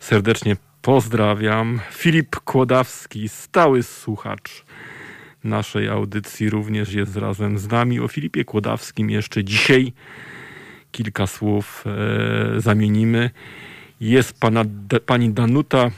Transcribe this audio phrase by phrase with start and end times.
[0.00, 1.80] serdecznie pozdrawiam.
[1.90, 4.64] Filip Kłodawski, stały słuchacz
[5.44, 8.00] naszej audycji również jest razem z nami.
[8.00, 9.92] O Filipie Kłodawskim jeszcze dzisiaj
[10.92, 13.30] kilka słów e, zamienimy.
[14.00, 15.90] Jest pana, de, pani Danuta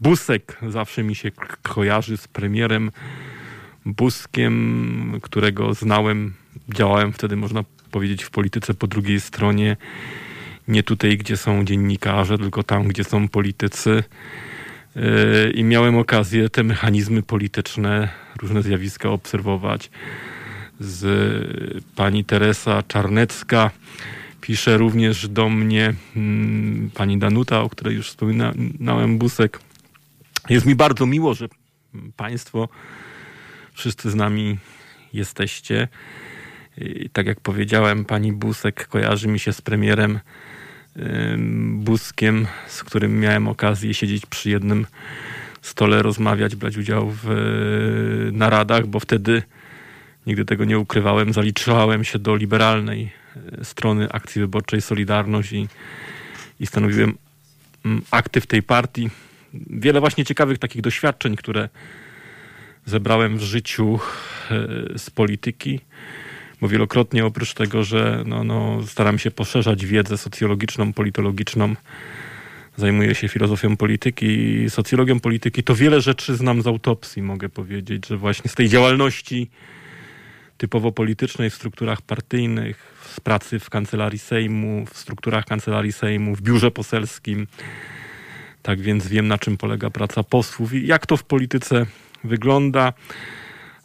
[0.00, 1.30] Busek, zawsze mi się
[1.62, 2.90] kojarzy z premierem
[3.86, 6.34] Buskiem, którego znałem,
[6.68, 9.76] działałem wtedy, można powiedzieć, w polityce po drugiej stronie.
[10.68, 14.04] Nie tutaj, gdzie są dziennikarze, tylko tam, gdzie są politycy.
[15.54, 18.08] I miałem okazję te mechanizmy polityczne,
[18.42, 19.90] różne zjawiska obserwować.
[20.80, 21.04] Z
[21.96, 23.70] pani Teresa Czarnecka
[24.40, 29.60] pisze również do mnie mm, pani Danuta, o której już wspominałem, Busek.
[30.48, 31.48] Jest mi bardzo miło, że
[32.16, 32.68] państwo
[33.72, 34.58] wszyscy z nami
[35.12, 35.88] jesteście.
[36.76, 40.20] I tak jak powiedziałem, pani Busek kojarzy mi się z premierem
[41.74, 44.86] Buskiem, z którym miałem okazję siedzieć przy jednym
[45.62, 47.34] stole, rozmawiać, brać udział w e,
[48.32, 49.42] naradach, bo wtedy
[50.26, 53.12] nigdy tego nie ukrywałem, zaliczałem się do liberalnej
[53.60, 55.68] e, strony akcji wyborczej Solidarność i,
[56.60, 57.14] i stanowiłem
[57.84, 59.10] mm, aktyw tej partii.
[59.70, 61.68] Wiele właśnie ciekawych takich doświadczeń, które
[62.86, 63.98] zebrałem w życiu
[64.50, 65.80] e, z polityki
[66.60, 71.74] bo wielokrotnie oprócz tego, że no, no, staram się poszerzać wiedzę socjologiczną, politologiczną,
[72.76, 78.06] zajmuję się filozofią polityki i socjologią polityki, to wiele rzeczy znam z autopsji, mogę powiedzieć,
[78.06, 79.50] że właśnie z tej działalności
[80.58, 86.42] typowo politycznej w strukturach partyjnych, z pracy w kancelarii Sejmu, w strukturach kancelarii Sejmu, w
[86.42, 87.46] biurze poselskim.
[88.62, 91.86] Tak więc wiem, na czym polega praca posłów i jak to w polityce
[92.24, 92.92] wygląda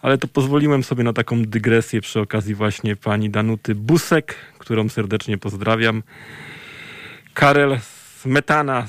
[0.03, 5.37] ale to pozwoliłem sobie na taką dygresję przy okazji właśnie pani Danuty Busek, którą serdecznie
[5.37, 6.03] pozdrawiam.
[7.33, 7.79] Karel
[8.19, 8.87] Smetana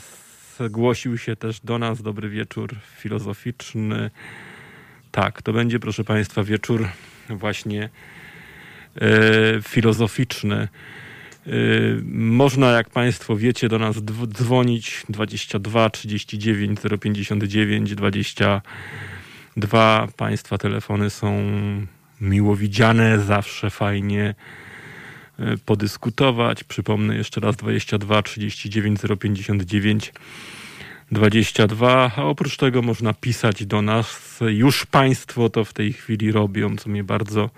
[0.61, 2.03] zgłosił się też do nas.
[2.03, 4.11] Dobry wieczór filozoficzny.
[5.11, 6.89] Tak, to będzie, proszę Państwa, wieczór
[7.29, 7.89] właśnie
[9.01, 9.09] e,
[9.63, 10.57] filozoficzny.
[10.57, 11.51] E,
[12.13, 13.97] można, jak Państwo wiecie, do nas
[14.29, 18.63] dzwonić 22 39 059 20
[19.57, 21.43] Dwa państwa telefony są
[22.21, 24.35] miło widziane, zawsze fajnie
[25.39, 26.65] e, podyskutować.
[26.65, 30.13] Przypomnę jeszcze raz 22 39 059
[31.13, 34.41] 22, a oprócz tego można pisać do nas.
[34.41, 37.51] Już Państwo to w tej chwili robią, co mnie bardzo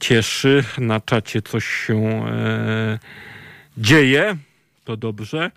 [0.00, 0.64] cieszy.
[0.78, 2.98] Na czacie coś się e,
[3.78, 4.36] dzieje,
[4.84, 5.50] to dobrze.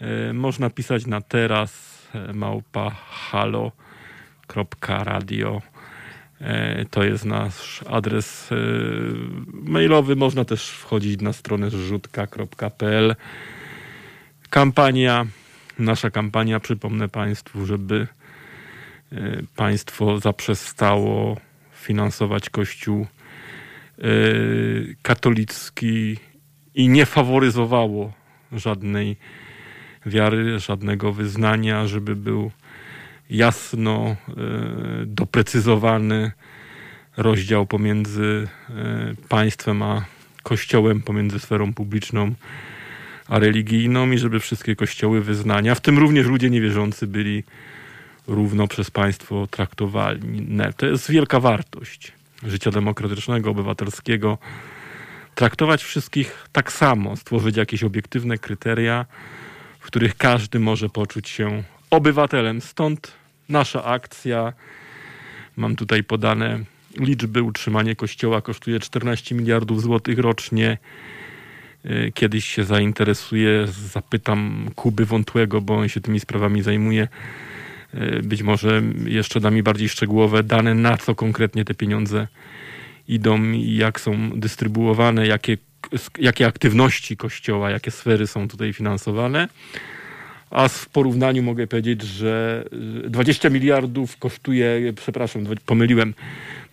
[0.00, 3.72] E, można pisać na teraz e, małpa halo
[4.88, 5.62] radio.
[6.40, 8.56] E, to jest nasz adres e,
[9.52, 10.16] mailowy.
[10.16, 13.16] Można też wchodzić na stronę zrzutka.pl.
[14.50, 15.26] Kampania,
[15.78, 18.06] nasza kampania, przypomnę Państwu, żeby
[19.12, 19.16] e,
[19.56, 21.36] państwo zaprzestało
[21.72, 23.06] finansować Kościół
[25.02, 26.16] katolicki
[26.74, 28.12] i nie faworyzowało
[28.52, 29.16] żadnej
[30.06, 32.50] wiary, żadnego wyznania, żeby był
[33.36, 34.16] jasno
[35.06, 36.32] doprecyzowany
[37.16, 38.48] rozdział pomiędzy
[39.28, 40.04] państwem a
[40.42, 42.34] kościołem, pomiędzy sferą publiczną
[43.28, 47.44] a religijną i żeby wszystkie kościoły wyznania, w tym również ludzie niewierzący, byli
[48.26, 50.58] równo przez państwo traktowani.
[50.76, 54.38] To jest wielka wartość życia demokratycznego, obywatelskiego.
[55.34, 59.06] Traktować wszystkich tak samo, stworzyć jakieś obiektywne kryteria,
[59.80, 62.60] w których każdy może poczuć się obywatelem.
[62.60, 63.12] Stąd
[63.48, 64.52] nasza akcja.
[65.56, 66.60] Mam tutaj podane
[66.96, 67.42] liczby.
[67.42, 70.78] Utrzymanie kościoła kosztuje 14 miliardów złotych rocznie.
[71.84, 77.08] E, kiedyś się zainteresuję, zapytam Kuby Wątłego, bo on się tymi sprawami zajmuje.
[77.94, 82.28] E, być może jeszcze da mi bardziej szczegółowe dane, na co konkretnie te pieniądze
[83.08, 85.56] idą i jak są dystrybuowane, jakie,
[86.18, 89.48] jakie aktywności Kościoła, jakie sfery są tutaj finansowane.
[90.54, 92.64] A w porównaniu mogę powiedzieć, że
[93.08, 96.14] 20 miliardów kosztuje, przepraszam, pomyliłem,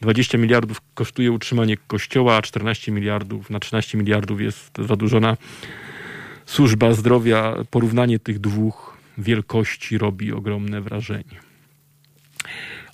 [0.02, 5.38] 20 miliardów kosztuje utrzymanie kościoła, a 14 miliardów, na 13 miliardów jest zadłużona
[6.46, 7.56] służba zdrowia.
[7.70, 11.42] Porównanie tych dwóch wielkości robi ogromne wrażenie.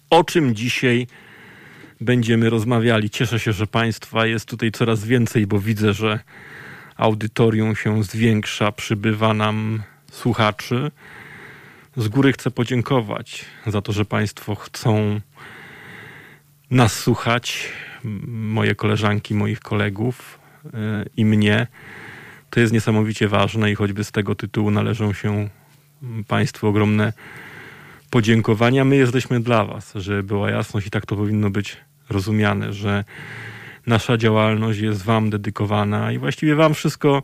[0.09, 1.07] O czym dzisiaj
[2.01, 3.09] będziemy rozmawiali?
[3.09, 6.19] Cieszę się, że Państwa jest tutaj coraz więcej, bo widzę, że
[6.97, 10.91] audytorium się zwiększa, przybywa nam słuchaczy.
[11.97, 15.21] Z góry chcę podziękować za to, że Państwo chcą
[16.71, 17.69] nas słuchać,
[18.27, 21.67] moje koleżanki, moich kolegów e, i mnie.
[22.49, 25.49] To jest niesamowicie ważne i choćby z tego tytułu należą się
[26.27, 27.13] Państwu ogromne
[28.09, 28.85] podziękowania.
[28.85, 31.77] My jesteśmy dla Was, żeby była jasność i tak to powinno być
[32.09, 33.03] rozumiane, że
[33.87, 37.23] nasza działalność jest Wam dedykowana i właściwie Wam wszystko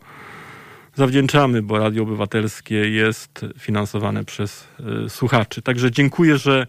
[0.96, 4.68] zawdzięczamy, bo Radio Obywatelskie jest finansowane przez
[5.06, 5.62] y, słuchaczy.
[5.62, 6.68] Także dziękuję, że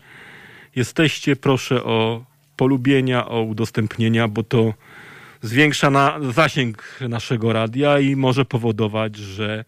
[0.76, 1.36] jesteście.
[1.36, 2.24] Proszę o
[2.56, 4.74] polubienia, o udostępnienia, bo to
[5.42, 9.64] zwiększa na zasięg naszego radia i może powodować, że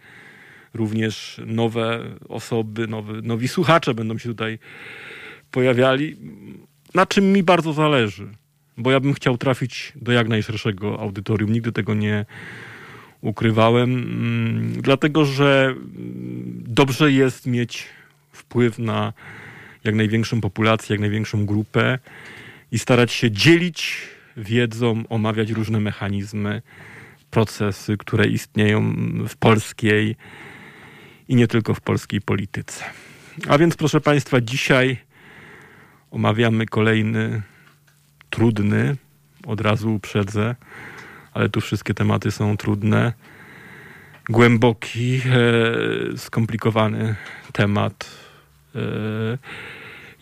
[0.74, 4.58] również nowe osoby, nowy, nowi słuchacze będą się tutaj
[5.50, 6.16] pojawiali,
[6.94, 8.28] na czym mi bardzo zależy,
[8.76, 11.52] bo ja bym chciał trafić do jak najszerszego audytorium.
[11.52, 12.24] Nigdy tego nie
[13.26, 15.74] ukrywałem, mm, dlatego że
[16.58, 17.86] dobrze jest mieć
[18.32, 19.12] wpływ na
[19.84, 21.98] jak największą populację, jak największą grupę
[22.72, 23.98] i starać się dzielić
[24.36, 26.62] wiedzą, omawiać różne mechanizmy,
[27.30, 28.94] procesy, które istnieją
[29.28, 30.16] w polskiej
[31.28, 32.84] i nie tylko w polskiej polityce.
[33.48, 34.96] A więc, proszę Państwa, dzisiaj
[36.10, 37.42] omawiamy kolejny
[38.30, 38.96] trudny,
[39.46, 40.54] od razu uprzedzę,
[41.36, 43.12] ale tu wszystkie tematy są trudne.
[44.28, 47.14] Głęboki, e, skomplikowany
[47.52, 48.10] temat,
[48.74, 48.80] e,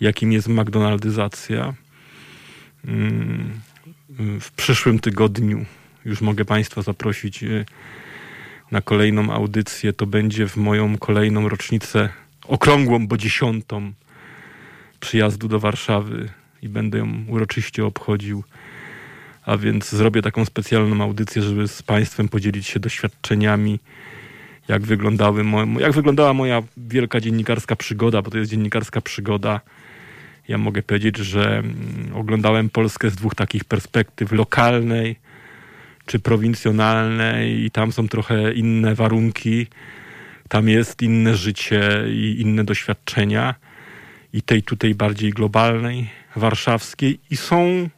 [0.00, 1.74] jakim jest McDonaldyzacja.
[2.84, 3.60] Mm,
[4.40, 5.64] w przyszłym tygodniu
[6.04, 7.64] już mogę Państwa zaprosić e,
[8.70, 9.92] na kolejną audycję.
[9.92, 12.08] To będzie w moją kolejną rocznicę,
[12.48, 13.92] okrągłą, bo dziesiątą
[15.00, 16.28] przyjazdu do Warszawy
[16.62, 18.44] i będę ją uroczyście obchodził
[19.46, 23.78] a więc zrobię taką specjalną audycję, żeby z Państwem podzielić się doświadczeniami,
[24.68, 25.44] jak, wyglądały
[25.80, 29.60] jak wyglądała moja wielka dziennikarska przygoda, bo to jest dziennikarska przygoda.
[30.48, 31.74] Ja mogę powiedzieć, że mm,
[32.14, 35.16] oglądałem Polskę z dwóch takich perspektyw lokalnej
[36.06, 39.66] czy prowincjonalnej, i tam są trochę inne warunki,
[40.48, 43.54] tam jest inne życie i inne doświadczenia,
[44.32, 47.88] i tej tutaj bardziej globalnej, warszawskiej, i są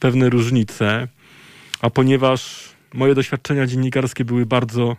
[0.00, 1.08] pewne różnice,
[1.80, 4.96] a ponieważ moje doświadczenia dziennikarskie były bardzo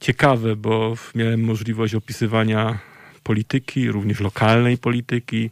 [0.00, 2.78] ciekawe, bo miałem możliwość opisywania
[3.22, 5.50] polityki, również lokalnej polityki,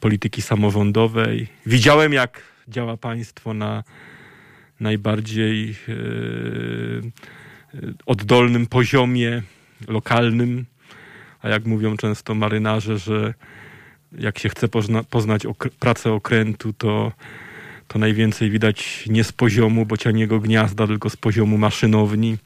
[0.00, 1.48] polityki samorządowej.
[1.66, 3.84] Widziałem, jak działa państwo na
[4.80, 7.12] najbardziej yy,
[8.06, 9.42] oddolnym poziomie
[9.88, 10.64] lokalnym,
[11.42, 13.34] a jak mówią często marynarze, że
[14.18, 15.42] jak się chce pozna poznać
[15.80, 17.12] pracę okrętu, to
[17.88, 22.36] to najwięcej widać nie z poziomu bocianiego gniazda, tylko z poziomu maszynowni.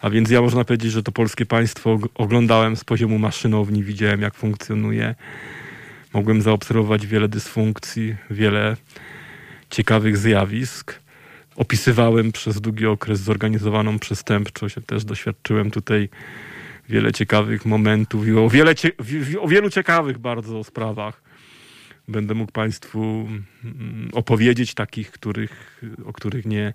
[0.00, 4.34] A więc ja można powiedzieć, że to polskie państwo oglądałem z poziomu maszynowni, widziałem jak
[4.34, 5.14] funkcjonuje.
[6.12, 8.76] Mogłem zaobserwować wiele dysfunkcji, wiele
[9.70, 11.00] ciekawych zjawisk.
[11.56, 14.76] Opisywałem przez długi okres zorganizowaną przestępczość.
[14.86, 16.08] Też doświadczyłem tutaj
[16.88, 18.74] wiele ciekawych momentów i o, wiele
[19.40, 21.25] o wielu ciekawych bardzo sprawach
[22.08, 23.28] będę mógł Państwu
[23.64, 26.74] mm, opowiedzieć takich, których, o których nie,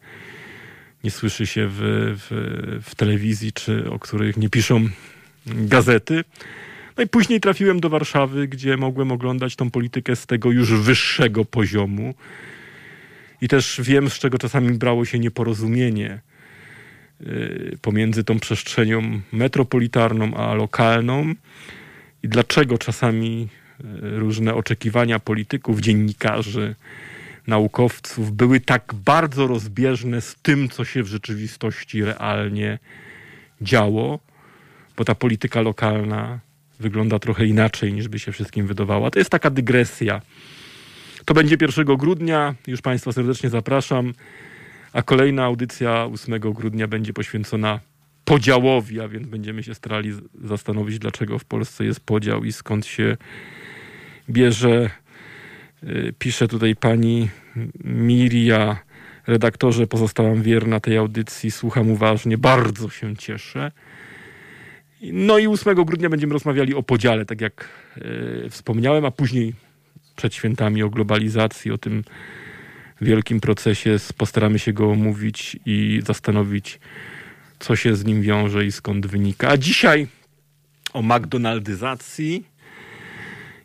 [1.03, 1.79] nie słyszy się w,
[2.17, 4.89] w, w telewizji, czy o których nie piszą
[5.45, 6.23] gazety.
[6.97, 11.45] No i później trafiłem do Warszawy, gdzie mogłem oglądać tą politykę z tego już wyższego
[11.45, 12.13] poziomu.
[13.41, 16.21] I też wiem, z czego czasami brało się nieporozumienie
[17.21, 21.33] y, pomiędzy tą przestrzenią metropolitarną a lokalną
[22.23, 23.47] i dlaczego czasami
[24.01, 26.75] różne oczekiwania polityków, dziennikarzy,
[27.47, 32.79] naukowców były tak bardzo rozbieżne z tym, co się w rzeczywistości realnie
[33.61, 34.19] działo,
[34.97, 36.39] bo ta polityka lokalna
[36.79, 39.11] wygląda trochę inaczej niż by się wszystkim wydawała.
[39.11, 40.21] To jest taka dygresja.
[41.25, 44.13] To będzie 1 grudnia, już Państwa serdecznie zapraszam,
[44.93, 47.79] a kolejna audycja 8 grudnia będzie poświęcona
[48.25, 53.17] podziałowi, a więc będziemy się starali zastanowić, dlaczego w Polsce jest podział i skąd się
[54.29, 54.89] bierze.
[55.83, 57.29] Y, pisze tutaj pani
[57.83, 58.77] Miria,
[59.27, 63.71] redaktorze, pozostałam wierna tej audycji, słucham uważnie, bardzo się cieszę.
[65.01, 67.69] No i 8 grudnia będziemy rozmawiali o podziale, tak jak
[68.45, 69.53] e, wspomniałem, a później
[70.15, 72.03] przed świętami o globalizacji, o tym
[73.01, 73.97] wielkim procesie.
[74.17, 76.79] Postaramy się go omówić i zastanowić,
[77.59, 79.49] co się z nim wiąże i skąd wynika.
[79.49, 80.07] A dzisiaj
[80.93, 82.50] o McDonaldyzacji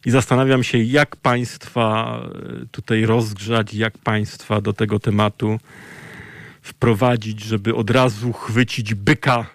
[0.05, 2.21] i zastanawiam się, jak Państwa
[2.62, 5.59] e, tutaj rozgrzać, jak Państwa do tego tematu
[6.62, 9.47] wprowadzić, żeby od razu chwycić byka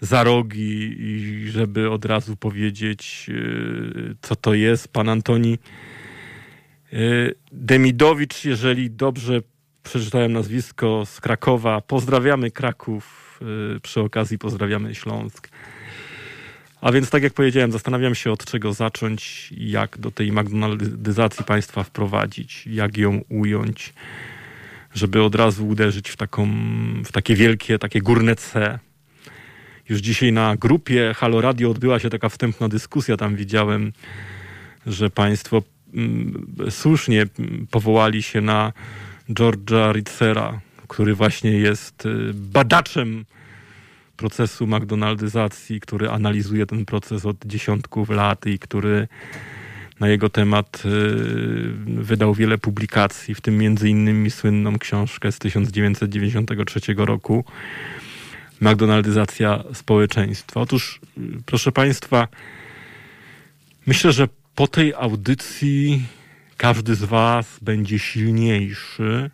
[0.00, 4.88] za rogi i żeby od razu powiedzieć, y, co to jest.
[4.88, 5.58] Pan Antoni
[6.92, 9.40] y, Demidowicz, jeżeli dobrze
[9.82, 13.22] przeczytałem nazwisko z Krakowa, pozdrawiamy Kraków,
[13.82, 15.48] przy okazji pozdrawiamy Śląsk.
[16.82, 21.82] A więc, tak jak powiedziałem, zastanawiam się od czego zacząć, jak do tej McDonaldyzacji państwa
[21.82, 23.94] wprowadzić, jak ją ująć,
[24.94, 26.48] żeby od razu uderzyć w, taką,
[27.04, 28.78] w takie wielkie, takie górne C,
[29.88, 33.16] już dzisiaj na grupie Halo Radio odbyła się taka wstępna dyskusja.
[33.16, 33.92] Tam widziałem,
[34.86, 35.62] że Państwo
[35.94, 37.26] mm, słusznie
[37.70, 38.72] powołali się na
[39.30, 43.24] George'a Ritzera, który właśnie jest y, badaczem
[44.22, 49.08] procesu McDonaldyzacji, który analizuje ten proces od dziesiątków lat i który
[50.00, 50.88] na jego temat y,
[51.86, 57.44] wydał wiele publikacji, w tym między innymi słynną książkę z 1993 roku
[58.60, 60.60] McDonaldyzacja społeczeństwa.
[60.60, 61.00] Otóż,
[61.46, 62.28] proszę Państwa,
[63.86, 66.02] myślę, że po tej audycji
[66.56, 69.30] każdy z Was będzie silniejszy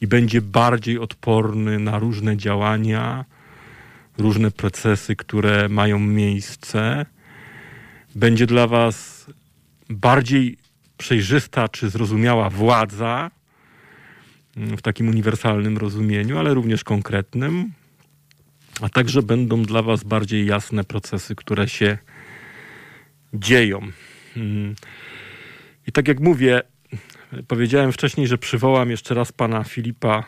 [0.00, 3.24] i będzie bardziej odporny na różne działania,
[4.20, 7.06] różne procesy, które mają miejsce.
[8.14, 9.26] Będzie dla Was
[9.88, 10.56] bardziej
[10.98, 13.30] przejrzysta czy zrozumiała władza
[14.56, 17.72] w takim uniwersalnym rozumieniu, ale również konkretnym
[18.80, 21.98] a także będą dla Was bardziej jasne procesy, które się
[23.34, 23.80] dzieją.
[24.36, 24.74] Mm.
[25.86, 26.62] I tak jak mówię,
[27.48, 30.24] powiedziałem wcześniej, że przywołam jeszcze raz pana Filipa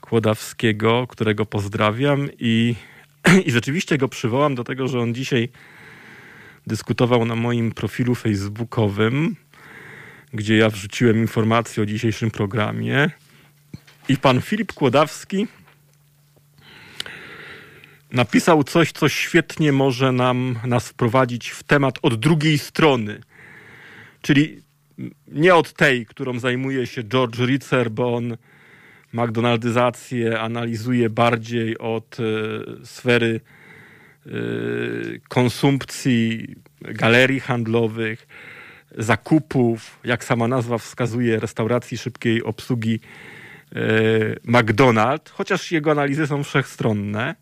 [0.00, 2.74] Kłodawskiego, którego pozdrawiam i,
[3.46, 5.48] i rzeczywiście go przywołam do tego, że on dzisiaj
[6.66, 9.36] dyskutował na moim profilu facebookowym,
[10.32, 13.10] gdzie ja wrzuciłem informację o dzisiejszym programie.
[14.08, 15.46] I pan Filip Kłodawski
[18.12, 23.20] napisał coś, co świetnie może nam, nas wprowadzić w temat od drugiej strony.
[24.22, 24.62] Czyli
[25.28, 28.36] nie od tej, którą zajmuje się George Ritzer, bo on
[29.12, 32.24] McDonaldyzację analizuje bardziej od e,
[32.86, 33.40] sfery
[34.26, 34.30] e,
[35.28, 38.26] konsumpcji, galerii handlowych,
[38.98, 43.00] zakupów, jak sama nazwa wskazuje, restauracji szybkiej obsługi
[43.72, 43.80] e,
[44.44, 47.34] McDonald's, chociaż jego analizy są wszechstronne.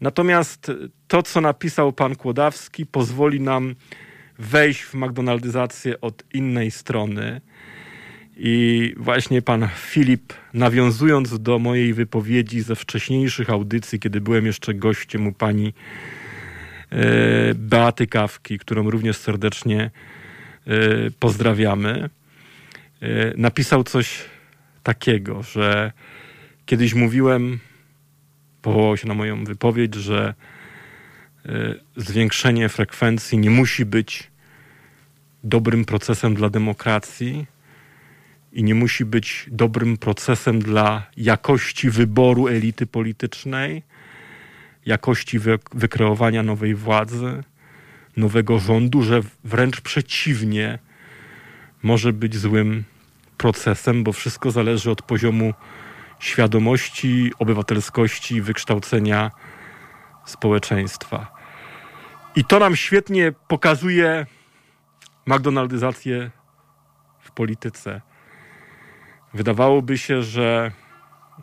[0.00, 0.72] Natomiast
[1.08, 3.74] to, co napisał pan Kłodawski, pozwoli nam
[4.38, 7.40] wejść w McDonaldyzację od innej strony.
[8.36, 15.26] I właśnie pan Filip, nawiązując do mojej wypowiedzi ze wcześniejszych audycji, kiedy byłem jeszcze gościem
[15.26, 15.74] u pani
[16.90, 19.90] e, Beaty Kawki, którą również serdecznie
[20.66, 20.70] e,
[21.18, 22.10] pozdrawiamy,
[23.00, 24.24] e, napisał coś
[24.82, 25.92] takiego, że
[26.66, 27.58] kiedyś mówiłem
[28.62, 30.34] powołał się na moją wypowiedź, że
[31.96, 34.30] zwiększenie frekwencji nie musi być
[35.44, 37.46] dobrym procesem dla demokracji
[38.52, 43.82] i nie musi być dobrym procesem dla jakości wyboru elity politycznej,
[44.86, 45.38] jakości
[45.74, 47.42] wykreowania nowej władzy,
[48.16, 50.78] nowego rządu, że wręcz przeciwnie,
[51.82, 52.84] może być złym
[53.38, 55.54] procesem, bo wszystko zależy od poziomu
[56.18, 59.30] świadomości, obywatelskości, wykształcenia
[60.24, 61.32] społeczeństwa.
[62.36, 64.26] I to nam świetnie pokazuje
[65.26, 66.30] McDonaldyzację
[67.20, 68.00] w polityce.
[69.34, 70.72] Wydawałoby się, że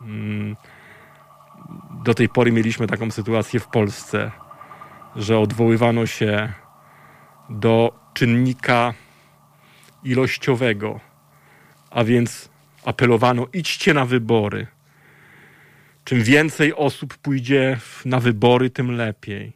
[0.00, 0.56] mm,
[2.04, 4.30] do tej pory mieliśmy taką sytuację w Polsce,
[5.16, 6.52] że odwoływano się
[7.50, 8.94] do czynnika
[10.04, 11.00] ilościowego,
[11.90, 12.48] a więc
[12.84, 14.66] apelowano: idźcie na wybory.
[16.04, 19.52] Czym więcej osób pójdzie na wybory, tym lepiej.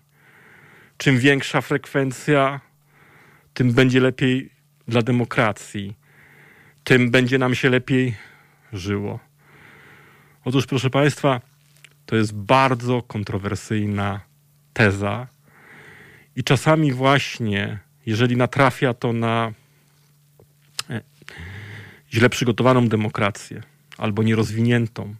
[0.96, 2.60] Czym większa frekwencja,
[3.54, 4.50] tym będzie lepiej
[4.88, 5.94] dla demokracji,
[6.84, 8.14] tym będzie nam się lepiej
[8.72, 9.18] żyło.
[10.44, 11.40] Otóż, proszę Państwa,
[12.06, 14.20] to jest bardzo kontrowersyjna
[14.72, 15.26] teza.
[16.36, 19.52] I czasami właśnie, jeżeli natrafia to na
[20.90, 21.00] e,
[22.12, 23.62] źle przygotowaną demokrację,
[23.98, 25.14] albo nierozwiniętą,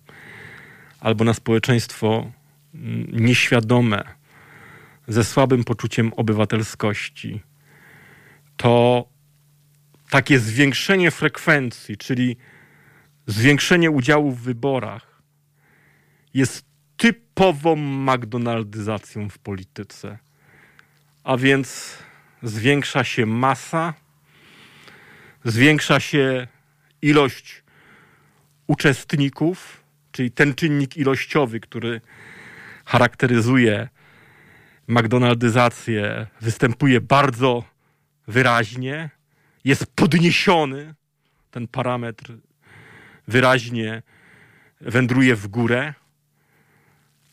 [1.01, 2.31] albo na społeczeństwo
[2.75, 4.05] mm, nieświadome,
[5.09, 7.41] ze słabym poczuciem obywatelskości,
[8.57, 9.05] to
[10.15, 12.37] takie zwiększenie frekwencji, czyli
[13.27, 15.23] zwiększenie udziału w wyborach,
[16.35, 16.67] jest
[16.97, 20.19] typową McDonaldyzacją w polityce.
[21.25, 21.99] A więc
[22.43, 23.95] zwiększa się masa,
[25.45, 26.47] zwiększa się
[27.03, 27.63] ilość
[28.67, 32.01] uczestników, czyli ten czynnik ilościowy, który
[32.85, 33.89] charakteryzuje
[34.89, 37.65] McDonaldyzację, występuje bardzo
[38.29, 39.11] wyraźnie,
[39.65, 40.95] jest podniesiony,
[41.51, 42.33] ten parametr
[43.29, 44.03] wyraźnie
[44.81, 45.95] wędruje w górę,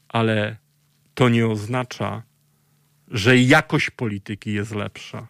[0.10, 0.58] ale
[1.14, 2.24] to nie oznacza,
[3.08, 5.28] że jakość polityki jest lepsza,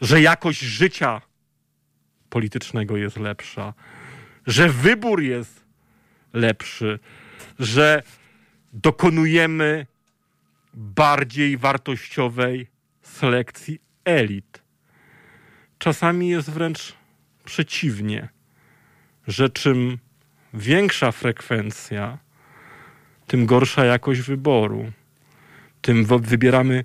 [0.00, 1.20] że jakość życia
[2.30, 3.74] politycznego jest lepsza,
[4.46, 5.64] że wybór jest
[6.32, 6.98] lepszy,
[7.58, 8.02] że
[8.72, 9.86] dokonujemy
[10.74, 12.66] bardziej wartościowej
[13.02, 14.59] selekcji elit.
[15.80, 16.94] Czasami jest wręcz
[17.44, 18.28] przeciwnie,
[19.28, 19.98] że czym
[20.54, 22.18] większa frekwencja,
[23.26, 24.92] tym gorsza jakość wyboru.
[25.82, 26.84] Tym wybieramy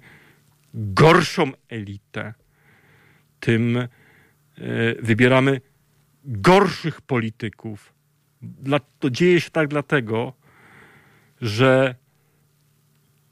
[0.73, 2.33] gorszą elitę.
[3.39, 3.87] Tym e,
[5.01, 5.61] wybieramy
[6.25, 7.93] gorszych polityków.
[8.99, 10.33] To dzieje się tak dlatego,
[11.41, 11.95] że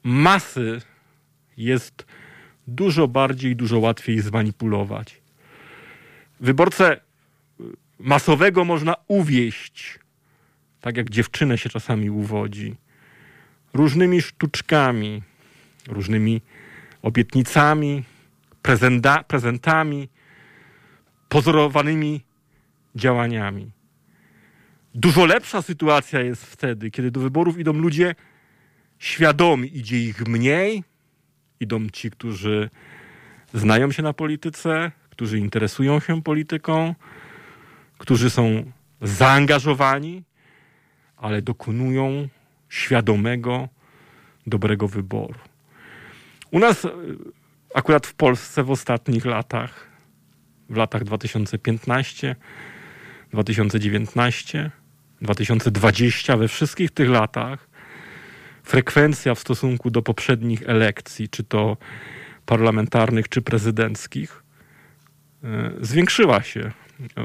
[0.02, 0.80] masy
[1.56, 2.06] jest
[2.66, 5.23] dużo bardziej, dużo łatwiej zmanipulować.
[6.40, 7.00] Wyborcę
[7.98, 9.98] masowego można uwieść,
[10.80, 12.74] tak jak dziewczynę się czasami uwodzi,
[13.74, 15.22] różnymi sztuczkami,
[15.88, 16.40] różnymi
[17.02, 18.04] obietnicami,
[18.62, 20.08] prezenta, prezentami,
[21.28, 22.20] pozorowanymi
[22.94, 23.70] działaniami.
[24.94, 28.14] Dużo lepsza sytuacja jest wtedy, kiedy do wyborów idą ludzie
[28.98, 29.76] świadomi.
[29.78, 30.84] Idzie ich mniej,
[31.60, 32.70] idą ci, którzy
[33.54, 36.94] znają się na polityce, którzy interesują się polityką,
[37.98, 38.72] którzy są
[39.02, 40.24] zaangażowani,
[41.16, 42.28] ale dokonują
[42.68, 43.68] świadomego,
[44.46, 45.40] dobrego wyboru.
[46.50, 46.90] U nas, e,
[47.74, 49.88] akurat w Polsce w ostatnich latach,
[50.70, 52.36] w latach 2015,
[53.32, 54.70] 2019,
[55.22, 57.68] 2020, we wszystkich tych latach
[58.62, 61.76] frekwencja w stosunku do poprzednich elekcji, czy to
[62.46, 64.43] parlamentarnych, czy prezydenckich,
[65.80, 66.72] zwiększyła się.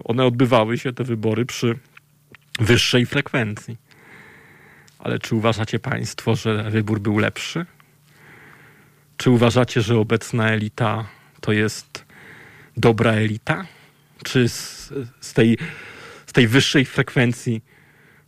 [0.03, 1.75] One odbywały się, te wybory, przy
[2.59, 3.77] wyższej frekwencji.
[4.99, 7.65] Ale czy uważacie Państwo, że wybór był lepszy?
[9.17, 11.07] Czy uważacie, że obecna elita
[11.41, 12.05] to jest
[12.77, 13.65] dobra elita?
[14.23, 15.57] Czy z, z, tej,
[16.25, 17.61] z tej wyższej frekwencji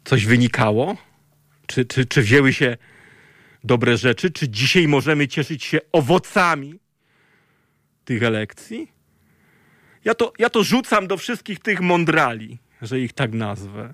[0.03, 0.97] coś wynikało?
[1.67, 2.77] Czy, czy, czy wzięły się
[3.63, 4.31] dobre rzeczy?
[4.31, 6.79] Czy dzisiaj możemy cieszyć się owocami
[8.05, 9.00] tych elekcji?
[10.05, 13.93] Ja to, ja to rzucam do wszystkich tych mądrali, że ich tak nazwę.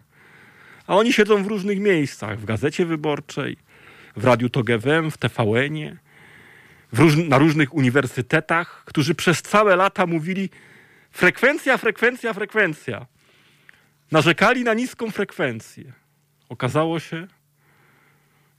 [0.87, 3.57] A oni siedzą w różnych miejscach, w Gazecie Wyborczej,
[4.15, 5.97] w Radiu TOG FM, w TVN-ie,
[6.93, 10.49] róż na różnych uniwersytetach, którzy przez całe lata mówili
[11.11, 13.05] frekwencja, frekwencja, frekwencja.
[14.11, 15.93] Narzekali na niską frekwencję.
[16.49, 17.27] Okazało się,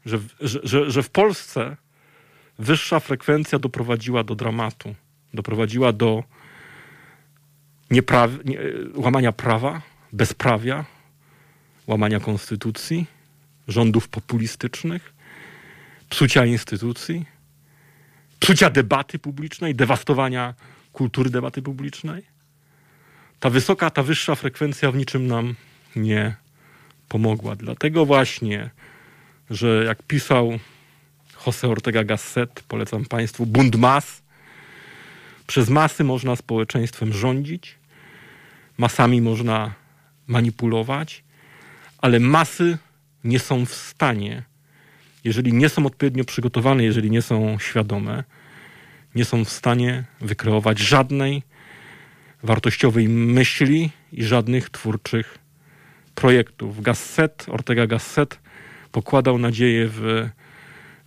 [0.07, 1.77] że, że, że, że w Polsce
[2.59, 4.95] wyższa frekwencja doprowadziła do dramatu,
[5.35, 6.25] doprowadziła do
[7.91, 8.03] nie,
[8.95, 10.85] łamania prawa, bezprawia,
[11.87, 13.07] łamania konstytucji,
[13.69, 15.13] rządów populistycznych,
[16.11, 17.27] psucia instytucji,
[18.41, 20.55] psucia debaty publicznej, dewastowania
[20.93, 22.23] kultury debaty publicznej.
[23.41, 25.55] ta wysoka, ta wyższa frekwencja w niczym nam
[25.97, 26.35] nie
[27.09, 27.57] pomogła.
[27.57, 28.71] Dlatego właśnie,
[29.51, 30.59] że jak pisał
[31.47, 34.23] Jose Ortega Gasset, polecam Państwu, bunt mas,
[35.47, 37.78] przez masy można społeczeństwem rządzić,
[38.79, 39.75] masami można
[40.27, 41.25] manipulować,
[41.99, 42.79] ale masy
[43.25, 44.43] nie są w stanie,
[45.25, 48.25] jeżeli nie są odpowiednio przygotowane, jeżeli nie są świadome,
[49.15, 51.43] nie są w stanie wykreować żadnej
[52.43, 55.39] wartościowej myśli i żadnych twórczych
[56.15, 56.83] projektów.
[56.83, 58.39] Gasset, Ortega Gasset
[58.93, 60.29] pokładał nadzieję w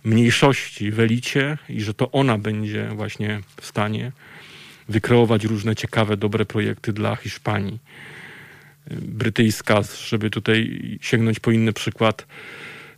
[0.04, 4.12] mniejszości, w elicie i że to ona będzie właśnie w stanie
[4.92, 7.78] wykreować różne ciekawe, dobre projekty dla Hiszpanii.
[8.90, 12.26] Brytyjska, żeby tutaj sięgnąć po inny przykład,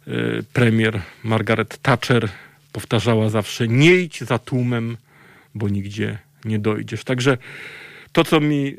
[0.07, 0.11] e,
[0.53, 2.29] premier Margaret Thatcher
[2.73, 4.97] powtarzała zawsze: Nie idź za tłumem,
[5.55, 7.05] bo nigdzie nie dojdziesz.
[7.05, 7.39] Także
[8.13, 8.75] to, co mi e,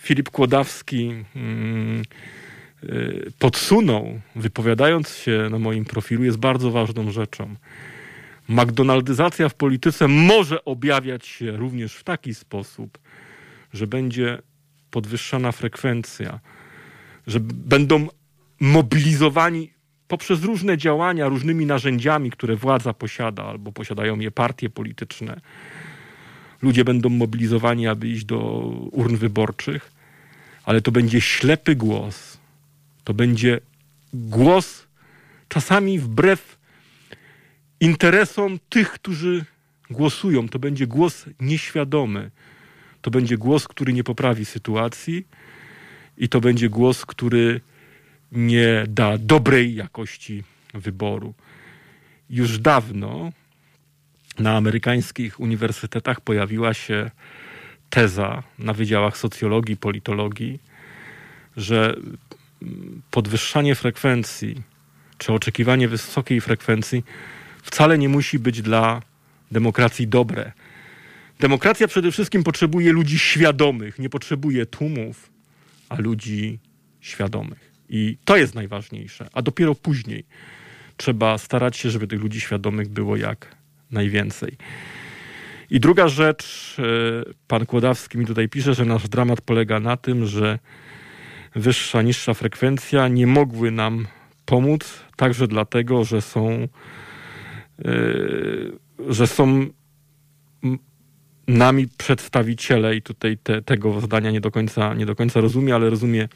[0.00, 2.02] Filip Kłodawski mm,
[2.82, 2.86] e,
[3.38, 7.54] podsunął, wypowiadając się na moim profilu, jest bardzo ważną rzeczą.
[8.48, 12.98] McDonaldyzacja w polityce może objawiać się również w taki sposób,
[13.72, 14.42] że będzie
[14.90, 16.40] podwyższana frekwencja,
[17.26, 18.06] że będą
[18.60, 19.70] mobilizowani
[20.08, 25.40] poprzez różne działania, różnymi narzędziami, które władza posiada albo posiadają je partie polityczne.
[26.62, 28.38] Ludzie będą mobilizowani, aby iść do
[28.92, 29.92] urn wyborczych,
[30.64, 32.38] ale to będzie ślepy głos.
[33.04, 33.60] To będzie
[34.14, 34.86] głos
[35.48, 36.58] czasami wbrew
[37.82, 39.44] interesom tych, którzy
[39.90, 40.48] głosują.
[40.48, 42.30] To będzie głos nieświadomy.
[43.02, 45.26] To będzie głos, który nie poprawi sytuacji
[46.18, 47.60] i to będzie głos, który
[48.32, 51.34] nie da dobrej jakości wyboru.
[52.30, 53.32] Już dawno
[54.38, 57.10] na amerykańskich uniwersytetach pojawiła się
[57.90, 60.58] teza na wydziałach socjologii, politologii,
[61.56, 61.96] że
[63.10, 64.62] podwyższanie frekwencji
[65.18, 67.04] czy oczekiwanie wysokiej frekwencji
[67.62, 69.02] wcale nie musi być dla
[69.50, 70.52] demokracji dobre.
[71.40, 75.30] Demokracja przede wszystkim potrzebuje ludzi świadomych, nie potrzebuje tłumów,
[75.88, 76.58] a ludzi
[77.00, 77.72] świadomych.
[77.88, 79.28] I to jest najważniejsze.
[79.32, 80.24] A dopiero później
[80.96, 83.56] trzeba starać się, żeby tych ludzi świadomych było jak
[83.90, 84.56] najwięcej.
[85.70, 86.82] I druga rzecz, e,
[87.48, 90.58] pan Kłodawski mi tutaj pisze, że nasz dramat polega na tym, że
[91.54, 94.06] wyższa, niższa frekwencja nie mogły nam
[94.44, 96.68] pomóc, także dlatego, że są,
[99.08, 99.66] że są
[101.48, 105.90] nami przedstawiciele, i tutaj te, tego zdania nie do końca, nie do końca rozumie, ale
[105.90, 106.28] rozumie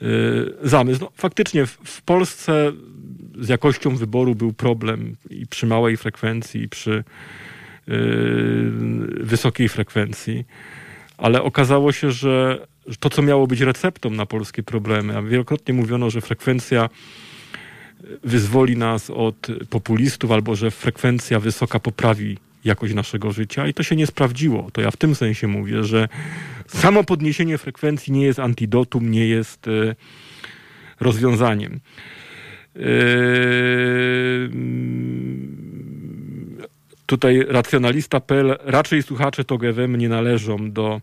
[0.00, 1.00] yy, zamysł.
[1.00, 2.72] No, faktycznie w, w, Polsce
[3.40, 7.04] z jakością wyboru był problem i przy małej frekwencji, i przy
[7.86, 7.94] yy,
[9.20, 10.44] wysokiej frekwencji,
[11.18, 12.66] ale okazało się, że
[13.00, 16.88] to, co miało być receptą na polskie problemy, a wielokrotnie mówiono, że frekwencja
[18.24, 23.96] wyzwoli nas od populistów, albo że frekwencja wysoka poprawi jakość naszego życia i to się
[23.96, 24.70] nie sprawdziło.
[24.72, 26.08] To ja w tym sensie mówię, że
[26.66, 29.94] samo podniesienie frekwencji nie jest antidotum, nie jest e,
[31.00, 31.80] rozwiązaniem.
[32.76, 32.80] E,
[37.06, 41.00] tutaj racjonalista.pl raczej słuchacze TOGFM nie należą do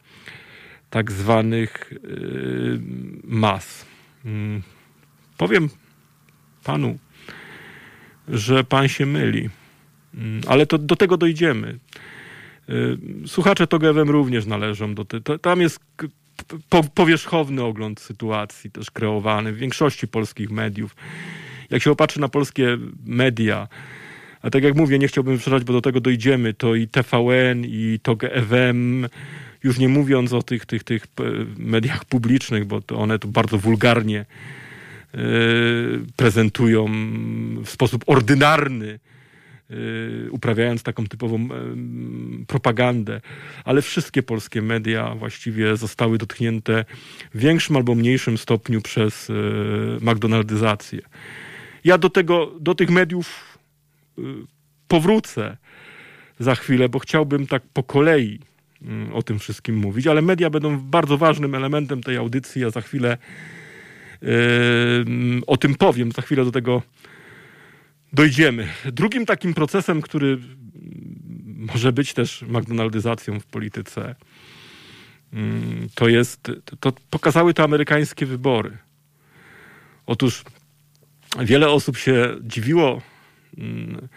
[0.90, 1.98] tak zwanych e,
[3.24, 3.86] mas.
[4.26, 4.62] Mm,
[5.38, 5.70] powiem
[6.64, 6.98] panu,
[8.28, 9.50] że pan się myli.
[10.16, 11.80] Mm, ale to, do tego dojdziemy.
[12.70, 12.98] Y,
[13.28, 15.40] słuchacze TOGEWem również należą do tego.
[15.40, 15.80] Tam jest
[16.70, 20.96] po, powierzchowny ogląd sytuacji też kreowany w większości polskich mediów.
[21.70, 23.68] Jak się opatrzy na polskie media,
[24.42, 28.00] a tak jak mówię, nie chciałbym wyprzedzać, bo do tego dojdziemy, to i TVN, i
[28.04, 29.08] TOG-FM,
[29.64, 31.08] już nie mówiąc o tych, tych, tych
[31.58, 34.26] mediach publicznych, bo to one to bardzo wulgarnie
[36.16, 36.86] prezentują
[37.66, 39.00] w sposób ordynarny
[39.74, 41.48] Y, uprawiając taką typową
[42.48, 43.22] propagandę,
[43.66, 46.86] ale wszystkie polskie media właściwie zostały dotknięte
[47.34, 49.34] w większym albo mniejszym stopniu przez y,
[50.02, 51.00] McDonaldyzację.
[51.84, 53.58] Ja do, tego, do tych mediów
[54.18, 54.22] y,
[54.88, 55.58] powrócę
[56.40, 58.40] za chwilę, bo chciałbym tak po kolei
[58.82, 62.62] mm, o tym wszystkim mówić, ale media będą bardzo ważnym elementem tej audycji.
[62.62, 63.18] Ja za chwilę
[65.48, 66.82] o tym powiem, za chwilę do tego
[68.14, 68.68] dojdziemy.
[68.86, 70.38] Drugim takim procesem, który
[71.56, 74.16] może być też McDonaldyzacją w polityce,
[75.34, 78.78] mm, to jest, to pokazały te amerykańskie wybory.
[80.06, 80.44] Otóż
[81.40, 83.02] wiele osób się dziwiło
[83.58, 84.08] mm,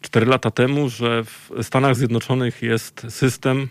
[0.00, 3.68] cztery lata temu, że w Stanach Zjednoczonych jest system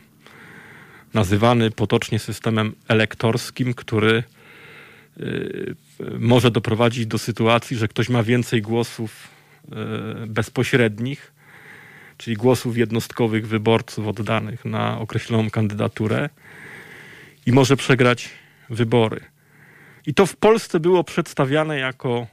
[1.13, 4.23] nazywany potocznie systemem elektorskim, który
[6.19, 9.27] może doprowadzić do sytuacji, że ktoś ma więcej głosów
[10.27, 11.31] bezpośrednich,
[12.17, 16.29] czyli głosów jednostkowych wyborców oddanych na określoną kandydaturę
[17.45, 18.29] i może przegrać
[18.69, 19.21] wybory.
[20.05, 22.27] I to w Polsce było przedstawiane jako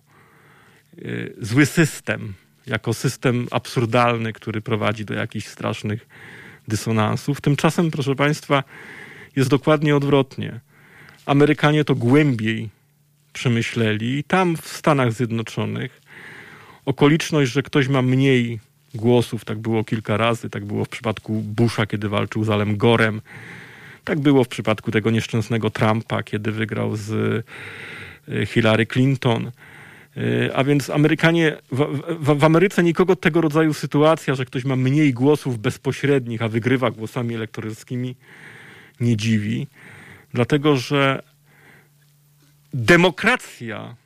[0.99, 2.35] y, zły system,
[2.67, 6.07] jako system absurdalny, który prowadzi do jakichś strasznych
[6.69, 7.41] dysonansów.
[7.41, 8.64] Tymczasem, proszę Państwa,
[9.37, 10.61] jest dokładnie odwrotnie.
[11.29, 12.69] Amerykanie to głębiej
[13.33, 16.01] przemyśleli i tam w Stanach Zjednoczonych
[16.87, 18.61] okoliczność, że ktoś ma mniej
[18.95, 23.21] głosów, tak było kilka razy, tak było w przypadku Busha, kiedy walczył z Alem Gorem,
[24.05, 27.12] tak było w przypadku tego nieszczęsnego Trumpa, kiedy wygrał z
[28.29, 29.51] e, Hillary Clinton.
[30.17, 31.77] E, a więc Amerykanie, w,
[32.19, 36.91] w, w, Ameryce nikogo tego rodzaju sytuacja, że ktoś ma mniej głosów bezpośrednich, a wygrywa
[36.91, 38.17] głosami elektorskimi,
[39.01, 39.67] nie dziwi.
[40.35, 41.23] Dlatego, że
[42.75, 43.97] demokracja,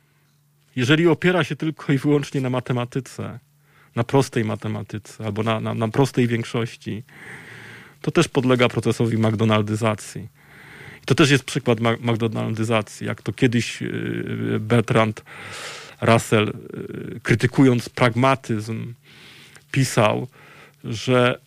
[0.75, 3.39] jeżeli opiera się tylko i wyłącznie na matematyce,
[3.95, 7.03] na prostej matematyce albo na, na, na prostej większości,
[8.01, 10.27] to też podlega procesowi McDonaldyzacji.
[11.03, 15.23] I to też jest przykład McDonaldyzacji, jak to kiedyś y, Bertrand
[16.01, 16.49] Russell,
[17.15, 18.93] y, krytykując pragmatyzm,
[19.71, 20.27] pisał,
[20.83, 21.39] że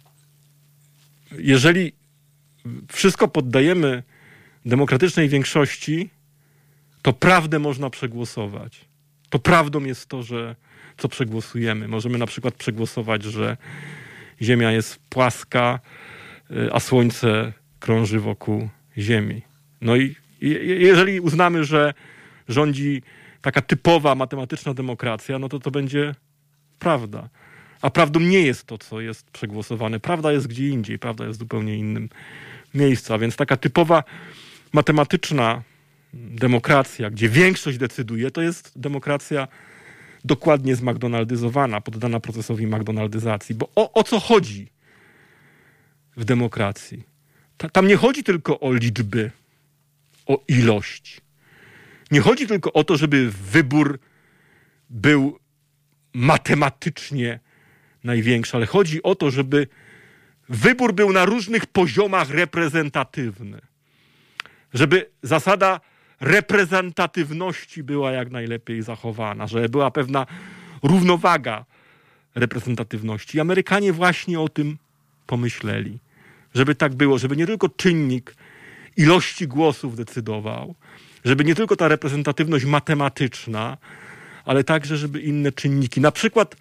[1.38, 1.92] jeżeli
[2.92, 4.02] wszystko poddajemy
[4.66, 6.10] demokratycznej większości,
[7.02, 8.84] to prawdę można przegłosować.
[9.30, 10.56] To prawdą jest to, że
[10.96, 11.88] co przegłosujemy.
[11.88, 13.56] Możemy na przykład przegłosować, że
[14.42, 15.80] Ziemia jest płaska,
[16.50, 19.42] y, a Słońce krąży wokół Ziemi.
[19.80, 21.94] No i jeżeli uznamy, że
[22.48, 23.02] rządzi
[23.42, 26.14] taka typowa matematyczna demokracja, no to to będzie
[26.78, 27.28] prawda.
[27.82, 30.00] A prawdą nie jest to, co jest przegłosowane.
[30.00, 32.08] Prawda jest gdzie indziej, prawda jest w zupełnie innym
[32.74, 33.14] miejscu.
[33.14, 34.04] A więc taka typowa
[34.72, 35.62] matematyczna
[36.14, 39.48] demokracja, gdzie większość decyduje, to jest demokracja
[40.24, 43.54] dokładnie zMcDonaldyzowana, poddana procesowi McDonaldyzacji.
[43.54, 44.68] Bo o, o co chodzi
[46.16, 47.02] w demokracji?
[47.56, 49.30] Ta, tam nie chodzi tylko o liczby,
[50.26, 51.20] o ilość.
[52.10, 53.98] Nie chodzi tylko o to, żeby wybór
[54.90, 55.38] był
[56.14, 57.40] matematycznie
[58.04, 59.66] największy, ale chodzi o to, żeby
[60.48, 63.60] wybór był na różnych poziomach reprezentatywny.
[64.76, 65.80] Żeby zasada
[66.20, 70.26] reprezentatywności była jak najlepiej zachowana, że była pewna
[70.82, 71.64] równowaga
[72.34, 73.36] reprezentatywności.
[73.36, 74.76] I Amerykanie właśnie o tym
[75.26, 75.98] pomyśleli,
[76.54, 78.34] żeby tak było, żeby nie tylko czynnik
[78.96, 80.74] ilości głosów decydował,
[81.24, 83.76] żeby nie tylko ta reprezentatywność matematyczna,
[84.44, 86.56] ale także, żeby inne czynniki, na przykład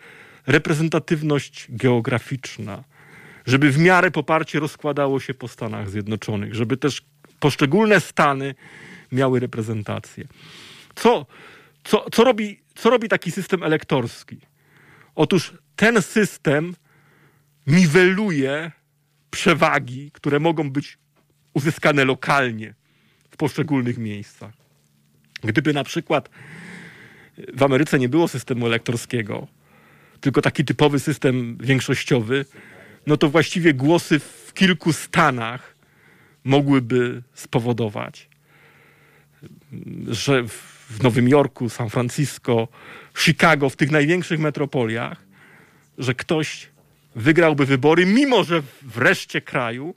[0.47, 2.83] reprezentatywność geograficzna,
[3.45, 7.01] żeby w miarę poparcie rozkładało się po Stanach Zjednoczonych, żeby też
[7.39, 8.55] poszczególne stany
[9.11, 10.27] miały reprezentację.
[10.95, 11.25] Co,
[11.83, 14.37] co, co, robi, co robi taki system elektorski?
[15.15, 16.75] Otóż ten system
[17.67, 18.71] niweluje
[19.31, 20.97] przewagi, które mogą być
[21.53, 22.73] uzyskane lokalnie
[23.31, 24.53] w poszczególnych miejscach.
[25.43, 26.29] Gdyby na przykład
[27.53, 29.47] w Ameryce nie było systemu elektorskiego,
[30.21, 32.45] tylko taki typowy system większościowy,
[33.07, 35.74] no to właściwie głosy w kilku stanach
[36.45, 38.29] mogłyby spowodować,
[40.07, 40.43] że
[40.89, 42.67] w Nowym Jorku, San Francisco,
[43.17, 45.25] Chicago, w tych największych metropoliach,
[45.97, 46.69] że ktoś
[47.15, 49.95] wygrałby wybory, mimo że w reszcie kraju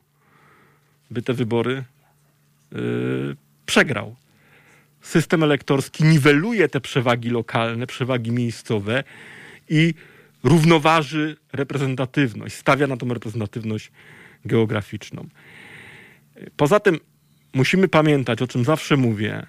[1.11, 1.85] by te wybory
[2.73, 4.17] yy, przegrał.
[5.03, 9.05] System elektorski niweluje te przewagi lokalne, przewagi miejscowe
[9.69, 9.95] i
[10.45, 13.91] równoważy reprezentatywność, stawia na tą reprezentatywność
[14.45, 15.29] geograficzną.
[16.57, 16.99] Poza tym
[17.55, 19.47] musimy pamiętać, o czym zawsze mówię,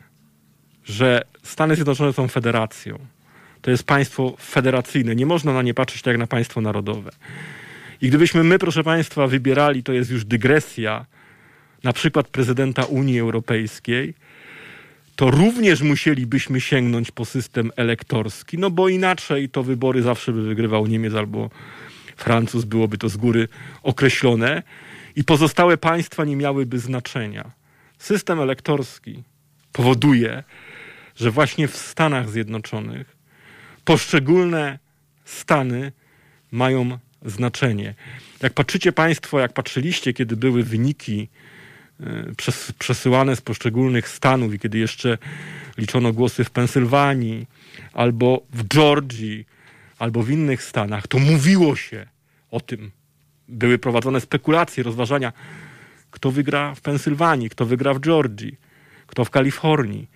[0.85, 2.99] że Stany Zjednoczone są federacją.
[3.61, 5.15] To jest państwo federacyjne.
[5.15, 7.11] Nie można na nie patrzeć tak jak na państwo narodowe.
[8.01, 11.05] I gdybyśmy my, proszę Państwa, wybierali, to jest już dygresja,
[11.83, 14.13] na przykład prezydenta Unii Europejskiej,
[15.15, 20.87] to również musielibyśmy sięgnąć po system elektorski, no bo inaczej to wybory zawsze by wygrywał
[20.87, 21.49] Niemiec albo
[22.15, 23.47] Francuz, byłoby to z góry
[23.83, 24.63] określone
[25.15, 27.51] i pozostałe państwa nie miałyby znaczenia.
[27.97, 29.23] System elektorski
[29.71, 30.43] powoduje,
[31.15, 33.17] że właśnie w Stanach Zjednoczonych
[33.85, 34.79] poszczególne
[35.25, 35.91] stany
[36.51, 37.95] mają znaczenie.
[38.41, 41.27] Jak patrzycie Państwo, jak patrzyliście, kiedy były wyniki
[41.99, 42.03] e,
[42.79, 45.17] przesyłane z poszczególnych stanów i kiedy jeszcze
[45.77, 47.47] liczono głosy w Pensylwanii,
[47.93, 49.45] albo w Georgii,
[49.99, 52.05] albo w innych stanach, to mówiło się
[52.51, 52.91] o tym.
[53.49, 55.33] Były prowadzone spekulacje, rozważania,
[56.11, 58.57] kto wygra w Pensylwanii, kto wygra w Georgii,
[59.07, 60.09] kto w Kalifornii.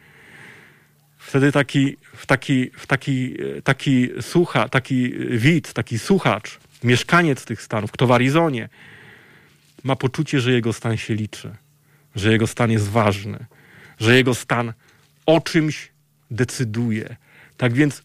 [1.17, 8.11] Wtedy taki, taki, taki, taki, słucha, taki widz, taki słuchacz, mieszkaniec tych stanów, kto w
[8.11, 8.69] Arizonie,
[9.83, 11.55] ma poczucie, że jego stan się liczy,
[12.15, 13.45] że jego stan jest ważny,
[13.99, 14.73] że jego stan
[15.25, 15.91] o czymś
[16.31, 17.15] decyduje.
[17.57, 18.03] Tak więc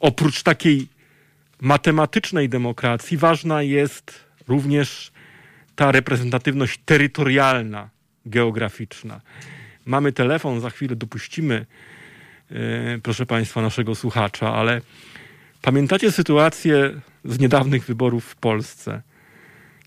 [0.00, 0.88] oprócz takiej
[1.60, 5.12] matematycznej demokracji ważna jest również
[5.76, 7.88] ta reprezentatywność terytorialna,
[8.26, 9.20] geograficzna.
[9.84, 11.66] Mamy telefon, za chwilę dopuścimy,
[12.50, 12.58] yy,
[13.02, 14.80] proszę Państwa, naszego słuchacza, ale
[15.62, 19.02] pamiętacie sytuację z niedawnych wyborów w Polsce,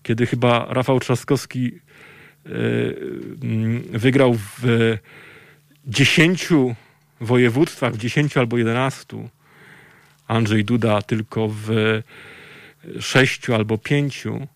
[0.02, 1.62] kiedy chyba Rafał Trzaskowski
[2.44, 2.98] yy,
[3.92, 4.62] wygrał w
[5.86, 6.74] dziesięciu
[7.20, 9.28] województwach, w dziesięciu albo jedenastu,
[10.28, 11.70] Andrzej Duda tylko w
[13.00, 14.46] sześciu albo pięciu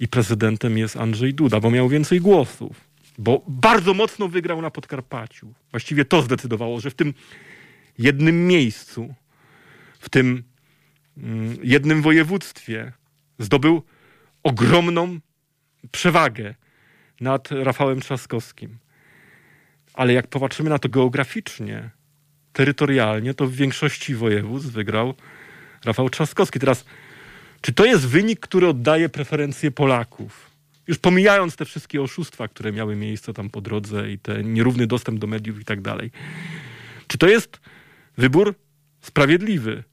[0.00, 2.80] i prezydentem jest Andrzej Duda, bo miał więcej głosów,
[3.18, 5.54] bo bardzo mocno wygrał na Podkarpaciu.
[5.70, 7.14] Właściwie to zdecydowało, że w tym
[7.98, 9.14] jednym miejscu,
[9.98, 10.42] w tym
[11.16, 12.92] mm, jednym województwie
[13.38, 13.82] zdobył
[14.42, 15.18] ogromną
[15.92, 16.54] przewagę
[17.20, 18.78] nad Rafałem Trzaskowskim.
[19.94, 21.90] Ale jak popatrzymy na to geograficznie,
[22.52, 25.14] terytorialnie, to w większości województw wygrał
[25.84, 26.58] Rafał Trzaskowski.
[26.58, 26.84] Teraz,
[27.64, 30.50] czy to jest wynik, który oddaje preferencje Polaków?
[30.86, 35.18] Już pomijając te wszystkie oszustwa, które miały miejsce tam po drodze i ten nierówny dostęp
[35.18, 36.10] do mediów i tak dalej.
[37.06, 37.60] Czy to jest
[38.18, 38.54] wybór
[39.00, 39.84] sprawiedliwy?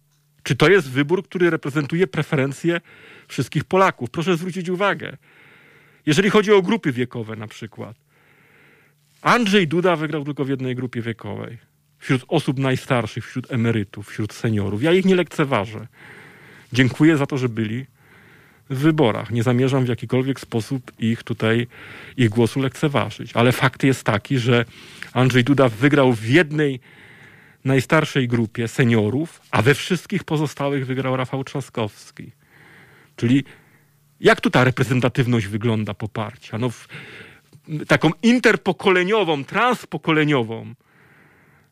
[0.43, 2.81] Czy to jest wybór, który reprezentuje preferencje
[3.27, 4.09] wszystkich Polaków?
[4.09, 5.17] Proszę zwrócić uwagę.
[6.05, 7.95] Jeżeli chodzi o grupy wiekowe na przykład.
[9.21, 11.57] Andrzej Duda wygrał tylko w jednej grupie wiekowej
[11.99, 14.83] wśród osób najstarszych, wśród emerytów, wśród seniorów.
[14.83, 15.87] Ja ich nie lekceważę.
[16.73, 17.85] Dziękuję za to, że byli
[18.69, 19.31] w wyborach.
[19.31, 21.67] Nie zamierzam w jakikolwiek sposób ich tutaj,
[22.17, 23.31] ich głosu lekceważyć.
[23.33, 24.65] Ale fakt jest taki, że
[25.13, 26.79] Andrzej Duda wygrał w jednej
[27.65, 32.31] najstarszej grupie seniorów, a we wszystkich pozostałych wygrał Rafał Trzaskowski.
[33.15, 33.43] Czyli
[34.19, 36.57] jak tu ta reprezentatywność wygląda poparcia?
[36.57, 36.87] No, w,
[37.87, 40.73] taką interpokoleniową, transpokoleniową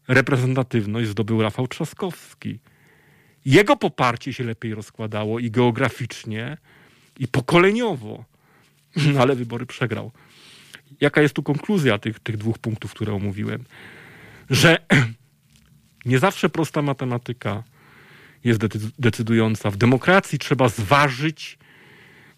[0.07, 2.59] reprezentatywność zdobył Rafał Trzaskowski.
[3.45, 6.57] Jego poparcie się lepiej rozkładało i geograficznie,
[7.19, 8.25] i pokoleniowo,
[9.21, 10.11] ale wybory przegrał.
[11.01, 13.63] Jaka jest tu konkluzja tych, tych dwóch punktów, które omówiłem?
[14.49, 14.77] Że
[16.05, 17.63] nie zawsze prosta matematyka
[18.43, 18.59] jest
[18.99, 19.71] decydująca.
[19.71, 21.57] W demokracji trzeba zważyć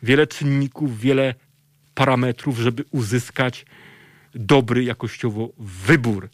[0.03, 1.35] wiele czynników, wiele
[1.93, 3.65] parametrów, żeby uzyskać
[4.35, 6.29] dobry jakościowo wybór.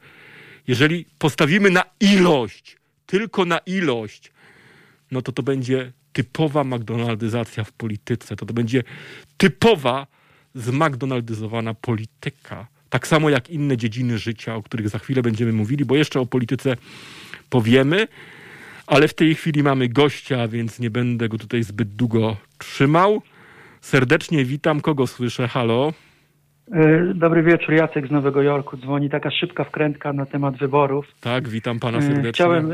[0.67, 4.31] Jeżeli postawimy na ilość, tylko na ilość,
[5.11, 8.35] no to to będzie typowa McDonaldyzacja w polityce.
[8.35, 8.83] To to będzie
[9.37, 10.07] typowa
[10.55, 12.67] zMcDonaldyzowana polityka.
[12.89, 16.25] Tak samo jak inne dziedziny życia, o których za chwilę będziemy mówili, bo jeszcze o
[16.25, 16.77] polityce
[17.49, 18.07] powiemy,
[18.87, 23.21] ale w tej chwili mamy gościa, więc nie będę go tutaj zbyt długo trzymał.
[23.81, 24.81] Serdecznie witam.
[24.81, 25.47] Kogo słyszę?
[25.47, 25.93] Halo?
[26.71, 28.77] E, dobry wieczór, Jacek z Nowego Jorku.
[28.77, 31.05] Dzwoni taka szybka wkrętka na temat wyborów.
[31.21, 32.31] Tak, witam pana serdecznie.
[32.31, 32.71] Chciałem.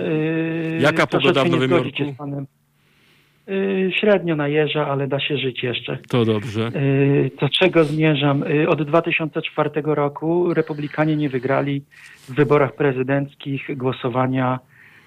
[0.80, 2.14] Jaka pogoda w Nowym Jorku?
[2.14, 2.46] Z panem.
[4.00, 5.98] Średnio najeżdża, ale da się żyć jeszcze.
[6.10, 6.72] To dobrze.
[7.42, 8.44] Do czego zmierzam?
[8.68, 11.84] Od 2004 roku republikanie nie wygrali
[12.30, 14.60] w wyborach prezydenckich głosowania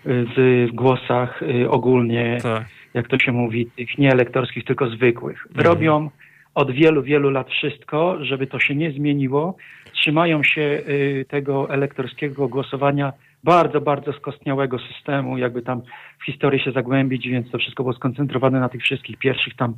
[0.04, 2.64] w głosach ogólnie, tak.
[2.94, 5.46] jak to się mówi, tych nie elektorskich, tylko zwykłych.
[5.46, 6.10] Mhm.
[6.56, 9.56] Od wielu, wielu lat wszystko, żeby to się nie zmieniło.
[9.92, 13.12] Trzymają się y, tego elektorskiego głosowania
[13.44, 15.82] bardzo, bardzo skostniałego systemu, jakby tam
[16.18, 19.74] w historii się zagłębić, więc to wszystko było skoncentrowane na tych wszystkich pierwszych tam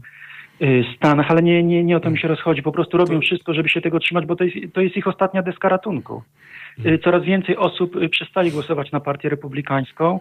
[0.62, 2.62] y, stanach, ale nie, nie, nie o to mi się rozchodzi.
[2.62, 5.42] Po prostu robią wszystko, żeby się tego trzymać, bo to jest, to jest ich ostatnia
[5.42, 6.22] deska ratunku.
[6.86, 10.20] Y, coraz więcej osób przestali głosować na partię republikańską.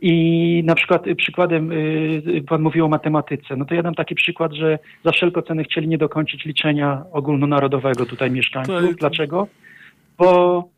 [0.00, 3.94] I na przykład y, przykładem, y, y, pan mówił o matematyce, no to ja dam
[3.94, 8.96] taki przykład, że za wszelką cenę chcieli nie dokończyć liczenia ogólnonarodowego tutaj mieszkańców.
[8.96, 9.48] Dlaczego?
[10.18, 10.73] Bo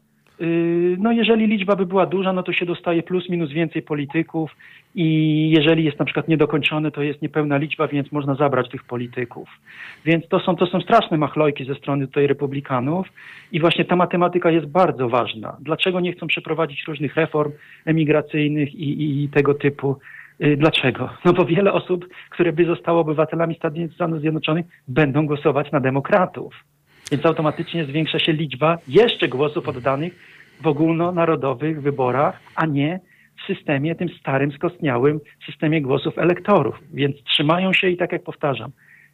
[0.98, 4.56] no jeżeli liczba by była duża, no to się dostaje plus minus więcej polityków
[4.94, 9.48] i jeżeli jest na przykład niedokończony, to jest niepełna liczba, więc można zabrać tych polityków.
[10.04, 13.06] Więc to są, to są straszne machlojki ze strony tutaj republikanów
[13.52, 15.56] i właśnie ta matematyka jest bardzo ważna.
[15.60, 17.52] Dlaczego nie chcą przeprowadzić różnych reform
[17.84, 19.96] emigracyjnych i, i tego typu?
[20.38, 21.10] Yy, dlaczego?
[21.24, 23.58] No bo wiele osób, które by zostało obywatelami
[23.94, 26.54] Stanów Zjednoczonych, będą głosować na demokratów.
[27.10, 30.12] Więc automatycznie zwiększa się liczba jeszcze głosów oddanych
[30.60, 33.00] w ogólnonarodowych wyborach, a nie
[33.42, 36.74] w systemie tym starym, skostniałym systemie głosów elektorów.
[36.92, 38.70] Więc trzymają się i tak jak powtarzam,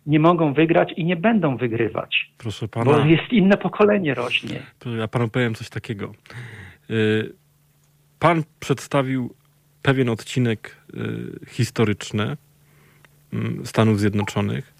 [0.06, 2.30] nie mogą wygrać i nie będą wygrywać.
[2.38, 2.84] Proszę pana.
[2.84, 4.62] Bo jest inne pokolenie rośnie.
[4.98, 6.12] Ja panu powiem coś takiego.
[6.90, 7.32] Y,
[8.18, 9.34] pan przedstawił
[9.82, 12.36] pewien odcinek y, historyczny
[13.32, 14.71] mm, Stanów Zjednoczonych.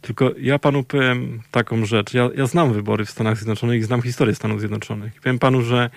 [0.00, 2.14] Tylko ja panu powiem taką rzecz.
[2.14, 5.20] Ja, ja znam wybory w Stanach Zjednoczonych i znam historię Stanów Zjednoczonych.
[5.20, 5.90] Powiem panu, że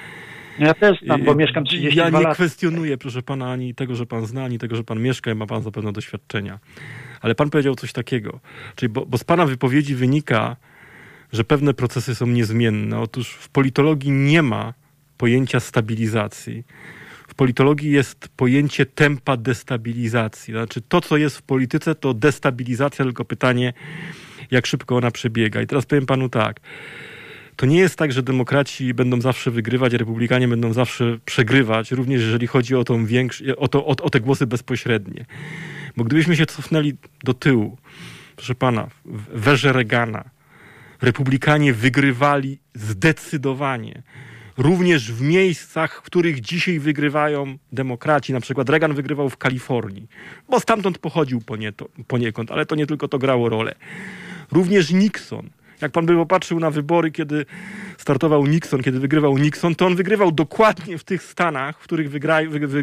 [0.60, 2.14] ja też znam, bo mieszkam 32 lat.
[2.14, 2.34] Ja nie lat.
[2.34, 5.46] kwestionuję, proszę pana, ani tego, że pan zna, ani tego, że pan mieszka i ma
[5.46, 6.60] pan zapewne doświadczenia.
[7.22, 8.40] Ale pan powiedział coś takiego.
[8.76, 10.56] Czyli bo, bo z pana wypowiedzi wynika,
[11.34, 13.00] że pewne procesy są niezmienne.
[13.00, 14.74] Otóż w politologii nie ma
[15.18, 16.64] pojęcia stabilizacji.
[17.40, 20.54] Politologii jest pojęcie tempa destabilizacji.
[20.54, 23.74] Znaczy to, co jest w polityce, to destabilizacja, tylko pytanie,
[24.52, 25.62] jak szybko ona przebiega.
[25.62, 26.60] I teraz powiem panu tak
[27.56, 32.48] to nie jest tak, że demokraci będą zawsze wygrywać, republikanie będą zawsze przegrywać, również jeżeli
[32.48, 35.26] chodzi o, tą większ- o, to, o, o te głosy bezpośrednie.
[35.98, 37.78] Bo gdybyśmy się cofnęli do tyłu,
[38.36, 38.88] proszę pana,
[39.34, 40.30] w erze Reagana,
[41.02, 44.02] republikanie wygrywali zdecydowanie.
[44.60, 48.34] Również w miejscach, w których dzisiaj wygrywają demokraci.
[48.34, 50.08] Na przykład Reagan wygrywał w Kalifornii,
[50.50, 51.42] bo stamtąd pochodził
[52.08, 53.76] poniekąd, ale to nie tylko to grało rolę.
[54.52, 55.50] Również Nixon
[55.82, 57.46] jak pan by popatrzył na wybory, kiedy
[57.98, 62.20] startował Nixon, kiedy wygrywał Nixon, to on wygrywał dokładnie w tych stanach, w których wy,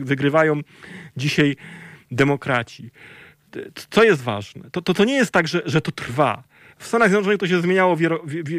[0.00, 0.60] wygrywają
[1.16, 1.56] dzisiaj
[2.10, 2.90] demokraci.
[3.90, 4.70] Co jest ważne?
[4.70, 6.42] To, to, to nie jest tak, że, że to trwa.
[6.78, 7.96] W Stanach Zjednoczonych to się zmieniało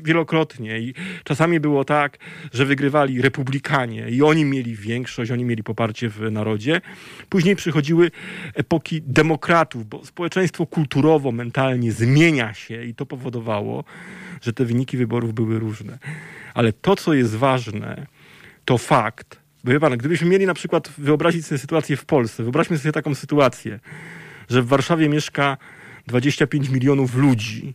[0.03, 0.93] wielokrotnie i
[1.23, 2.17] czasami było tak,
[2.53, 6.81] że wygrywali republikanie i oni mieli większość, oni mieli poparcie w narodzie.
[7.29, 8.11] Później przychodziły
[8.53, 13.83] epoki demokratów, bo społeczeństwo kulturowo, mentalnie zmienia się i to powodowało,
[14.41, 15.97] że te wyniki wyborów były różne.
[16.53, 18.07] Ale to, co jest ważne,
[18.65, 22.77] to fakt, bo wie pan, gdybyśmy mieli na przykład wyobrazić sobie sytuację w Polsce, wyobraźmy
[22.77, 23.79] sobie taką sytuację,
[24.49, 25.57] że w Warszawie mieszka
[26.07, 27.73] 25 milionów ludzi,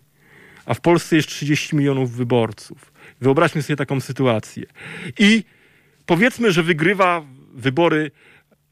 [0.66, 2.92] a w Polsce jest 30 milionów wyborców.
[3.20, 4.64] Wyobraźmy sobie taką sytuację.
[5.18, 5.44] I
[6.06, 7.22] powiedzmy, że wygrywa
[7.54, 8.10] wybory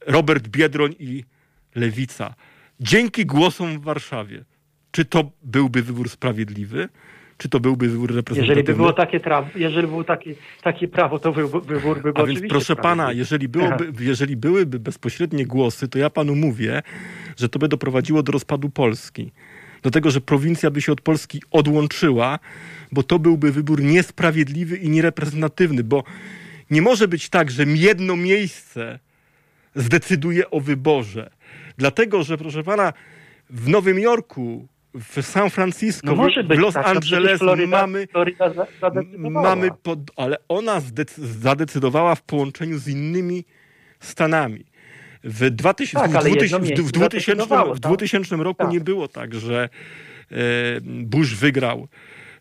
[0.06, 1.24] Robert Biedroń i
[1.74, 2.34] Lewica.
[2.80, 4.44] Dzięki głosom w Warszawie.
[4.90, 6.88] Czy to byłby wybór sprawiedliwy?
[7.38, 8.60] Czy to byłby wybór reprezentatywny?
[8.60, 12.24] Jeżeli by było takie, tra- jeżeli było takie, takie prawo, to wybór, wybór by był
[12.24, 16.82] A więc proszę pana, jeżeli, byłoby, jeżeli byłyby bezpośrednie głosy, to ja panu mówię,
[17.36, 19.32] że to by doprowadziło do rozpadu Polski
[19.82, 22.38] do tego, że prowincja by się od Polski odłączyła,
[22.92, 26.04] bo to byłby wybór niesprawiedliwy i niereprezentatywny, bo
[26.70, 28.98] nie może być tak, że jedno miejsce
[29.74, 31.30] zdecyduje o wyborze.
[31.78, 32.92] Dlatego, że proszę pana,
[33.50, 38.52] w Nowym Jorku, w San Francisco, no w Los tak, no Angeles Florida, mamy, Florida
[39.30, 40.82] mamy pod, ale ona
[41.16, 43.44] zadecydowała w połączeniu z innymi
[44.00, 44.64] stanami.
[45.24, 48.72] W, 2000, tak, w, 2000, w, 2000, w 2000 roku tak.
[48.72, 49.68] nie było tak, że
[50.30, 50.36] e,
[50.80, 51.88] Bush wygrał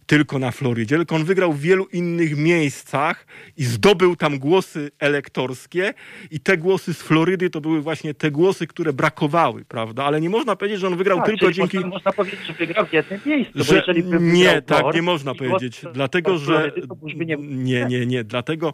[0.09, 3.27] tylko na Florydzie, tylko on wygrał w wielu innych miejscach
[3.57, 5.93] i zdobył tam głosy elektorskie.
[6.32, 10.03] I te głosy z Florydy to były właśnie te głosy, które brakowały, prawda?
[10.03, 11.77] Ale nie można powiedzieć, że on wygrał tak, tylko dzięki...
[11.77, 13.84] Można, można powiedzieć, że wygrał w jednym miejscu, że...
[14.19, 16.71] Nie, tak, nie można powiedzieć, dlatego, że...
[17.01, 17.38] Nie...
[17.39, 18.73] nie, nie, nie, dlatego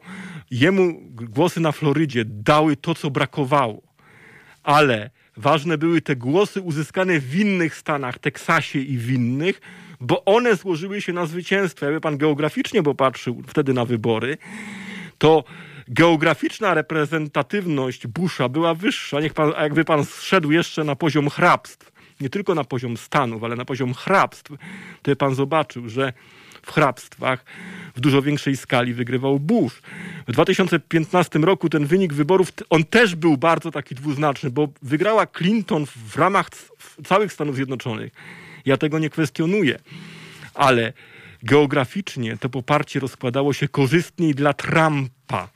[0.52, 3.85] jemu głosy na Florydzie dały to, co brakowało
[4.66, 9.62] ale ważne były te głosy uzyskane w innych stanach, Teksasie i w innych,
[10.02, 11.86] bo one złożyły się na zwycięstwo.
[11.86, 14.38] Jakby pan geograficznie popatrzył wtedy na wybory,
[15.18, 15.44] to
[15.88, 19.20] geograficzna reprezentatywność Busha była wyższa.
[19.20, 21.92] Niech pan, jakby pan zszedł jeszcze na poziom hrabstw,
[22.22, 24.52] nie tylko na poziom stanów, ale na poziom hrabstw,
[25.02, 26.14] to pan zobaczył, że
[26.66, 27.46] w hrabstwach
[27.96, 29.82] w dużo większej skali wygrywał Bush.
[30.28, 35.86] W 2015 roku ten wynik wyborów, on też był bardzo taki dwuznaczny, bo wygrała Clinton
[35.86, 36.50] w ramach
[37.06, 38.14] całych Stanów Zjednoczonych.
[38.66, 39.80] Ja tego nie kwestionuję,
[40.54, 40.94] ale
[41.44, 45.50] geograficznie to poparcie rozkładało się korzystniej dla Trumpa,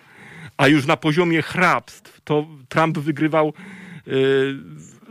[0.58, 3.54] a już na poziomie hrabstw to Trump wygrywał
[4.08, 4.58] yy,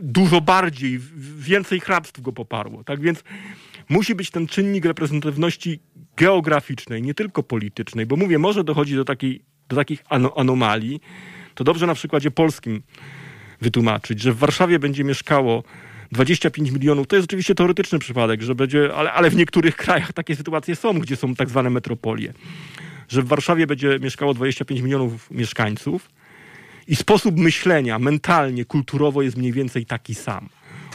[0.01, 0.99] dużo bardziej,
[1.37, 2.83] więcej hrabstw go poparło.
[2.83, 3.23] Tak więc
[3.89, 5.79] musi być ten czynnik reprezentatywności
[6.17, 10.03] geograficznej, nie tylko politycznej, bo mówię, może dochodzi do, takiej, do takich
[10.35, 11.01] anomalii.
[11.55, 12.81] To dobrze na przykładzie polskim
[13.61, 15.63] wytłumaczyć, że w Warszawie będzie mieszkało
[16.11, 17.07] 25 milionów.
[17.07, 20.99] To jest oczywiście teoretyczny przypadek, że będzie, ale, ale w niektórych krajach takie sytuacje są,
[20.99, 22.33] gdzie są tak zwane metropolie.
[23.09, 26.09] Że w Warszawie będzie mieszkało 25 milionów mieszkańców
[26.89, 30.49] i sposób myślenia mentalnie, kulturowo jest mniej więcej taki sam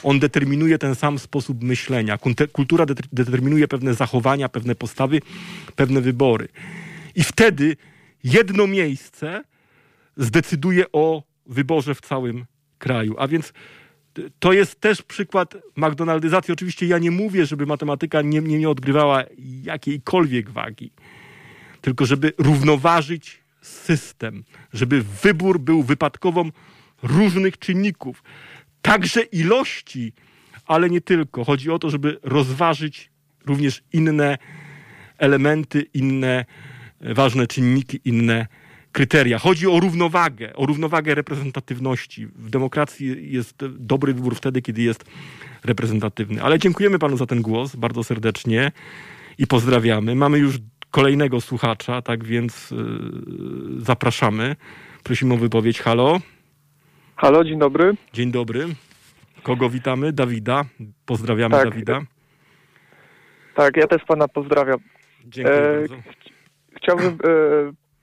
[0.04, 2.18] on determinuje ten sam sposób myślenia.
[2.52, 5.20] Kultura determinuje pewne zachowania, pewne postawy,
[5.76, 6.48] pewne wybory.
[7.14, 7.76] I wtedy
[8.24, 9.44] jedno miejsce
[10.16, 12.44] zdecyduje o wyborze w całym
[12.78, 13.14] kraju.
[13.18, 13.52] A więc
[14.38, 16.52] to jest też przykład McDonaldyzacji.
[16.52, 19.24] Oczywiście ja nie mówię, żeby matematyka nie, nie, nie odgrywała
[19.62, 20.90] jakiejkolwiek wagi,
[21.80, 26.50] tylko żeby równoważyć system, żeby wybór był wypadkową
[27.02, 28.22] różnych czynników,
[28.82, 30.12] także ilości,
[30.66, 31.44] ale nie tylko.
[31.44, 33.10] Chodzi o to, żeby rozważyć
[33.46, 34.38] również inne
[35.18, 36.44] elementy, inne
[37.00, 38.46] ważne czynniki, inne
[38.92, 39.38] kryteria.
[39.38, 42.26] Chodzi o równowagę, o równowagę reprezentatywności.
[42.26, 45.04] W demokracji jest dobry wybór wtedy, kiedy jest
[45.64, 46.42] reprezentatywny.
[46.42, 48.72] Ale dziękujemy panu za ten głos bardzo serdecznie
[49.38, 50.14] i pozdrawiamy.
[50.14, 50.58] Mamy już
[50.94, 52.78] kolejnego słuchacza, tak więc yy,
[53.78, 54.56] zapraszamy.
[55.04, 55.80] Prosimy o wypowiedź.
[55.80, 56.18] Halo.
[57.16, 57.94] Halo, dzień dobry.
[58.12, 58.66] Dzień dobry.
[59.42, 60.12] Kogo witamy?
[60.12, 60.64] Dawida.
[61.06, 61.64] Pozdrawiamy tak.
[61.64, 62.00] Dawida.
[63.54, 64.78] Tak, ja też pana pozdrawiam.
[65.24, 65.96] Dziękuję e, bardzo.
[66.76, 67.16] Chciałbym e,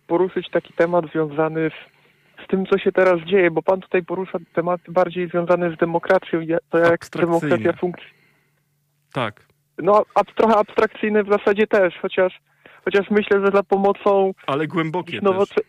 [0.08, 4.38] poruszyć taki temat związany z, z, tym, co się teraz dzieje, bo pan tutaj porusza
[4.54, 6.40] tematy bardziej związane z demokracją,
[6.70, 8.22] to jak demokracja funkcjonuje.
[9.14, 9.46] Tak.
[9.78, 12.40] No, ab, trochę abstrakcyjne w zasadzie też, chociaż,
[12.86, 14.34] chociaż myślę, że za pomocą...
[14.48, 15.62] Ale głębokie nowocze...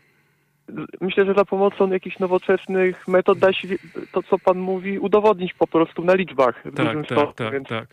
[1.00, 3.68] Myślę, że za pomocą jakichś nowoczesnych metod da się
[4.12, 6.60] to, co pan mówi, udowodnić po prostu na liczbach.
[6.64, 7.68] W tak, dużym tak, stopniu, tak, więc...
[7.68, 7.88] tak.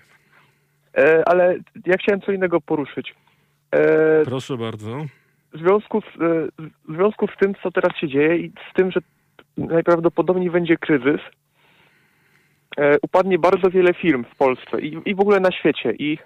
[0.97, 3.15] E, ale ja chciałem co innego poruszyć.
[3.71, 5.05] E, Proszę bardzo
[5.53, 6.47] w związku, z, e,
[6.89, 8.99] w związku z tym, co teraz się dzieje i z tym, że
[9.57, 11.21] najprawdopodobniej będzie kryzys,
[12.77, 15.93] e, upadnie bardzo wiele firm w Polsce i, i w ogóle na świecie.
[15.99, 16.17] I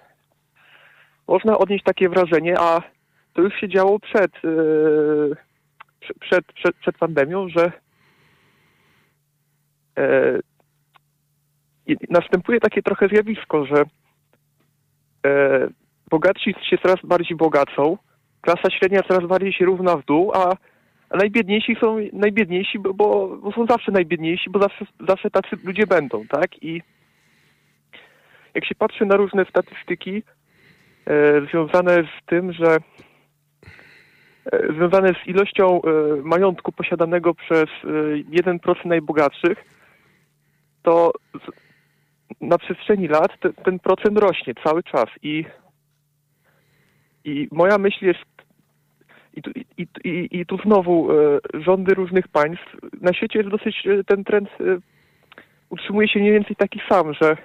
[1.28, 2.82] można odnieść takie wrażenie, a
[3.32, 7.72] to już się działo przed, e, przed, przed, przed pandemią, że
[12.10, 13.84] następuje takie trochę zjawisko, że
[16.10, 17.98] bogatsi się coraz bardziej bogacą,
[18.40, 20.56] klasa średnia coraz bardziej się równa w dół, a,
[21.10, 26.26] a najbiedniejsi są najbiedniejsi, bo, bo, są zawsze najbiedniejsi, bo zawsze, zawsze tacy ludzie będą,
[26.26, 26.62] tak?
[26.62, 26.82] I
[28.54, 30.22] jak się patrzy na różne statystyki
[31.50, 32.76] związane z tym, że
[34.52, 35.90] e, związane z ilością e,
[36.22, 37.86] majątku posiadanego przez e,
[38.42, 39.64] 1% najbogatszych,
[40.82, 41.12] to
[42.40, 45.44] na przestrzeni lat te, ten procent rośnie cały czas i
[47.24, 48.24] i moja myśl jest
[49.36, 52.76] i tu, i, i, i tu znowu e, rządy różnych państw.
[53.00, 54.78] Na świecie jest dosyć e, ten trend e,
[55.70, 57.36] utrzymuje się mniej więcej taki sam, że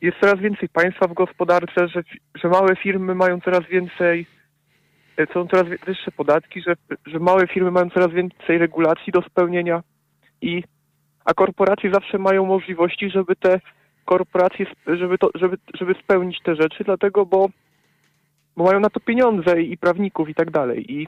[0.00, 2.02] jest coraz więcej państwa w gospodarce, że,
[2.34, 4.26] że małe firmy mają coraz więcej,
[5.34, 6.74] są coraz wyższe podatki, że,
[7.06, 9.82] że małe firmy mają coraz więcej regulacji do spełnienia
[10.40, 10.62] i
[11.24, 13.60] a korporacje zawsze mają możliwości, żeby te
[14.04, 17.48] korporacje, żeby, to, żeby, żeby spełnić te rzeczy, dlatego, bo
[18.56, 20.92] bo mają na to pieniądze i prawników i tak dalej.
[20.92, 21.06] I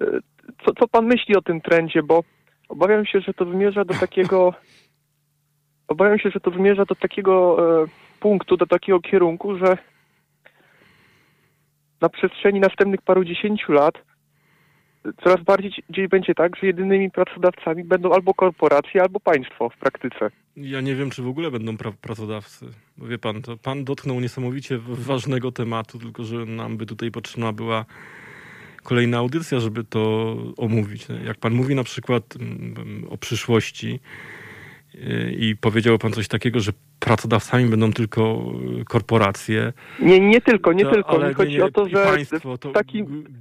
[0.00, 0.06] e,
[0.64, 2.24] co, co pan myśli o tym trendzie, bo
[2.68, 4.54] obawiam się, że to zmierza do takiego
[5.88, 7.86] obawiam się, że to zmierza do takiego e,
[8.20, 9.78] punktu, do takiego kierunku, że
[12.00, 13.94] na przestrzeni następnych paru dziesięciu lat
[15.24, 20.30] coraz bardziej będzie tak, że jedynymi pracodawcami będą albo korporacje, albo państwo w praktyce.
[20.56, 22.66] Ja nie wiem, czy w ogóle będą pra pracodawcy.
[22.96, 27.52] Bo wie pan, to pan dotknął niesamowicie ważnego tematu, tylko że nam by tutaj potrzebna
[27.52, 27.84] była
[28.82, 31.06] kolejna audycja, żeby to omówić.
[31.24, 34.00] Jak pan mówi na przykład mm, o przyszłości
[35.38, 38.52] i powiedział pan coś takiego, że pracodawcami będą tylko
[38.88, 39.72] korporacje.
[40.00, 41.10] Nie, nie tylko, nie to, tylko.
[41.10, 42.72] Ale chodzi nie, nie, o to, że państwo, to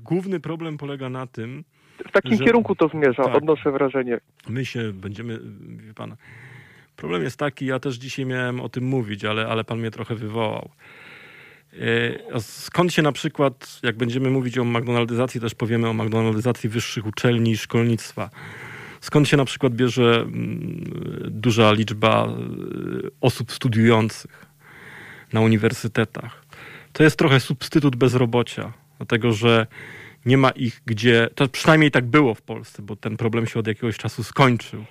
[0.03, 1.63] główny problem polega na tym,
[2.07, 4.17] w takim że, kierunku to zmierza, tak, odnoszę wrażenie.
[4.49, 5.39] My się będziemy,
[5.77, 6.15] wie pan,
[6.95, 10.15] problem jest taki, ja też dzisiaj miałem o tym mówić, ale, ale pan mnie trochę
[10.15, 10.69] wywołał.
[12.33, 17.05] E, skąd się na przykład, jak będziemy mówić o McDonaldyzacji, też powiemy o McDonaldyzacji wyższych
[17.05, 18.29] uczelni i szkolnictwa.
[19.03, 20.83] Skąd się na przykład bierze mm,
[21.29, 24.45] duża liczba y, osób studiujących
[25.33, 26.45] na uniwersytetach?
[26.93, 29.67] To jest trochę substytut bezrobocia, dlatego że
[30.25, 33.67] nie ma ich gdzie, to przynajmniej tak było w Polsce, bo ten problem się od
[33.67, 34.85] jakiegoś czasu skończył.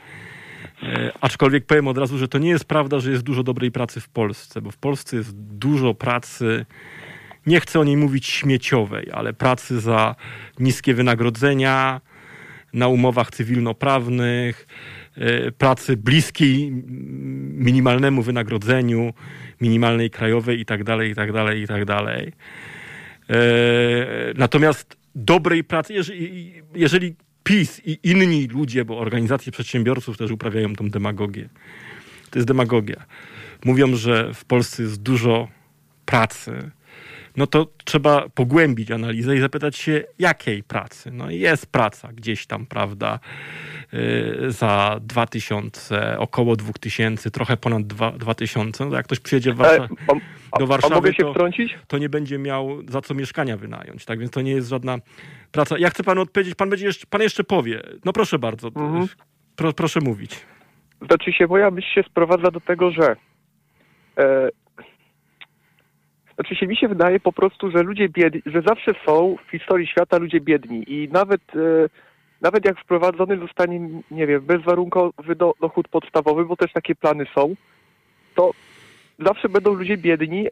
[0.82, 4.00] E, aczkolwiek powiem od razu, że to nie jest prawda, że jest dużo dobrej pracy
[4.00, 6.66] w Polsce, bo w Polsce jest dużo pracy,
[7.46, 10.14] nie chcę o niej mówić śmieciowej, ale pracy za
[10.58, 12.00] niskie wynagrodzenia,
[12.72, 14.66] na umowach cywilnoprawnych,
[15.16, 16.70] e, pracy bliskiej
[17.56, 19.12] minimalnemu wynagrodzeniu,
[19.60, 21.96] minimalnej krajowej itd., itd., itd.
[24.34, 27.14] Natomiast dobrej pracy, jeżeli, jeżeli
[27.44, 31.48] PiS i inni ludzie, bo organizacje przedsiębiorców też uprawiają tą demagogię,
[32.30, 33.04] to jest demagogia.
[33.64, 35.48] Mówią, że w Polsce jest dużo
[36.04, 36.70] pracy,
[37.36, 41.10] no to trzeba pogłębić analizę i zapytać się, jakiej pracy.
[41.10, 43.18] No i jest praca gdzieś tam, prawda,
[43.92, 47.82] yy, za 2000, około 2000, trochę ponad
[48.16, 48.86] 2000.
[48.86, 49.88] No jak ktoś przyjedzie w Warszawie,
[50.52, 51.34] a, do Warszawy, to,
[51.86, 54.04] to nie będzie miał za co mieszkania wynająć.
[54.04, 54.98] Tak więc to nie jest żadna
[55.52, 55.78] praca.
[55.78, 57.82] Ja chcę panu odpowiedzieć, pan, będzie jeszcze, pan jeszcze powie.
[58.04, 59.06] No proszę bardzo, mhm.
[59.56, 60.46] Pro, proszę mówić.
[61.06, 63.16] Znaczy się, moja myśl się sprowadza do tego, że
[64.18, 64.48] e,
[66.42, 69.86] znaczy się mi się wydaje po prostu, że ludzie biedni, że zawsze są w historii
[69.86, 71.88] świata ludzie biedni i nawet e,
[72.40, 73.80] nawet jak wprowadzony zostanie,
[74.10, 77.54] nie wiem, bezwarunkowy do, dochód podstawowy, bo też takie plany są,
[78.34, 78.50] to
[79.18, 80.48] zawsze będą ludzie biedni,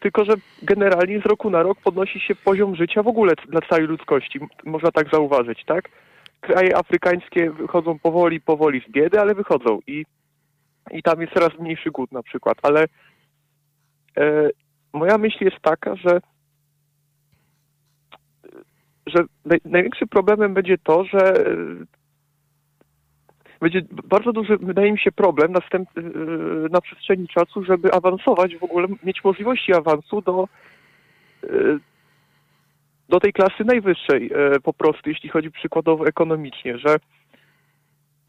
[0.00, 0.32] tylko że
[0.62, 4.90] generalnie z roku na rok podnosi się poziom życia w ogóle dla całej ludzkości, można
[4.90, 5.88] tak zauważyć, tak?
[6.40, 10.04] Kraje afrykańskie wychodzą powoli, powoli z biedy, ale wychodzą i,
[10.90, 12.84] i tam jest coraz mniejszy głód na przykład, ale
[14.16, 14.50] e,
[14.92, 16.20] moja myśl jest taka, że
[19.06, 21.56] że naj, największym problemem będzie to, że e,
[23.60, 26.02] będzie bardzo duży, wydaje mi się, problem następ, e,
[26.70, 30.48] na przestrzeni czasu, żeby awansować, w ogóle mieć możliwości awansu do,
[31.44, 31.48] e,
[33.08, 34.30] do tej klasy najwyższej
[34.62, 36.96] po prostu, jeśli chodzi przykładowo ekonomicznie, że,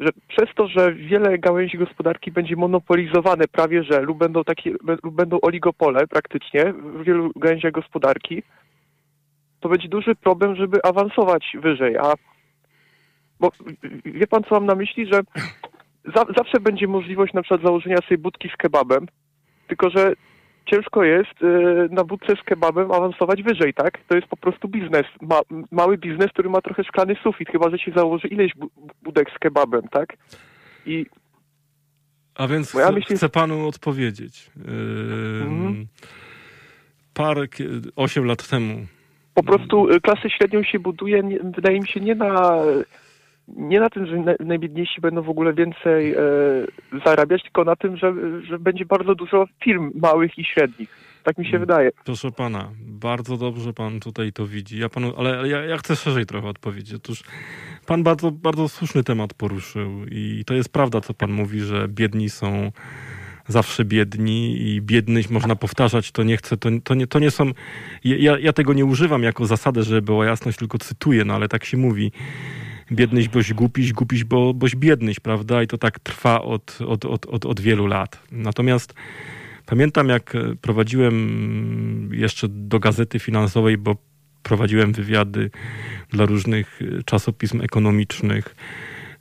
[0.01, 4.71] że przez to, że wiele gałęzi gospodarki będzie monopolizowane prawie, że lub będą takie,
[5.03, 8.43] lub będą oligopole praktycznie w wielu gałęziach gospodarki,
[9.59, 11.97] to będzie duży problem, żeby awansować wyżej.
[11.97, 12.13] A
[13.39, 13.51] bo
[14.05, 15.21] wie pan, co mam na myśli, że
[16.15, 19.07] za, zawsze będzie możliwość na przykład założenia sobie budki z kebabem,
[19.67, 20.13] tylko że
[20.65, 23.97] ciężko jest y, na budce z kebabem awansować wyżej, tak?
[24.07, 25.41] To jest po prostu biznes, ma,
[25.71, 28.51] mały biznes, który ma trochę szklany sufit, chyba że się założy ileś
[29.03, 30.17] budek z kebabem, tak?
[30.85, 31.05] I
[32.35, 33.15] a więc chcę, myśl...
[33.15, 34.51] chcę panu odpowiedzieć.
[34.55, 35.85] Yy.
[37.13, 37.45] Parę,
[37.95, 38.85] 8 lat temu
[39.33, 41.23] po prostu y, klasę średnią się buduje,
[41.55, 42.55] wydaje mi się, nie na,
[43.47, 46.17] nie na tym, że najbiedniejsi będą w ogóle więcej e,
[47.05, 48.13] zarabiać, tylko na tym, że,
[48.49, 51.11] że będzie bardzo dużo firm małych i średnich.
[51.23, 51.61] Tak mi się mm.
[51.61, 51.91] wydaje.
[52.05, 54.79] Proszę pana, bardzo dobrze pan tutaj to widzi.
[54.79, 56.93] Ja panu, ale ja, ja chcę szerzej trochę odpowiedzieć.
[56.93, 57.23] Otóż
[57.87, 62.29] pan bardzo, bardzo słuszny temat poruszył i to jest prawda, co pan mówi, że biedni
[62.29, 62.71] są
[63.47, 67.51] zawsze biedni i biedność można powtarzać, to nie chcę, to, to, nie, to nie są,
[68.03, 71.65] ja, ja tego nie używam jako zasadę, żeby była jasność, tylko cytuję, no ale tak
[71.65, 72.11] się mówi.
[72.91, 75.63] Biednyś boś głupiś, głupiś bo, boś biednyś, prawda?
[75.63, 78.23] I to tak trwa od, od, od, od, od wielu lat.
[78.31, 78.93] Natomiast
[79.65, 83.95] pamiętam, jak prowadziłem jeszcze do gazety finansowej, bo
[84.43, 85.51] prowadziłem wywiady
[86.09, 88.55] dla różnych czasopism ekonomicznych,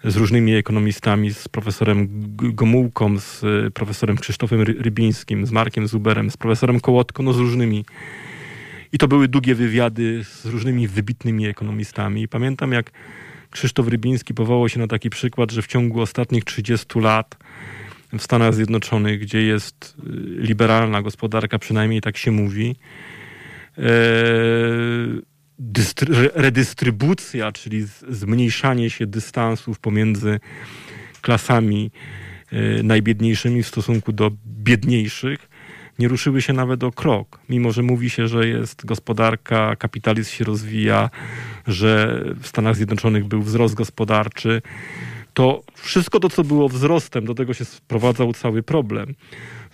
[0.05, 6.37] z różnymi ekonomistami, z profesorem Gomułką, z e, profesorem Krzysztofem Rybińskim, z Markiem Zuberem, z
[6.37, 7.85] profesorem Kołotko, no z różnymi.
[8.93, 12.23] I to były długie wywiady z różnymi wybitnymi ekonomistami.
[12.23, 12.91] I pamiętam, jak
[13.51, 17.37] Krzysztof Rybiński powołał się na taki przykład, że w ciągu ostatnich 30 lat
[18.19, 20.03] w Stanach Zjednoczonych, gdzie jest e,
[20.43, 22.77] liberalna gospodarka, przynajmniej tak się mówi,
[23.79, 23.83] e,
[26.35, 30.41] redystrybucja, czyli zmniejszanie się dystansów pomiędzy
[31.21, 31.91] klasami
[32.53, 35.50] e, najbiedniejszymi w stosunku do biedniejszych,
[36.01, 37.41] nie ruszyły się nawet o krok.
[37.49, 41.11] Mimo, że mówi się, że jest gospodarka, kapitalizm się rozwija,
[41.67, 44.63] że w Stanach Zjednoczonych był wzrost gospodarczy,
[45.35, 49.15] to wszystko to, co było wzrostem, do tego się sprowadzał cały problem,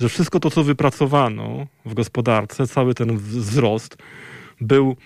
[0.01, 3.97] że wszystko to, co wypracowano w gospodarce, cały ten wzrost
[4.61, 4.97] był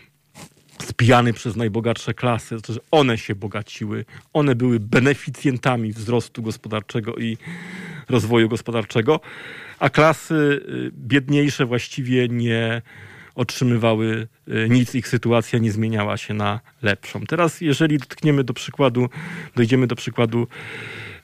[0.83, 7.37] spijany przez najbogatsze klasy, to, że one się bogaciły, one były beneficjentami wzrostu gospodarczego i
[8.09, 9.21] rozwoju gospodarczego,
[9.81, 12.83] a klasy y, biedniejsze właściwie nie
[13.35, 17.27] otrzymywały y, nic, ich sytuacja nie zmieniała się na lepszą.
[17.27, 19.09] Teraz, jeżeli dotkniemy do przykładu,
[19.57, 20.47] dojdziemy do przykładu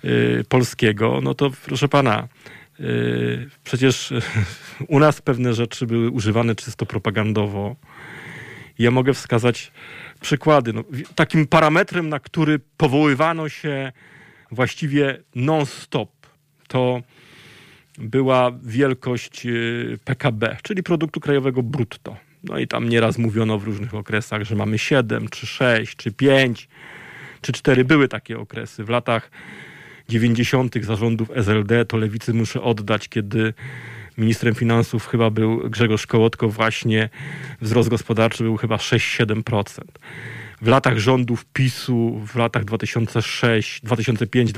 [0.04, 2.28] y, polskiego, no to proszę pana,
[3.64, 4.12] przecież
[4.88, 7.76] u nas pewne rzeczy były używane czysto propagandowo
[8.78, 9.72] ja mogę wskazać
[10.20, 10.72] przykłady.
[10.72, 10.84] No,
[11.14, 13.92] takim parametrem, na który powoływano się
[14.50, 16.10] właściwie non-stop,
[16.68, 17.02] to
[17.98, 22.16] była wielkość y, PKB, czyli produktu krajowego brutto.
[22.44, 26.68] No i tam nieraz mówiono w różnych okresach, że mamy 7, czy 6, czy 5,
[27.40, 27.84] czy 4.
[27.84, 28.84] Były takie okresy.
[28.84, 29.30] W latach
[30.08, 30.84] 90.
[30.84, 33.54] zarządów SLD to lewicy muszę oddać, kiedy
[34.18, 37.08] ministrem finansów chyba był Grzegorz Kołotko, właśnie
[37.60, 39.82] wzrost gospodarczy był chyba 6-7%.
[40.62, 44.52] W latach rządów PiSu, w latach 2006, 2005,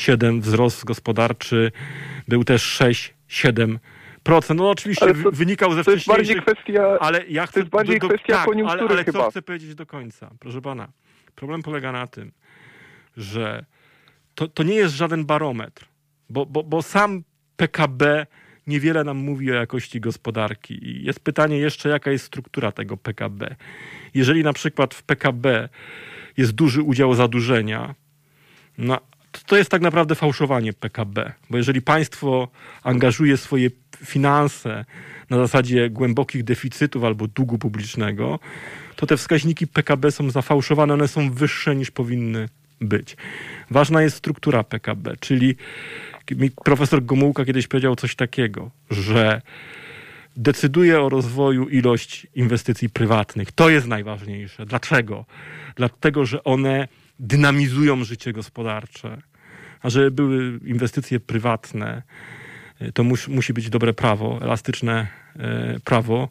[0.00, 1.72] 2007 wzrost gospodarczy
[2.28, 2.80] był też
[3.28, 3.78] 6-7%.
[4.22, 4.60] procent.
[4.60, 6.06] No oczywiście to, wynikał ze wcześniejszych...
[6.06, 8.84] To jest bardziej kwestia, ale ja chcę, to jest bardziej do, do, kwestia tak, koniunktury
[8.84, 9.24] ale, ale chyba.
[9.24, 10.30] co chcę powiedzieć do końca?
[10.40, 10.88] Proszę pana,
[11.34, 12.32] problem polega na tym,
[13.16, 13.64] że
[14.34, 15.84] to, to nie jest żaden barometr,
[16.30, 17.22] bo, bo, bo sam
[17.56, 18.26] PKB
[18.66, 20.88] niewiele nam mówi o jakości gospodarki.
[20.88, 23.56] I jest pytanie jeszcze, jaka jest struktura tego PKB.
[24.14, 25.68] Jeżeli na przykład w PKB
[26.36, 27.94] jest duży udział zadłużenia,
[28.78, 28.98] no,
[29.46, 32.48] to jest tak naprawdę fałszowanie PKB, bo jeżeli państwo
[32.82, 33.70] angażuje swoje
[34.04, 34.84] finanse
[35.30, 38.38] na zasadzie głębokich deficytów albo długu publicznego,
[38.96, 42.48] to te wskaźniki PKB są zafałszowane, one są wyższe niż powinny
[42.80, 43.16] być.
[43.70, 45.56] Ważna jest struktura PKB, czyli
[46.64, 49.42] profesor Gomułka kiedyś powiedział coś takiego, że
[50.36, 53.52] decyduje o rozwoju ilość inwestycji prywatnych.
[53.52, 54.66] To jest najważniejsze.
[54.66, 55.24] Dlaczego?
[55.76, 56.88] Dlatego, że one
[57.20, 59.22] dynamizują życie gospodarcze.
[59.82, 62.02] A żeby były inwestycje prywatne,
[62.94, 65.06] to mus, musi być dobre prawo, elastyczne
[65.36, 66.28] e, prawo,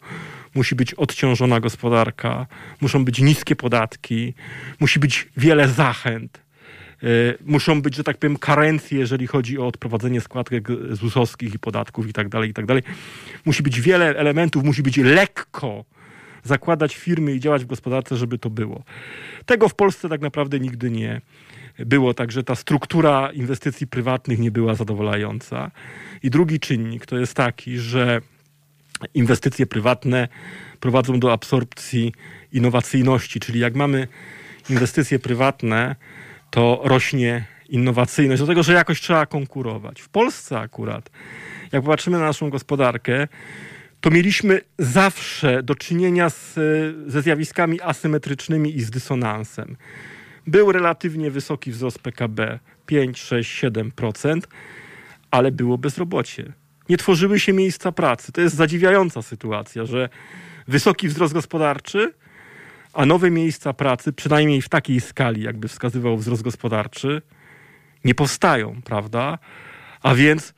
[0.55, 2.47] musi być odciążona gospodarka,
[2.81, 4.33] muszą być niskie podatki,
[4.79, 6.41] musi być wiele zachęt.
[7.03, 7.07] E,
[7.45, 12.13] muszą być, że tak powiem, karencje, jeżeli chodzi o odprowadzenie składek ZUS-owskich i podatków i
[12.13, 12.83] tak dalej, i tak dalej.
[13.45, 15.85] Musi być wiele elementów, musi być lekko
[16.43, 18.83] zakładać firmy i działać w gospodarce, żeby to było.
[19.45, 21.21] Tego w Polsce tak naprawdę nigdy nie
[21.79, 25.71] było, także ta struktura inwestycji prywatnych nie była zadowalająca.
[26.23, 28.21] I drugi czynnik to jest taki, że
[29.13, 30.27] inwestycje prywatne
[30.79, 32.13] prowadzą do absorpcji
[32.51, 34.07] innowacyjności, czyli jak mamy
[34.69, 35.95] inwestycje prywatne,
[36.49, 40.01] to rośnie innowacyjność, do tego, że jakoś trzeba konkurować.
[40.01, 41.09] W Polsce akurat,
[41.71, 43.27] jak popatrzymy na naszą gospodarkę,
[44.01, 46.53] to mieliśmy zawsze do czynienia z,
[47.07, 49.77] ze zjawiskami asymetrycznymi i z dysonansem.
[50.47, 54.41] Był relatywnie wysoki wzrost PKB 5, 6, 7%,
[55.31, 56.53] ale było bezrobocie.
[56.89, 58.31] Nie tworzyły się miejsca pracy.
[58.31, 60.09] To jest zadziwiająca sytuacja, że
[60.67, 62.13] wysoki wzrost gospodarczy,
[62.93, 67.21] a nowe miejsca pracy, przynajmniej w takiej skali, jakby wskazywał wzrost gospodarczy,
[68.05, 69.37] nie powstają, prawda?
[70.01, 70.53] A więc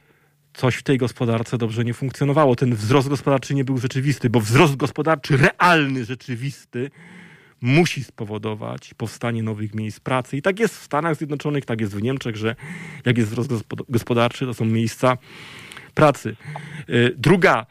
[0.54, 2.56] coś w tej gospodarce dobrze nie funkcjonowało.
[2.56, 6.92] Ten wzrost gospodarczy nie był rzeczywisty, bo wzrost gospodarczy realny, rzeczywisty
[7.62, 10.38] musi spowodować powstanie nowych miejsc pracy.
[10.38, 12.56] I tak jest w Stanach Zjednoczonych, tak jest w Niemczech, że
[13.06, 13.52] jak jest wzrost
[13.90, 15.18] gospodarczy, to są miejsca
[15.94, 16.36] pracy.
[16.90, 17.66] Y, druga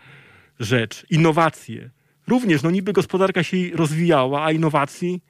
[0.60, 1.90] rzecz, innowacje.
[2.26, 5.22] Również, no niby gospodarka się rozwijała, a innowacji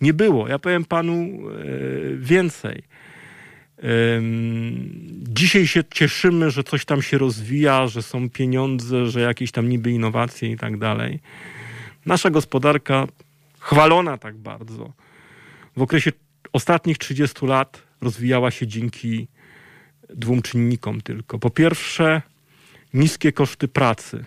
[0.00, 0.48] nie było.
[0.48, 2.82] Ja powiem panu y, więcej.
[5.22, 9.90] Dzisiaj się cieszymy, że coś tam się rozwija, że są pieniądze, że jakieś tam niby
[9.90, 11.20] innowacje i tak dalej.
[12.06, 13.06] Nasza gospodarka,
[13.58, 14.92] chwalona tak bardzo,
[15.76, 16.12] w okresie
[16.52, 19.28] ostatnich 30 lat rozwijała się dzięki
[20.08, 21.38] dwóm czynnikom tylko.
[21.38, 22.22] Po pierwsze,
[22.94, 24.24] niskie koszty pracy.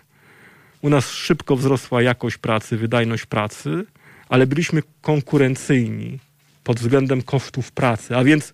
[0.81, 3.85] U nas szybko wzrosła jakość pracy, wydajność pracy,
[4.29, 6.19] ale byliśmy konkurencyjni
[6.63, 8.53] pod względem kosztów pracy, a więc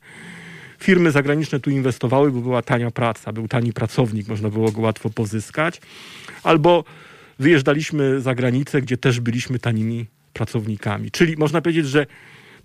[0.79, 5.09] firmy zagraniczne tu inwestowały, bo była tania praca, był tani pracownik, można było go łatwo
[5.09, 5.81] pozyskać,
[6.43, 6.83] albo
[7.39, 11.11] wyjeżdżaliśmy za granicę, gdzie też byliśmy tanimi pracownikami.
[11.11, 12.05] Czyli można powiedzieć, że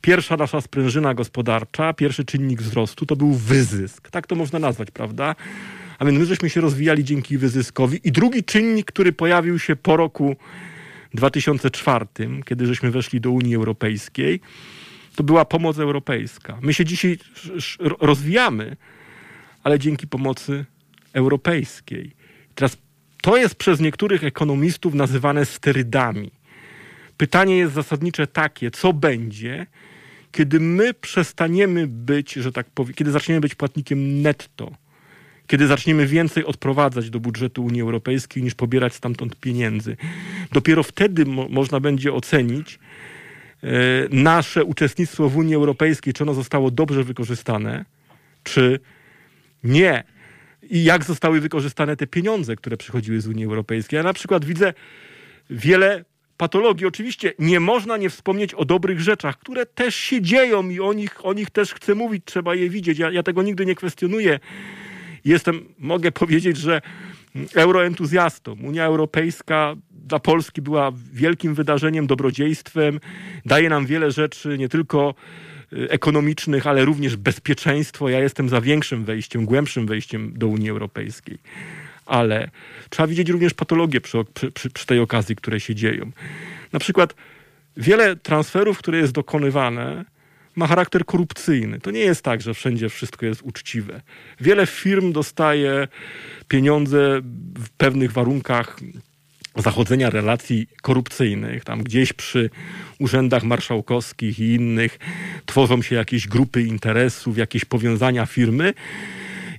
[0.01, 4.11] pierwsza nasza sprężyna gospodarcza, pierwszy czynnik wzrostu to był wyzysk.
[4.11, 5.35] Tak to można nazwać, prawda?
[5.99, 8.01] A więc my żeśmy się rozwijali dzięki wyzyskowi.
[8.05, 10.37] I drugi czynnik, który pojawił się po roku
[11.15, 12.07] 2004,
[12.45, 14.41] kiedy żeśmy weszli do Unii Europejskiej,
[15.17, 16.59] to była pomoc europejska.
[16.63, 17.19] My się dzisiaj
[17.79, 18.77] rozwijamy,
[19.63, 20.65] ale dzięki pomocy
[21.13, 22.11] europejskiej.
[22.55, 22.77] Teraz
[23.23, 26.31] to jest przez niektórych ekonomistów nazywane sterydami.
[27.17, 29.67] Pytanie jest zasadnicze takie, co będzie,
[30.33, 34.71] kiedy my przestaniemy być, że tak powiem, kiedy zaczniemy być płatnikiem netto,
[35.47, 39.97] kiedy zaczniemy więcej odprowadzać do budżetu Unii Europejskiej niż pobierać stamtąd pieniędzy.
[40.53, 42.79] Dopiero wtedy mo można będzie ocenić,
[44.11, 47.85] nasze uczestnictwo w Unii Europejskiej, czy ono zostało dobrze wykorzystane,
[48.43, 48.81] czy
[49.65, 50.05] nie.
[50.71, 53.97] I jak zostały wykorzystane te pieniądze, które przychodziły z Unii Europejskiej.
[53.97, 54.75] Ja na przykład widzę
[55.51, 56.05] wiele
[56.37, 56.87] patologii.
[56.87, 61.27] Oczywiście nie można nie wspomnieć o dobrych rzeczach, które też się dzieją i o nich,
[61.27, 62.99] o nich też chcę mówić, trzeba je widzieć.
[62.99, 64.41] Ja, ja tego nigdy nie kwestionuję.
[65.25, 66.83] Jestem, mogę powiedzieć, że
[67.55, 68.57] euroentuzjastą.
[68.63, 69.75] Unia Europejska
[70.05, 73.01] dla Polski była wielkim wydarzeniem, dobrodziejstwem.
[73.47, 75.15] Daje nam wiele rzeczy, nie tylko
[75.73, 78.09] y, ekonomicznych, ale również bezpieczeństwo.
[78.09, 81.39] Ja jestem za większym wejściem, głębszym wejściem do Unii Europejskiej.
[82.07, 82.51] Ale
[82.91, 84.19] trzeba widzieć również patologie przy,
[84.55, 86.11] przy, przy tej okazji, które się dzieją.
[86.73, 87.15] Na przykład
[87.77, 90.05] wiele transferów, które jest dokonywane,
[90.57, 91.81] ma charakter korupcyjny.
[91.81, 94.01] To nie jest tak, że wszędzie wszystko jest uczciwe.
[94.41, 95.89] Wiele firm dostaje
[96.49, 97.21] pieniądze
[97.59, 98.77] w pewnych warunkach
[99.57, 101.65] zachodzenia relacji korupcyjnych.
[101.65, 102.51] Tam gdzieś przy
[102.99, 104.99] urzędach marszałkowskich i innych
[105.47, 108.75] tworzą się jakieś grupy interesów, jakieś powiązania firmy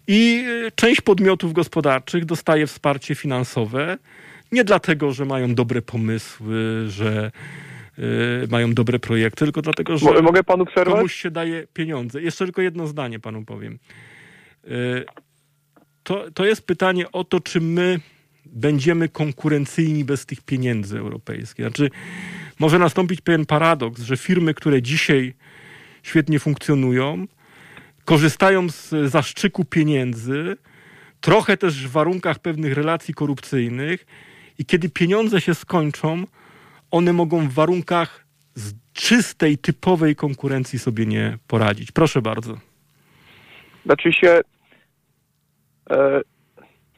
[0.07, 3.97] i część podmiotów gospodarczych dostaje wsparcie finansowe
[4.51, 7.31] nie dlatego, że mają dobre pomysły, że
[7.99, 10.95] y, mają dobre projekty, tylko dlatego, że Mogę panu przerwać?
[10.95, 12.21] komuś się daje pieniądze.
[12.21, 13.79] Jeszcze tylko jedno zdanie panu powiem.
[14.67, 15.05] Y,
[16.03, 17.99] to, to jest pytanie o to, czy my
[18.55, 21.65] będziemy konkurencyjni bez tych pieniędzy europejskich.
[21.65, 21.89] Znaczy,
[22.59, 25.33] może nastąpić pewien paradoks, że firmy, które dzisiaj
[26.03, 27.27] świetnie funkcjonują,
[28.05, 30.57] korzystają z zaszczyku pieniędzy,
[31.21, 34.05] trochę też w warunkach pewnych relacji korupcyjnych
[34.59, 36.23] i kiedy pieniądze się skończą,
[36.91, 38.25] one mogą w warunkach
[38.93, 41.91] czystej, typowej konkurencji sobie nie poradzić.
[41.91, 42.57] Proszę bardzo.
[43.85, 44.41] Znaczy się,
[45.89, 46.21] e,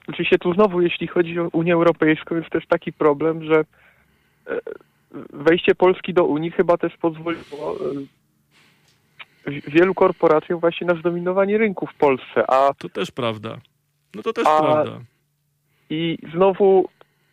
[0.08, 3.66] oczywiście tu znowu, jeśli chodzi o Unię Europejską, jest też taki problem, że
[4.48, 4.60] e,
[5.34, 7.76] wejście Polski do Unii chyba też pozwoliło
[9.48, 12.52] e, wielu korporacjom właśnie na zdominowanie rynku w Polsce.
[12.52, 13.58] A, to też prawda.
[14.16, 15.00] No to też a, prawda.
[15.90, 16.90] I znowu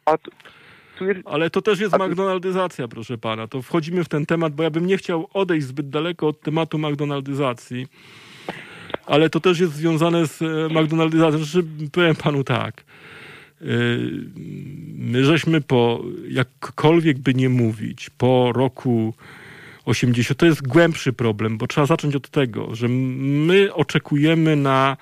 [0.07, 0.17] a
[1.01, 3.49] jest, Ale to też jest McDonaldyzacja, proszę pana.
[3.49, 6.79] To wchodzimy w ten temat, bo ja bym nie chciał odejść zbyt daleko od tematu
[6.79, 7.87] McDonaldyzacji.
[9.07, 11.45] Ale to też jest związane z e, McDonaldyzacją.
[11.45, 12.85] Znaczy, powiem panu tak.
[13.61, 13.65] E,
[14.95, 19.15] my żeśmy po, jakkolwiek by nie mówić, po roku
[19.85, 24.97] 80, to jest głębszy problem, bo trzeba zacząć od tego, że my oczekujemy na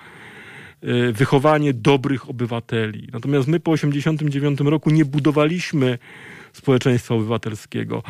[0.84, 3.08] Y, wychowanie dobrych obywateli.
[3.12, 5.98] Natomiast my po 1989 roku nie budowaliśmy
[6.52, 8.02] społeczeństwa obywatelskiego.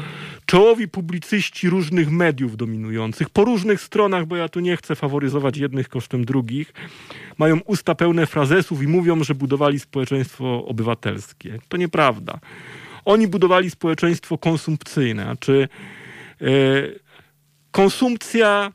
[0.47, 5.89] Czołowi publicyści różnych mediów dominujących, po różnych stronach, bo ja tu nie chcę faworyzować jednych
[5.89, 6.73] kosztem drugich,
[7.39, 11.59] mają usta pełne frazesów i mówią, że budowali społeczeństwo obywatelskie.
[11.69, 12.39] To nieprawda.
[13.05, 15.69] Oni budowali społeczeństwo konsumpcyjne, znaczy
[16.41, 17.01] yy,
[17.71, 18.73] konsumpcja,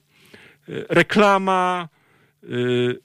[0.68, 1.90] yy, reklama,
[2.44, 3.00] yy,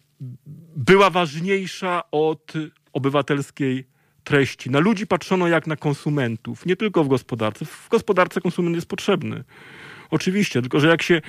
[0.77, 2.53] była ważniejsza od
[2.93, 3.92] obywatelskiej
[4.25, 4.71] treści.
[4.71, 7.65] Na ludzi patrzono jak na konsumentów, nie tylko w gospodarce.
[7.65, 9.45] W gospodarce konsument jest potrzebny.
[10.11, 11.23] Oczywiście, tylko że jak się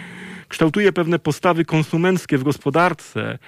[0.48, 3.40] kształtuje pewne postawy konsumenckie w gospodarce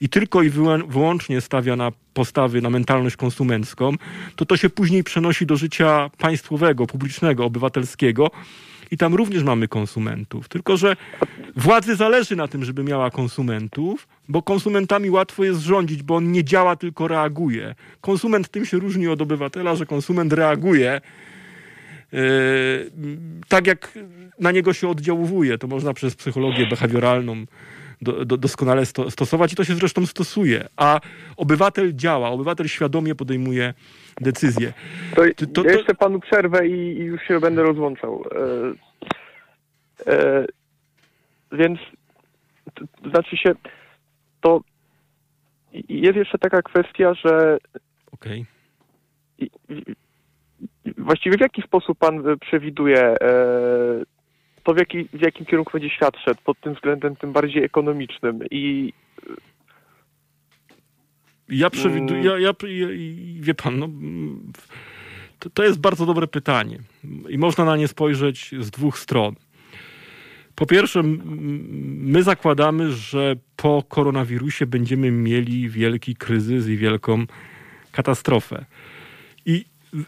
[0.00, 0.50] i tylko i
[0.88, 3.92] wyłącznie stawia na postawy, na mentalność konsumencką,
[4.36, 8.30] to to się później przenosi do życia państwowego, publicznego, obywatelskiego
[8.90, 10.48] i tam również mamy konsumentów.
[10.48, 10.96] Tylko, że
[11.56, 16.44] władzy zależy na tym, żeby miała konsumentów, bo konsumentami łatwo jest rządzić, bo on nie
[16.44, 17.74] działa, tylko reaguje.
[18.00, 21.00] Konsument tym się różni od obywatela, że konsument reaguje
[22.12, 22.20] yy,
[23.48, 23.98] tak, jak
[24.40, 25.58] na niego się oddziałuje.
[25.58, 27.46] To można przez psychologię behawioralną
[28.02, 30.68] do, do, doskonale sto, stosować i to się zresztą stosuje.
[30.76, 31.00] A
[31.36, 33.74] obywatel działa, obywatel świadomie podejmuje
[34.20, 34.72] decyzje.
[35.14, 38.24] To, to, to, ja jeszcze panu przerwę i, i, już się będę rozłączał.
[40.06, 40.46] E, e,
[41.52, 41.78] więc
[42.74, 43.52] to, znaczy się,
[44.40, 44.60] to
[45.88, 47.58] jest jeszcze taka kwestia, że
[48.12, 48.44] okay.
[50.98, 53.16] właściwie w jaki sposób pan przewiduje e,
[54.62, 58.40] to w, jaki, w jakim kierunku będzie świat szedł pod tym względem tym bardziej ekonomicznym
[58.50, 58.92] i
[61.50, 62.86] ja przewiduję, ja, ja, ja,
[63.40, 63.88] wie pan, no,
[65.38, 66.78] to, to jest bardzo dobre pytanie
[67.28, 69.34] i można na nie spojrzeć z dwóch stron.
[70.54, 77.24] Po pierwsze, my zakładamy, że po koronawirusie będziemy mieli wielki kryzys i wielką
[77.92, 78.64] katastrofę.
[79.46, 79.64] I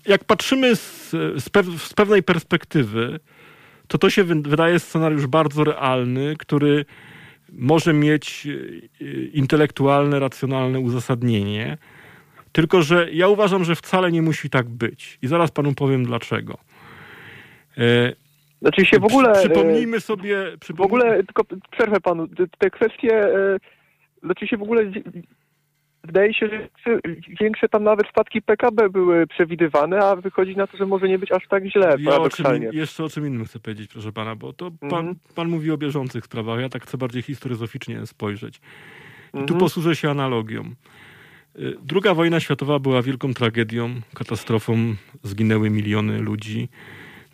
[0.06, 3.20] jak patrzymy z, z, pew, z pewnej perspektywy,
[3.88, 6.84] to to się wydaje scenariusz bardzo realny, który
[7.52, 11.78] może mieć e, intelektualne, racjonalne uzasadnienie.
[12.52, 15.18] Tylko, że ja uważam, że wcale nie musi tak być.
[15.22, 16.58] I zaraz panu powiem dlaczego.
[17.78, 18.12] E,
[18.62, 19.32] znaczy się w ogóle...
[19.32, 20.36] Przypomnijmy sobie...
[20.76, 22.28] W ogóle, tylko przerwę panu,
[22.58, 23.34] te kwestie...
[23.34, 23.56] E,
[24.22, 24.92] znaczy się w ogóle
[26.04, 26.68] wydaje się, że
[27.40, 31.32] większe tam nawet spadki PKB były przewidywane, a wychodzi na to, że może nie być
[31.32, 32.20] aż tak źle, ja.
[32.20, 35.34] O czym, jeszcze o czym innym chcę powiedzieć, proszę pana, bo to pan, mm -hmm.
[35.34, 38.56] pan mówi o bieżących sprawach, ja tak chcę bardziej historyzoficznie spojrzeć.
[38.56, 39.48] I mm -hmm.
[39.48, 39.60] tu mhm.
[39.60, 40.62] posłużę się analogią.
[41.58, 46.68] Y, druga wojna światowa była wielką tragedią, katastrofą, zginęły miliony ludzi,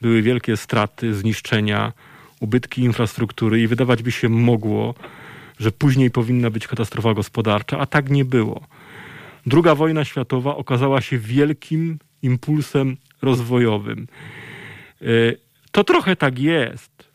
[0.03, 1.93] były wielkie straty, zniszczenia,
[2.41, 4.95] ubytki infrastruktury i wydawać by się mogło,
[5.61, 8.67] że później powinna być katastrofa gospodarcza, a tak nie było.
[9.47, 14.07] Druga wojna światowa okazała się wielkim impulsem rozwojowym.
[15.03, 15.05] E,
[15.73, 17.09] to trochę tak jest,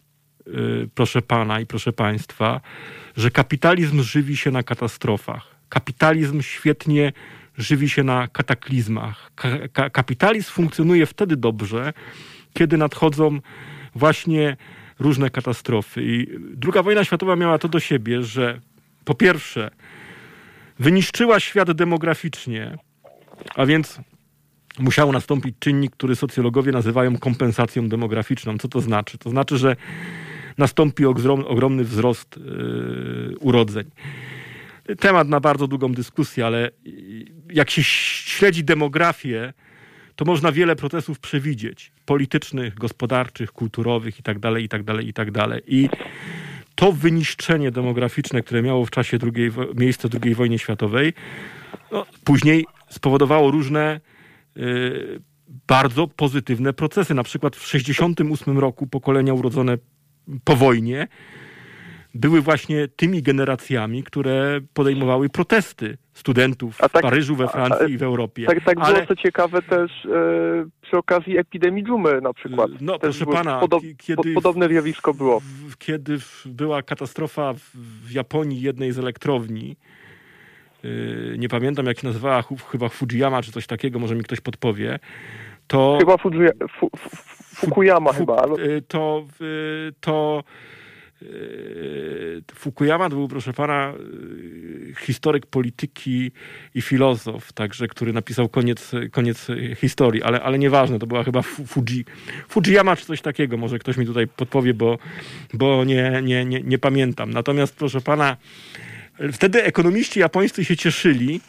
[0.95, 2.61] proszę pana i proszę państwa,
[3.17, 5.47] że kapitalizm żywi się na katastrofach.
[5.69, 7.13] Kapitalizm świetnie
[7.57, 9.31] żywi się na kataklizmach.
[9.73, 11.93] Ka kapitalizm funkcjonuje wtedy dobrze,
[12.53, 13.39] kiedy nadchodzą
[13.95, 14.57] właśnie
[15.03, 16.03] różne katastrofy.
[16.03, 18.61] I druga wojna światowa miała to do siebie, że
[19.05, 19.71] po pierwsze
[20.79, 22.77] wyniszczyła świat demograficznie,
[23.55, 23.99] a więc
[24.79, 28.57] musiał nastąpić czynnik, który socjologowie nazywają kompensacją demograficzną.
[28.57, 29.17] Co to znaczy?
[29.17, 29.75] To znaczy, że
[30.57, 33.91] nastąpi ogromny wzrost yy, urodzeń.
[34.99, 36.71] Temat na bardzo długą dyskusję, ale
[37.49, 39.53] jak się śledzi demografię,
[40.15, 41.92] to można wiele procesów przewidzieć.
[42.05, 45.59] Politycznych, gospodarczych, kulturowych itd., itd., itd.
[45.67, 45.89] I
[46.75, 51.13] to wyniszczenie demograficzne, które miało w czasie drugiej, miejsce II wojny światowej,
[51.91, 54.01] no, później spowodowało różne
[54.57, 55.21] y,
[55.67, 57.13] bardzo pozytywne procesy.
[57.13, 59.77] Na przykład w 1968 roku pokolenia urodzone
[60.43, 61.07] po wojnie
[62.13, 67.97] były właśnie tymi generacjami, które podejmowały protesty studentów tak, w Paryżu, we Francji a, i
[67.97, 68.45] w Europie.
[68.45, 68.93] Tak, tak Ale...
[68.93, 70.09] było co ciekawe też e,
[70.81, 72.71] przy okazji epidemii dżumy na przykład.
[72.81, 75.39] No też proszę pana, podo kiedy, podobne zjawisko było.
[75.39, 77.59] W, kiedy była katastrofa w,
[78.07, 79.75] w Japonii jednej z elektrowni,
[80.83, 84.99] yy, nie pamiętam jak się nazywała, chyba Fujiyama czy coś takiego, może mi ktoś podpowie,
[85.67, 85.97] to...
[85.99, 86.49] Chyba Fuji,
[86.79, 86.89] fu,
[87.55, 88.35] Fukuyama chyba.
[88.35, 88.63] Ale...
[88.63, 90.43] Y, to, y, to
[92.55, 93.93] Fukuyama to był, proszę pana,
[94.87, 96.31] yy, historyk polityki
[96.75, 102.05] i filozof, także, który napisał koniec, koniec historii, ale, ale nieważne, to była chyba Fuji,
[102.49, 104.97] Fujiyama czy coś takiego, może ktoś mi tutaj podpowie, bo,
[105.53, 107.33] bo nie, nie, nie, nie pamiętam.
[107.33, 108.37] Natomiast, proszę pana,
[109.31, 111.41] wtedy ekonomiści japońscy się cieszyli,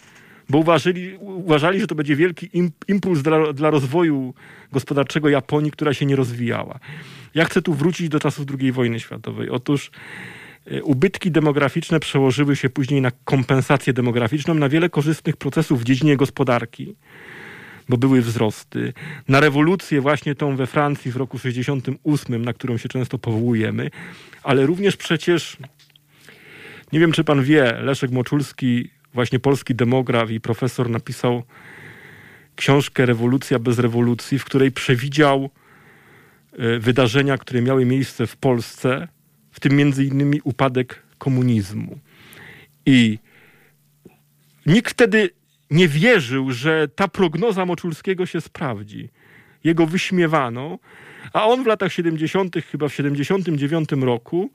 [0.49, 2.51] bo uważali, uważali, że to będzie wielki
[2.89, 4.35] impuls dla, dla rozwoju
[4.73, 6.79] gospodarczego Japonii, która się nie rozwijała.
[7.35, 9.51] Ja chcę tu wrócić do czasów II wojny światowej.
[9.51, 9.91] Otóż
[10.67, 16.17] e, ubytki demograficzne przełożyły się później na kompensację demograficzną, na wiele korzystnych procesów w dziedzinie
[16.17, 16.97] gospodarki,
[17.89, 18.93] bo były wzrosty,
[19.29, 23.91] na rewolucję właśnie tą we Francji w roku 68, na którą się często powołujemy,
[24.43, 25.57] ale również przecież,
[26.93, 31.43] nie wiem czy pan wie, Leszek Moczulski, właśnie polski demograf i profesor napisał
[32.57, 35.51] książkę Rewolucja bez rewolucji, w której przewidział
[36.59, 39.09] E, wydarzenia, które miały miejsce w Polsce,
[39.53, 41.99] w tym między innymi upadek komunizmu.
[42.87, 43.19] I
[44.67, 45.31] nikt wtedy
[45.71, 49.09] nie wierzył, że ta prognoza Moczulskiego się sprawdzi.
[49.65, 50.79] Jego wyśmiewano,
[51.33, 54.51] a on w latach 70., chyba w 79 roku,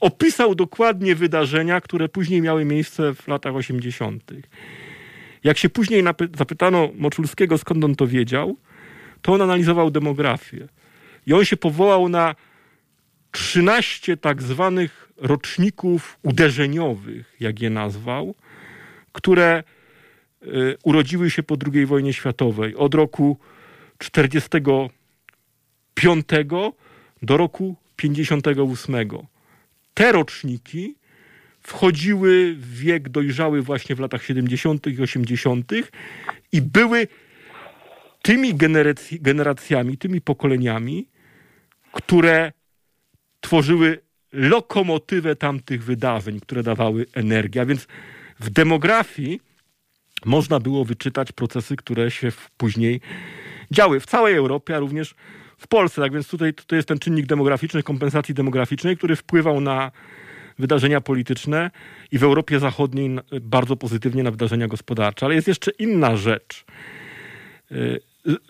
[0.00, 4.32] opisał dokładnie wydarzenia, które później miały miejsce w latach 80.
[5.44, 6.04] Jak się później
[6.38, 8.56] zapytano Moczulskiego, skąd on to wiedział,
[9.22, 10.68] to on analizował demografię.
[11.26, 12.34] I on się powołał na
[13.30, 18.34] 13 tak zwanych roczników uderzeniowych, jak je nazwał,
[19.12, 19.62] które
[20.42, 22.76] y, urodziły się po II wojnie światowej.
[22.76, 23.38] Od roku
[23.98, 24.46] 45
[27.22, 28.94] do roku 58.
[29.94, 30.94] Te roczniki
[31.60, 34.86] wchodziły w wiek dojrzały właśnie w latach 70.
[34.86, 35.72] i 80.
[36.52, 37.08] i były
[38.22, 38.54] tymi
[39.20, 41.08] generacjami, tymi pokoleniami,
[41.92, 42.52] które
[43.40, 44.00] tworzyły
[44.32, 47.60] lokomotywę tamtych wydarzeń, które dawały energię.
[47.60, 47.86] A więc
[48.40, 49.40] w demografii
[50.24, 53.00] można było wyczytać procesy, które się później
[53.70, 55.14] działy w całej Europie, a również
[55.62, 56.02] w Polsce.
[56.02, 59.90] Tak więc tutaj to jest ten czynnik demograficzny, kompensacji demograficznej, który wpływał na
[60.58, 61.70] wydarzenia polityczne
[62.12, 65.26] i w Europie Zachodniej bardzo pozytywnie na wydarzenia gospodarcze.
[65.26, 66.64] Ale jest jeszcze inna rzecz.
[67.72, 68.00] Y,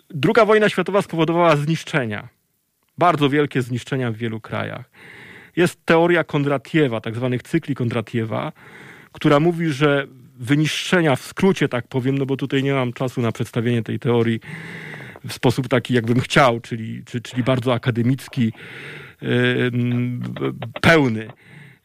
[0.09, 2.29] druga wojna światowa spowodowała zniszczenia
[2.97, 4.89] bardzo wielkie zniszczenia w wielu krajach.
[5.55, 8.51] Jest teoria Kondratiewa, tak zwanych cykli Kondratiewa,
[9.11, 10.07] która mówi, że
[10.39, 14.39] wyniszczenia, w skrócie tak powiem, no bo tutaj nie mam czasu na przedstawienie tej teorii
[15.27, 18.53] w sposób taki, jakbym chciał, czyli, czyli bardzo akademicki,
[19.21, 19.71] yy,
[20.81, 21.27] pełny.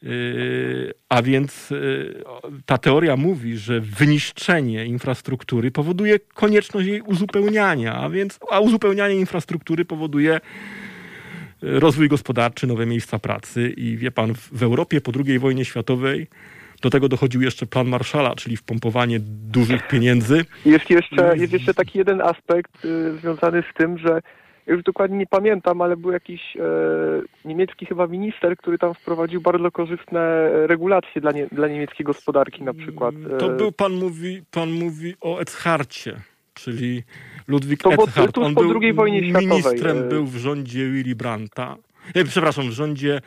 [0.02, 2.24] Yy, a więc yy,
[2.66, 9.84] ta teoria mówi, że wyniszczenie infrastruktury powoduje konieczność jej uzupełniania, a więc a uzupełnianie infrastruktury
[9.84, 10.40] powoduje
[11.62, 16.26] rozwój gospodarczy, nowe miejsca pracy i wie pan, w Europie po II wojnie światowej
[16.82, 19.18] do tego dochodził jeszcze plan Marszala, czyli wpompowanie
[19.52, 20.44] dużych pieniędzy.
[20.64, 24.20] Jest jeszcze, jest jeszcze taki jeden aspekt y, związany z tym, że
[24.68, 26.60] już dokładnie nie pamiętam, ale był jakiś e,
[27.44, 32.74] niemiecki chyba minister, który tam wprowadził bardzo korzystne regulacje dla, nie, dla niemieckiej gospodarki na
[32.74, 33.14] przykład.
[33.38, 36.16] To e, był, pan mówi, pan mówi o Echarcie,
[36.54, 37.02] czyli
[37.48, 38.38] Ludwik to Eckhart.
[38.38, 40.02] On był ministrem, e.
[40.02, 41.76] był w rządzie Willy Brandta.
[42.14, 43.20] E, przepraszam, w rządzie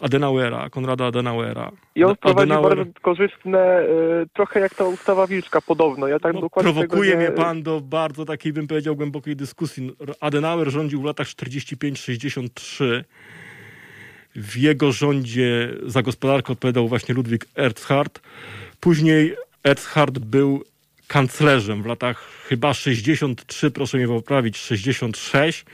[0.00, 1.72] Adenauera, Konrada Adenauera.
[1.94, 2.76] I on wprowadził Adenauer...
[2.76, 6.08] bardzo korzystne, y, trochę jak ta ustawa Wilczka podobno.
[6.08, 7.16] Ja tak no, dokładnie prowokuje nie...
[7.16, 9.96] mnie pan do bardzo takiej, bym powiedział, głębokiej dyskusji.
[10.20, 13.04] Adenauer rządził w latach 45-63.
[14.36, 18.20] W jego rządzie za gospodarkę odpowiadał właśnie Ludwik Erzhard.
[18.80, 20.64] Później Erzhard był
[21.08, 25.64] kanclerzem w latach chyba 63, proszę mnie poprawić, 66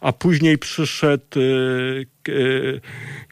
[0.00, 1.44] a później przyszedł e, e,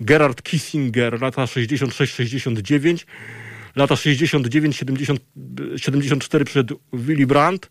[0.00, 3.04] Gerard Kissinger, lata 66-69,
[3.76, 7.70] lata 69-74 przyszedł Willy Brandt,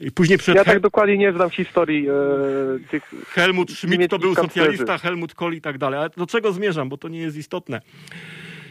[0.00, 0.58] i później przyszedł...
[0.58, 2.12] Ja tak dokładnie nie znam historii e,
[2.90, 3.14] tych...
[3.28, 6.00] Helmut Schmidt to był socjalista, Helmut Kohl i tak dalej.
[6.00, 7.80] Ale do czego zmierzam, bo to nie jest istotne.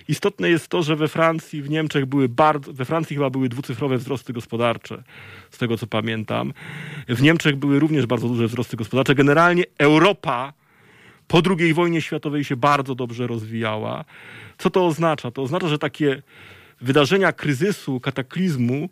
[0.08, 3.98] Istotne jest to, że we Francji, w Niemczech były bardzo, we Francji chyba były dwucyfrowe
[3.98, 5.04] wzrosty gospodarcze,
[5.50, 6.54] z tego co pamiętam.
[7.08, 9.16] W Niemczech były również bardzo duże wzrosty gospodarcze.
[9.16, 10.54] Generalnie Europa
[11.28, 14.06] po II wojnie światowej się bardzo dobrze rozwijała.
[14.58, 15.32] Co to oznacza?
[15.32, 16.22] To oznacza, że takie
[16.82, 18.90] wydarzenia kryzysu, kataklizmu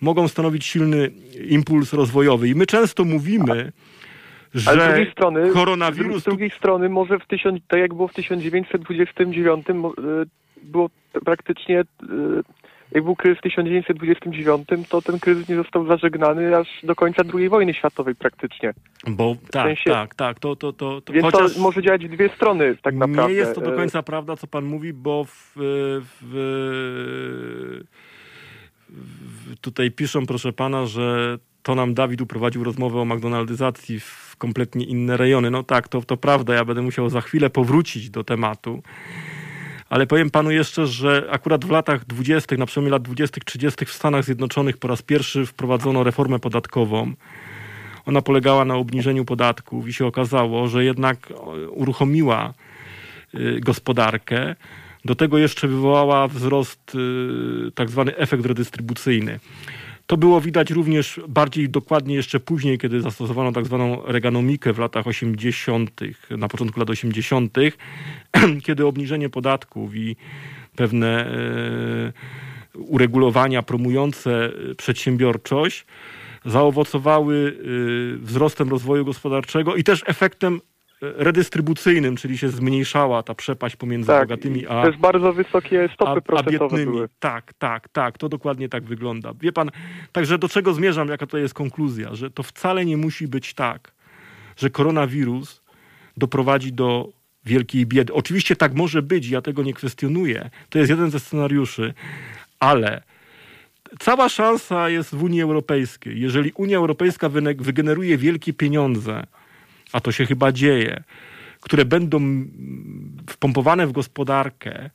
[0.00, 1.10] mogą stanowić silny
[1.48, 2.48] impuls rozwojowy.
[2.48, 3.72] I my często mówimy,
[4.54, 6.22] że Ale z drugiej strony, koronawirus...
[6.22, 9.66] Z drugiej strony może w tysiąc, tak jak było w 1929
[10.62, 10.90] było
[11.24, 11.84] praktycznie, e,
[12.92, 17.48] jak był kryzys w 1929, to ten kryzys nie został zażegnany aż do końca II
[17.48, 18.74] wojny światowej praktycznie.
[19.06, 20.40] Bo tak, sensie, tak, tak.
[20.40, 23.32] To, to, to, to, więc chociaż to może działać w dwie strony tak naprawdę.
[23.32, 26.34] Nie jest to do końca prawda, co pan mówi, bo w, w,
[28.90, 34.84] w tutaj piszą, proszę pana, że to nam Dawid uprowadził rozmowę o McDonaldyzacji w kompletnie
[34.84, 35.50] inne rejony.
[35.50, 38.82] No tak, to, to prawda, ja będę musiał za chwilę powrócić do tematu.
[39.88, 43.84] Ale powiem panu jeszcze, że akurat w latach 20., na przełomie lat 20., 30.
[43.84, 47.12] w Stanach Zjednoczonych po raz pierwszy wprowadzono reformę podatkową.
[48.06, 51.32] Ona polegała na obniżeniu podatków i się okazało, że jednak
[51.70, 52.54] uruchomiła
[53.34, 54.56] y, gospodarkę.
[55.04, 59.40] Do tego jeszcze wywołała wzrost, y, tak zwany efekt redystrybucyjny.
[60.08, 65.06] To było widać również bardziej dokładnie jeszcze później, kiedy zastosowano tak zwaną reganomikę w latach
[65.06, 66.00] 80.,
[66.30, 67.58] na początku lat 80.,
[68.66, 70.16] kiedy obniżenie podatków i
[70.76, 72.12] pewne e,
[72.74, 75.86] uregulowania promujące przedsiębiorczość
[76.44, 80.60] zaowocowały e, wzrostem rozwoju gospodarczego i też efektem
[81.00, 84.84] redystrybucyjnym, czyli się zmniejszała ta przepaść pomiędzy tak, bogatymi a...
[84.84, 87.08] Też bardzo wysokie stopy a, procentowe a były.
[87.18, 88.18] Tak, tak, tak.
[88.18, 89.32] To dokładnie tak wygląda.
[89.40, 89.70] Wie pan,
[90.12, 92.14] także do czego zmierzam, jaka to jest konkluzja?
[92.14, 93.92] Że to wcale nie musi być tak,
[94.56, 95.62] że koronawirus
[96.16, 97.08] doprowadzi do
[97.44, 98.12] wielkiej biedy.
[98.12, 100.50] Oczywiście tak może być, ja tego nie kwestionuję.
[100.68, 101.94] To jest jeden ze scenariuszy,
[102.60, 103.02] ale
[103.98, 106.20] cała szansa jest w Unii Europejskiej.
[106.20, 107.28] Jeżeli Unia Europejska
[107.58, 109.24] wygeneruje wielkie pieniądze,
[109.92, 111.04] a to się chyba dzieje,
[111.60, 112.44] które będą
[113.30, 114.90] wpompowane w gospodarkę,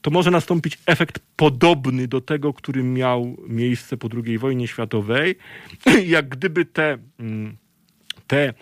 [0.00, 5.36] to może nastąpić efekt podobny do tego, który miał miejsce po II wojnie światowej,
[6.06, 7.56] jak gdyby te, mm,
[8.26, 8.54] te,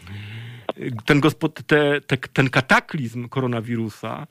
[1.05, 1.21] ten,
[1.67, 4.27] te, te, ten kataklizm koronawirusa,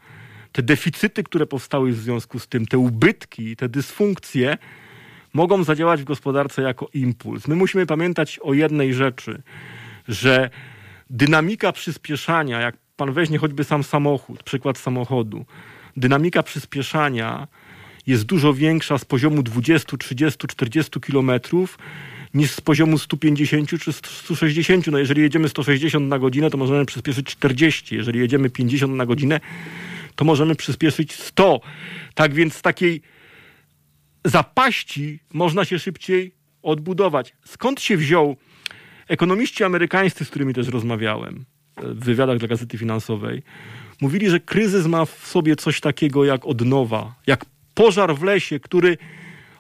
[0.51, 4.57] te deficyty, które powstały w związku z tym, te ubytki, te dysfunkcje
[5.33, 7.47] mogą zadziałać w gospodarce jako impuls.
[7.47, 9.41] My musimy pamiętać o jednej rzeczy,
[10.07, 10.49] że
[11.09, 15.45] dynamika przyspieszania, jak pan weźmie choćby sam samochód, przykład samochodu,
[15.97, 17.47] dynamika przyspieszania
[18.07, 21.77] jest dużo większa z poziomu 20, 30, 40 kilometrów
[22.33, 24.87] niż z poziomu 150 czy 160.
[24.87, 27.95] No jeżeli jedziemy 160 na godzinę, to możemy przyspieszyć 40.
[27.95, 29.39] Jeżeli jedziemy 50 na godzinę,
[30.15, 31.61] to możemy przyspieszyć 100.
[32.13, 33.01] Tak więc z takiej
[34.25, 36.31] zapaści można się szybciej
[36.63, 37.33] odbudować.
[37.45, 38.35] Skąd się wziął
[39.07, 41.45] Ekonomiści amerykańscy, z którymi też rozmawiałem
[41.77, 43.43] w wywiadach dla Gazety Finansowej,
[44.01, 48.97] mówili, że kryzys ma w sobie coś takiego jak odnowa, jak pożar w lesie, który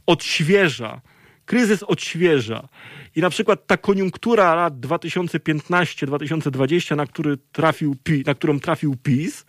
[0.05, 1.01] odświeża.
[1.45, 2.67] Kryzys odświeża.
[3.15, 7.95] I na przykład ta koniunktura lat 2015-2020, na, który trafił,
[8.25, 9.45] na którą trafił PiS,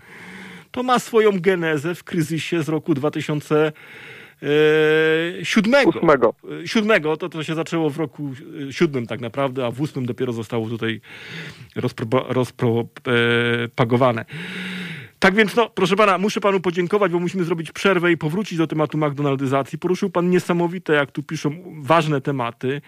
[0.70, 3.72] to ma swoją genezę w kryzysie z roku 2000 E,
[5.42, 5.90] siódmego.
[5.90, 6.34] Ósmego.
[6.62, 8.32] E, siódmego, to, to się zaczęło w roku
[8.68, 11.00] e, siódmym tak naprawdę, a w ósmym dopiero zostało tutaj
[12.28, 14.24] rozpropagowane.
[15.18, 18.66] Tak więc, no, proszę pana, muszę panu podziękować, bo musimy zrobić przerwę i powrócić do
[18.66, 19.78] tematu McDonaldyzacji.
[19.78, 21.50] Poruszył pan niesamowite, jak tu piszą,
[21.82, 22.80] ważne tematy.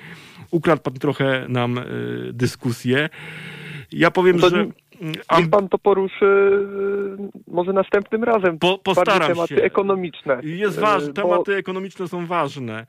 [0.50, 1.84] Ukradł pan trochę nam y,
[2.32, 3.08] dyskusję.
[3.92, 4.66] Ja powiem, to że...
[5.00, 8.58] Niech pan to poruszy y, może następnym razem.
[8.58, 9.62] Po, postaram tematy się.
[9.62, 10.40] ekonomiczne.
[10.42, 11.22] Jest ważne, y, bo...
[11.22, 12.86] tematy ekonomiczne są ważne.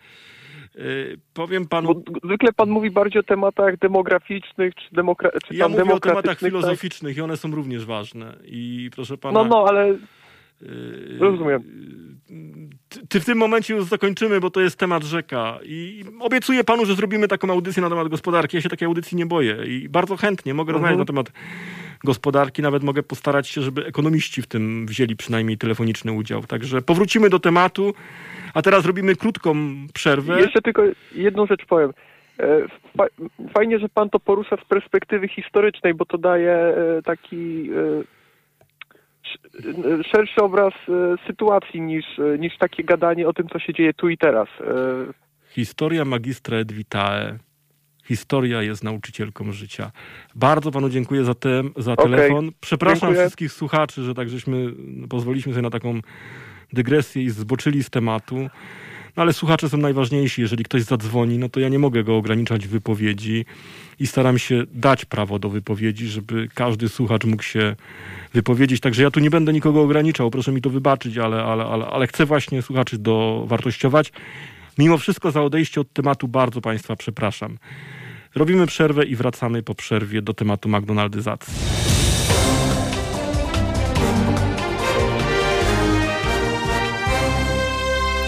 [0.76, 1.94] Y, powiem panu.
[1.94, 5.30] Bo zwykle pan mówi bardziej o tematach demograficznych czy, demokra...
[5.48, 6.50] czy ja mówię o tematach tak?
[6.50, 7.18] filozoficznych tak?
[7.18, 8.36] i one są również ważne.
[8.46, 9.44] I proszę pana.
[9.44, 9.96] No, no, ale.
[11.20, 11.64] Rozumiem.
[13.10, 15.60] Ty w tym momencie już zakończymy, bo to jest temat rzeka.
[15.64, 18.58] I obiecuję panu, że zrobimy taką audycję na temat gospodarki.
[18.58, 21.00] Ja się takiej audycji nie boję i bardzo chętnie mogę rozmawiać mhm.
[21.00, 21.32] na temat
[22.04, 22.62] gospodarki.
[22.62, 26.44] Nawet mogę postarać się, żeby ekonomiści w tym wzięli przynajmniej telefoniczny udział.
[26.44, 27.94] Także powrócimy do tematu.
[28.54, 29.56] A teraz robimy krótką
[29.94, 30.40] przerwę.
[30.40, 30.82] Jeszcze tylko
[31.16, 31.94] jedną rzecz powiem.
[32.40, 32.68] E,
[33.54, 38.04] fajnie, że pan to porusza z perspektywy historycznej, bo to daje e, taki e,
[40.04, 40.74] szerszy obraz
[41.28, 42.06] sytuacji niż,
[42.40, 44.48] niż takie gadanie o tym, co się dzieje tu i teraz.
[45.50, 47.38] Historia magistra et vitae.
[48.10, 49.92] Historia jest nauczycielką życia.
[50.36, 52.06] Bardzo panu dziękuję za, te, za okay.
[52.06, 52.52] telefon.
[52.62, 53.20] Przepraszam dziękuję.
[53.20, 54.74] wszystkich słuchaczy, że tak żeśmy
[55.10, 56.00] pozwoliliśmy sobie na taką
[56.74, 58.50] dygresję i zboczyli z tematu.
[59.18, 60.42] No ale słuchacze są najważniejsi.
[60.42, 63.46] Jeżeli ktoś zadzwoni, no to ja nie mogę go ograniczać w wypowiedzi
[64.00, 67.76] i staram się dać prawo do wypowiedzi, żeby każdy słuchacz mógł się
[68.34, 68.82] wypowiedzieć.
[68.82, 72.08] Także ja tu nie będę nikogo ograniczał, proszę mi to wybaczyć, ale, ale, ale, ale
[72.08, 74.12] chcę właśnie słuchaczy dowartościować.
[74.78, 77.58] Mimo wszystko za odejście od tematu bardzo Państwa przepraszam.
[78.36, 81.54] Robimy przerwę i wracamy po przerwie do tematu McDonaldyzacji.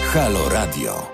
[0.06, 1.12] Halo Radio.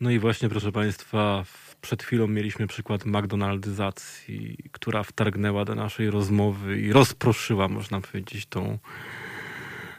[0.00, 1.44] No i właśnie, proszę Państwa,
[1.80, 8.78] przed chwilą mieliśmy przykład McDonaldyzacji, która wtargnęła do naszej rozmowy i rozproszyła, można powiedzieć, tą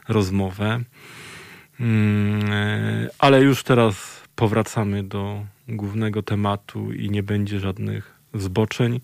[0.08, 0.80] rozmowę.
[1.80, 9.00] Mm, e, ale już teraz powracamy do głównego tematu i nie będzie żadnych zboczeń.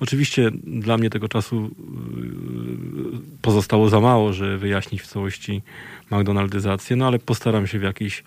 [0.00, 5.62] Oczywiście dla mnie tego czasu y, pozostało za mało, żeby wyjaśnić w całości
[6.10, 8.24] McDonaldyzację, no ale postaram się w jakiś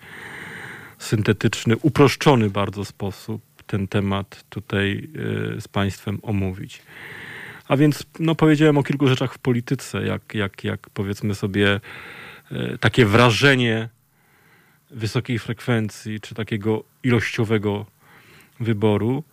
[0.98, 5.08] syntetyczny, uproszczony bardzo sposób ten temat tutaj
[5.56, 6.82] y, z Państwem omówić.
[7.68, 11.80] A więc no, powiedziałem o kilku rzeczach w polityce, jak, jak, jak powiedzmy sobie
[12.52, 13.88] y, takie wrażenie
[14.90, 17.86] wysokiej frekwencji, czy takiego ilościowego
[18.60, 19.24] wyboru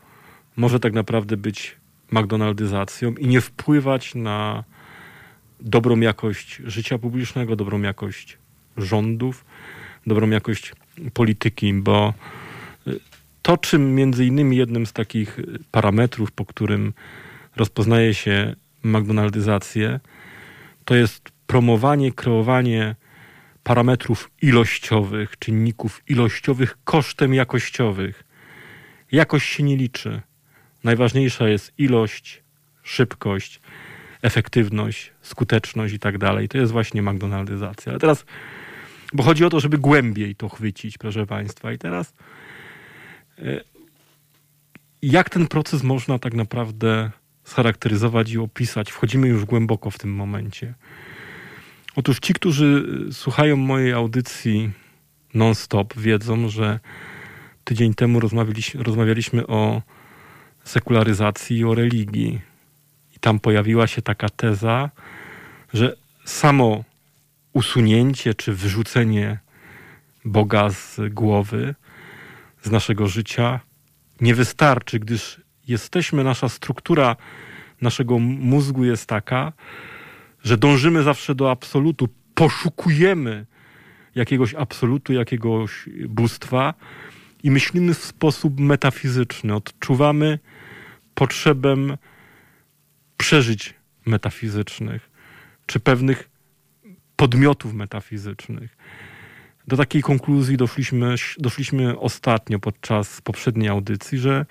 [0.55, 1.75] może tak naprawdę być
[2.11, 4.63] McDonaldyzacją i nie wpływać na
[5.59, 8.37] dobrą jakość życia publicznego, dobrą jakość
[8.77, 9.45] rządów,
[10.07, 10.73] dobrą jakość
[11.13, 12.13] polityki, bo
[12.87, 12.99] y,
[13.41, 15.39] to, czym między innymi jednym z takich
[15.71, 16.93] parametrów, po którym
[17.55, 19.99] rozpoznaje się McDonaldyzację,
[20.85, 22.95] to jest promowanie, kreowanie
[23.63, 28.23] parametrów ilościowych, czynników ilościowych kosztem jakościowych.
[29.11, 30.21] Jakość się nie liczy.
[30.83, 32.43] Najważniejsza jest ilość,
[32.83, 33.61] szybkość,
[34.21, 36.49] efektywność, skuteczność i tak dalej.
[36.49, 37.91] To jest właśnie McDonaldyzacja.
[37.91, 38.25] Ale teraz,
[39.13, 41.71] bo chodzi o to, żeby głębiej to chwycić, proszę Państwa.
[41.71, 42.13] I teraz,
[43.39, 43.61] e,
[45.01, 47.11] jak ten proces można tak naprawdę
[47.43, 48.91] scharakteryzować i opisać?
[48.91, 50.73] Wchodzimy już głęboko w tym momencie.
[51.95, 54.71] Otóż ci, którzy słuchają mojej audycji
[55.33, 56.79] non-stop, wiedzą, że
[57.63, 59.81] tydzień temu rozmawialiśmy, rozmawialiśmy o
[60.63, 62.41] sekularyzacji i o religii.
[63.15, 64.89] I tam pojawiła się taka teza,
[65.73, 65.95] że
[66.25, 66.83] samo
[67.53, 69.39] usunięcie czy wyrzucenie
[70.25, 71.75] Boga z głowy,
[72.63, 73.59] z naszego życia
[74.21, 77.15] nie wystarczy, gdyż jesteśmy, nasza struktura
[77.81, 79.53] naszego mózgu jest taka,
[80.43, 83.45] że dążymy zawsze do absolutu, poszukujemy
[84.15, 86.73] jakiegoś absolutu, jakiegoś bóstwa
[87.43, 89.55] i myślimy w sposób metafizyczny.
[89.55, 90.39] Odczuwamy
[91.15, 91.75] potrzebę
[93.17, 93.73] przeżyć
[94.05, 95.09] metafizycznych,
[95.65, 96.29] czy pewnych
[97.15, 98.77] podmiotów metafizycznych.
[99.67, 104.45] Do takiej konkluzji doszliśmy, doszliśmy ostatnio podczas poprzedniej audycji, że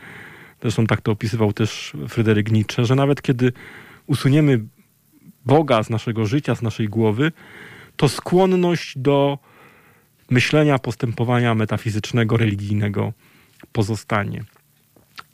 [0.63, 3.53] zresztą tak to opisywał też Fryderyk Nietzsche, że nawet kiedy
[4.07, 4.61] usuniemy
[5.47, 7.33] Boga z naszego życia, z naszej głowy,
[7.97, 9.39] to skłonność do
[10.31, 13.13] myślenia, postępowania metafizycznego, religijnego
[13.73, 14.45] pozostanie.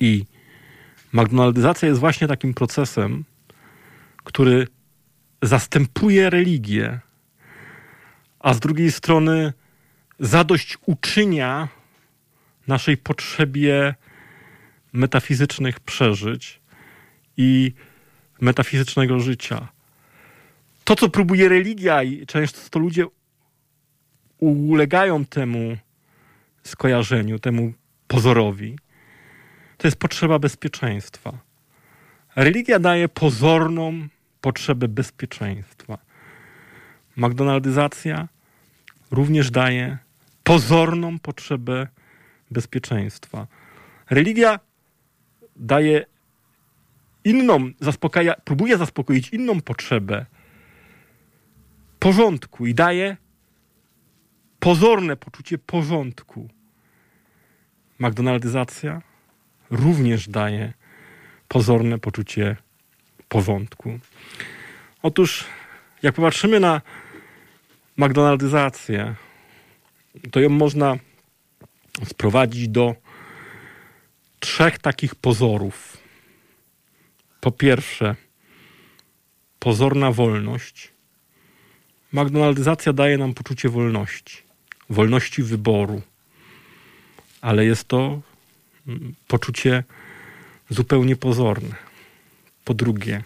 [0.01, 0.25] I
[1.13, 3.25] McDonaldyzacja jest właśnie takim procesem,
[4.25, 4.67] który
[5.43, 7.01] zastępuje religię,
[8.41, 9.53] a z drugiej strony
[10.21, 11.69] zadość uczynia
[12.67, 13.95] naszej potrzebie
[14.93, 16.61] metafizycznych przeżyć
[17.37, 17.73] i
[18.41, 19.69] metafizycznego życia.
[20.89, 23.07] To, co próbuje religia, i często ludzie
[24.39, 25.77] ulegają temu
[26.63, 27.73] skojarzeniu, temu
[28.07, 28.79] pozorowi,
[29.77, 31.33] to jest potrzeba bezpieczeństwa.
[32.37, 34.09] Religia daje pozorną
[34.41, 35.99] potrzebę bezpieczeństwa.
[37.17, 38.29] McDonaldyzacja
[39.11, 39.99] również daje
[40.45, 41.87] pozorną potrzebę
[42.51, 43.47] bezpieczeństwa.
[44.11, 44.61] Religia
[45.57, 46.07] daje
[47.25, 50.27] inną, zaspokaja, próbuje zaspokoić inną potrzebę
[51.99, 53.17] porządku i daje
[54.61, 56.49] pozorne poczucie porządku.
[57.99, 59.03] McDonaldyzacja
[59.71, 60.73] również daje
[61.49, 62.57] pozorne poczucie
[63.29, 63.99] porządku.
[65.03, 65.45] Otóż,
[66.03, 66.81] jak popatrzymy na
[67.97, 69.15] McDonaldyzację,
[70.31, 70.97] to ją można
[72.05, 72.95] sprowadzić do
[74.41, 75.97] trzech takich pozorów.
[77.41, 78.17] Po pierwsze,
[79.59, 80.98] pozorna wolność.
[82.13, 84.37] McDonaldyzacja daje nam poczucie wolności,
[84.91, 86.03] wolności wyboru,
[87.41, 88.21] ale jest to
[88.89, 89.85] mm, poczucie
[90.71, 91.75] zupełnie pozorne.
[92.65, 93.25] Po drugie,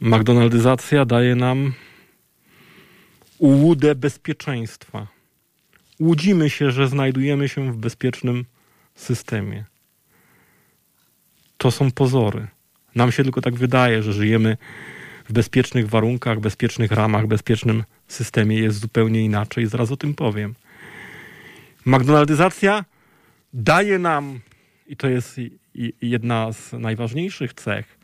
[0.00, 1.72] McDonaldyzacja daje nam
[3.38, 5.06] ułudę bezpieczeństwa.
[6.00, 8.44] Łudzimy się, że znajdujemy się w bezpiecznym
[8.94, 9.64] systemie.
[11.58, 12.46] To są pozory.
[12.94, 14.56] Nam się tylko tak wydaje, że żyjemy
[15.34, 18.56] bezpiecznych warunkach, bezpiecznych ramach, bezpiecznym systemie.
[18.58, 19.66] Jest zupełnie inaczej.
[19.66, 20.54] Zaraz o tym powiem.
[21.86, 22.84] McDonaldyzacja
[23.52, 24.40] daje nam,
[24.86, 25.40] i to jest
[26.02, 27.98] jedna z najważniejszych cech,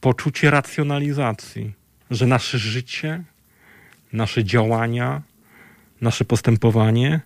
[0.00, 1.72] poczucie racjonalizacji,
[2.10, 3.24] że nasze życie,
[4.12, 5.22] nasze działania,
[6.00, 7.20] nasze postępowanie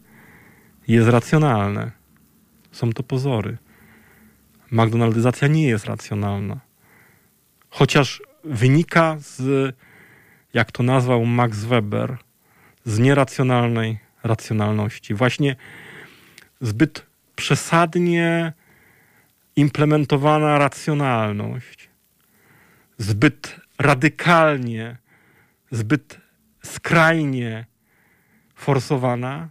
[0.89, 1.91] jest racjonalne.
[2.73, 3.57] Są to pozory.
[4.71, 6.68] McDonaldyzacja nie jest racjonalna.
[7.79, 9.77] Chociaż wynika z,
[10.55, 12.17] jak to nazwał Max Weber,
[12.85, 15.15] z nieracjonalnej racjonalności.
[15.15, 15.57] Właśnie
[16.61, 17.07] zbyt
[17.37, 18.53] przesadnie
[19.57, 21.89] implementowana racjonalność,
[22.99, 24.97] zbyt radykalnie,
[25.71, 26.21] zbyt
[26.65, 27.67] skrajnie
[28.55, 29.49] forsowana,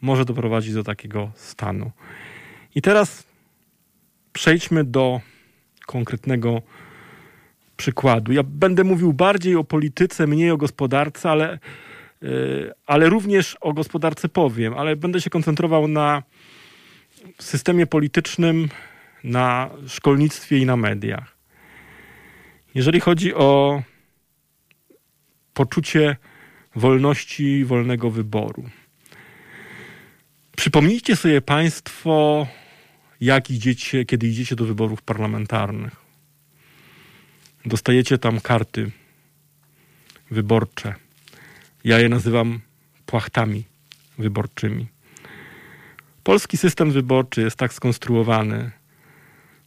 [0.00, 1.90] może doprowadzić do takiego stanu.
[2.74, 3.24] I teraz
[4.32, 5.20] przejdźmy do
[5.86, 6.62] konkretnego
[7.78, 8.32] przykładu.
[8.32, 11.58] Ja będę mówił bardziej o polityce, mniej o gospodarce, ale,
[12.22, 16.22] yy, ale również o gospodarce powiem, ale będę się koncentrował na
[17.38, 18.68] systemie politycznym,
[19.24, 21.36] na szkolnictwie i na mediach.
[22.74, 23.82] Jeżeli chodzi o
[25.54, 26.16] poczucie
[26.76, 28.64] wolności, wolnego wyboru.
[30.56, 32.46] Przypomnijcie sobie Państwo,
[33.20, 36.07] jak idziecie, kiedy idziecie do wyborów parlamentarnych.
[37.66, 38.90] Dostajecie tam karty
[40.30, 40.94] wyborcze.
[41.84, 42.60] Ja je nazywam
[43.06, 43.64] płachtami
[44.18, 44.86] wyborczymi.
[46.24, 48.70] Polski system wyborczy jest tak skonstruowany,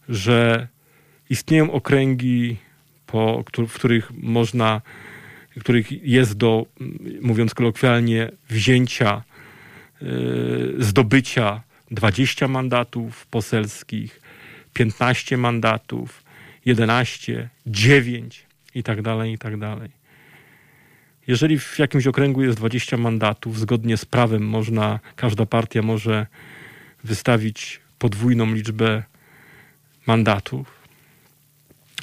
[0.08, 0.68] że
[1.30, 2.56] istnieją okręgi,
[3.06, 4.80] po, w których można,
[5.60, 6.66] których jest do,
[7.22, 9.22] mówiąc kolokwialnie, wzięcia,
[10.00, 14.20] yy, zdobycia 20 mandatów poselskich,
[14.72, 16.21] 15 mandatów,
[16.64, 19.90] 11, 9 i tak dalej, i tak dalej.
[21.26, 26.26] Jeżeli w jakimś okręgu jest 20 mandatów, zgodnie z prawem można, każda partia może
[27.04, 29.02] wystawić podwójną liczbę
[30.06, 30.82] mandatów,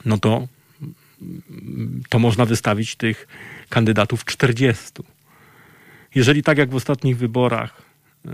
[0.05, 0.47] no to,
[2.09, 3.27] to można wystawić tych
[3.69, 4.91] kandydatów 40.
[6.15, 7.81] Jeżeli tak jak w ostatnich wyborach,
[8.25, 8.31] e,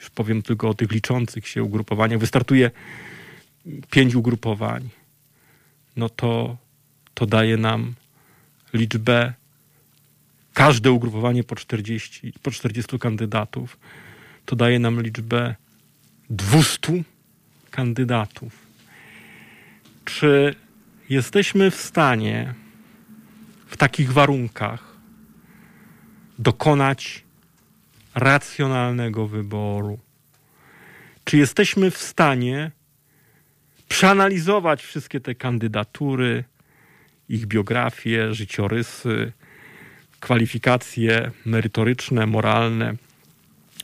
[0.00, 2.70] już powiem tylko o tych liczących się ugrupowaniach, wystartuje
[3.90, 4.88] pięć ugrupowań,
[5.96, 6.56] no to,
[7.14, 7.94] to daje nam
[8.72, 9.32] liczbę,
[10.54, 13.78] każde ugrupowanie po 40, po 40 kandydatów,
[14.44, 15.54] to daje nam liczbę
[16.30, 17.02] 200
[17.70, 18.66] kandydatów.
[20.04, 20.54] Czy
[21.08, 22.54] jesteśmy w stanie
[23.66, 24.96] w takich warunkach
[26.38, 27.24] dokonać
[28.14, 29.98] racjonalnego wyboru?
[31.24, 32.70] Czy jesteśmy w stanie
[33.92, 36.44] przeanalizować wszystkie te kandydatury,
[37.28, 39.32] ich biografie, życiorysy,
[40.20, 42.94] kwalifikacje merytoryczne, moralne?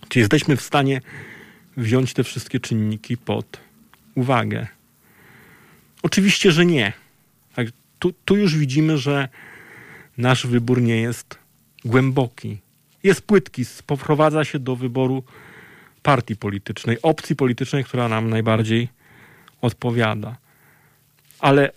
[0.09, 1.01] Czy jesteśmy w stanie
[1.77, 3.61] wziąć te wszystkie czynniki pod
[4.15, 4.67] uwagę?
[6.03, 6.93] Oczywiście, że nie.
[7.55, 7.67] Tak,
[7.99, 9.29] tu, tu już widzimy, że
[10.19, 11.39] nasz wybór nie jest
[11.85, 12.59] głęboki.
[13.03, 15.25] Jest płytki, poprowadza się do wyboru
[16.03, 18.98] partii politycznej, opcji politycznej, która nam najbardziej
[19.61, 20.37] odpowiada.
[21.39, 21.73] Ale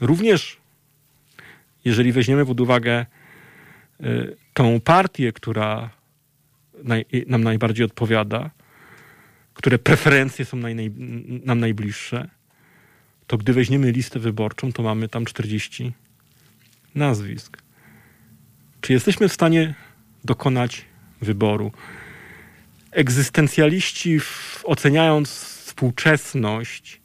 [0.00, 0.56] również,
[1.84, 3.06] jeżeli weźmiemy pod uwagę
[4.00, 5.90] y, tą partię, która
[6.84, 8.50] naj, nam najbardziej odpowiada,
[9.54, 10.56] które preferencje są
[11.44, 12.28] nam najbliższe,
[13.26, 15.92] to gdy weźmiemy listę wyborczą, to mamy tam 40
[16.94, 17.62] nazwisk.
[18.80, 19.74] Czy jesteśmy w stanie
[20.24, 20.84] dokonać
[21.20, 21.72] wyboru.
[22.90, 24.18] Egzystencjaliści,
[24.64, 25.30] oceniając
[25.74, 27.00] współczesność,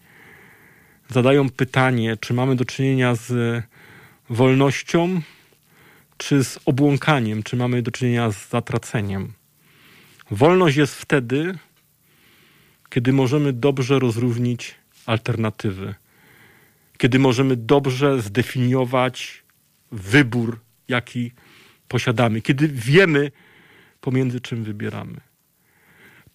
[1.09, 3.63] zadają pytanie, czy mamy do czynienia z
[4.29, 5.21] wolnością,
[6.17, 9.33] czy z obłąkaniem, czy mamy do czynienia z zatraceniem.
[10.31, 11.57] Wolność jest wtedy,
[12.89, 14.75] kiedy możemy dobrze rozróżnić
[15.05, 15.95] alternatywy,
[16.97, 19.43] kiedy możemy dobrze zdefiniować
[19.91, 21.31] wybór, jaki
[21.87, 23.31] posiadamy, kiedy wiemy,
[24.01, 25.21] pomiędzy czym wybieramy.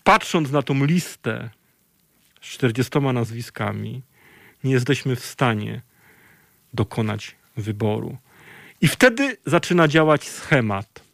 [0.05, 1.51] Patrząc na tą listę
[2.41, 4.03] z 40 nazwiskami,
[4.65, 5.83] nie jesteśmy w stanie
[6.75, 8.17] dokonać wyboru.
[8.81, 11.05] I wtedy zaczyna działać schemat.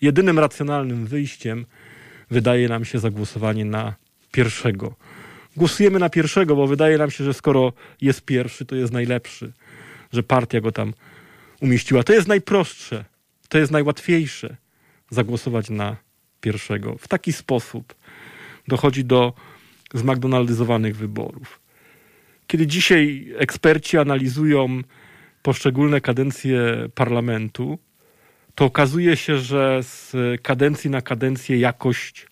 [0.00, 1.66] Jedynym racjonalnym wyjściem
[2.30, 3.94] wydaje nam się zagłosowanie na
[4.32, 4.94] pierwszego.
[5.56, 9.52] Głosujemy na pierwszego, bo wydaje nam się, że skoro jest pierwszy, to jest najlepszy,
[10.12, 10.94] że partia go tam
[11.60, 12.02] umieściła.
[12.02, 13.04] To jest najprostsze,
[13.48, 14.56] to jest najłatwiejsze
[15.10, 15.96] zagłosować na
[16.40, 16.98] pierwszego.
[16.98, 17.94] W taki sposób
[18.68, 19.32] dochodzi do
[19.94, 21.59] zmagdonaldyzowanych wyborów.
[22.50, 24.82] Kiedy dzisiaj eksperci analizują
[25.42, 26.60] poszczególne kadencje
[26.94, 27.78] parlamentu,
[28.54, 30.12] to okazuje się, że z
[30.42, 32.26] kadencji na kadencję jakość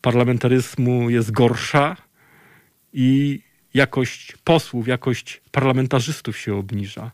[0.00, 1.96] parlamentaryzmu jest gorsza
[2.92, 3.40] i
[3.74, 7.10] jakość posłów, jakość parlamentarzystów się obniża.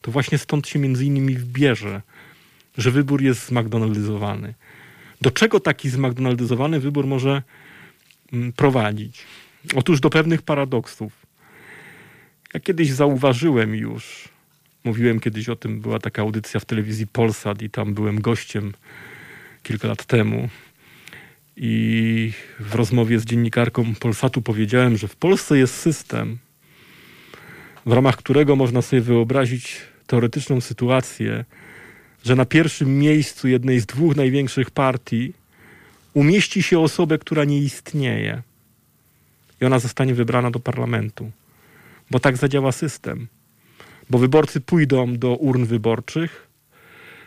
[0.00, 2.02] To właśnie stąd się między innymi wbierze,
[2.78, 4.54] że wybór jest zmagdonaldyzowany.
[5.20, 7.42] Do czego taki zmagdonaldyzowany wybór może
[8.32, 9.22] mm, prowadzić?
[9.76, 11.23] Otóż do pewnych paradoksów.
[12.54, 14.28] Ja kiedyś zauważyłem już,
[14.84, 18.72] mówiłem kiedyś o tym, była taka audycja w telewizji Polsat i tam byłem gościem
[19.62, 20.48] kilka lat temu.
[21.56, 26.38] I w rozmowie z dziennikarką Polsatu powiedziałem, że w Polsce jest system,
[27.86, 29.76] w ramach którego można sobie wyobrazić
[30.06, 31.44] teoretyczną sytuację,
[32.24, 35.32] że na pierwszym miejscu jednej z dwóch największych partii
[36.12, 38.42] umieści się osobę, która nie istnieje
[39.60, 41.30] i ona zostanie wybrana do parlamentu.
[42.10, 43.28] Bo tak zadziała system.
[44.10, 46.48] Bo wyborcy pójdą do urn wyborczych,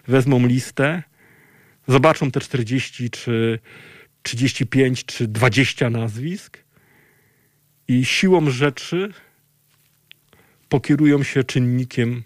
[0.07, 1.03] wezmą listę,
[1.87, 3.59] zobaczą te 40 czy
[4.23, 6.57] 35 czy 20 nazwisk
[7.87, 9.13] i siłą rzeczy
[10.69, 12.23] pokierują się czynnikiem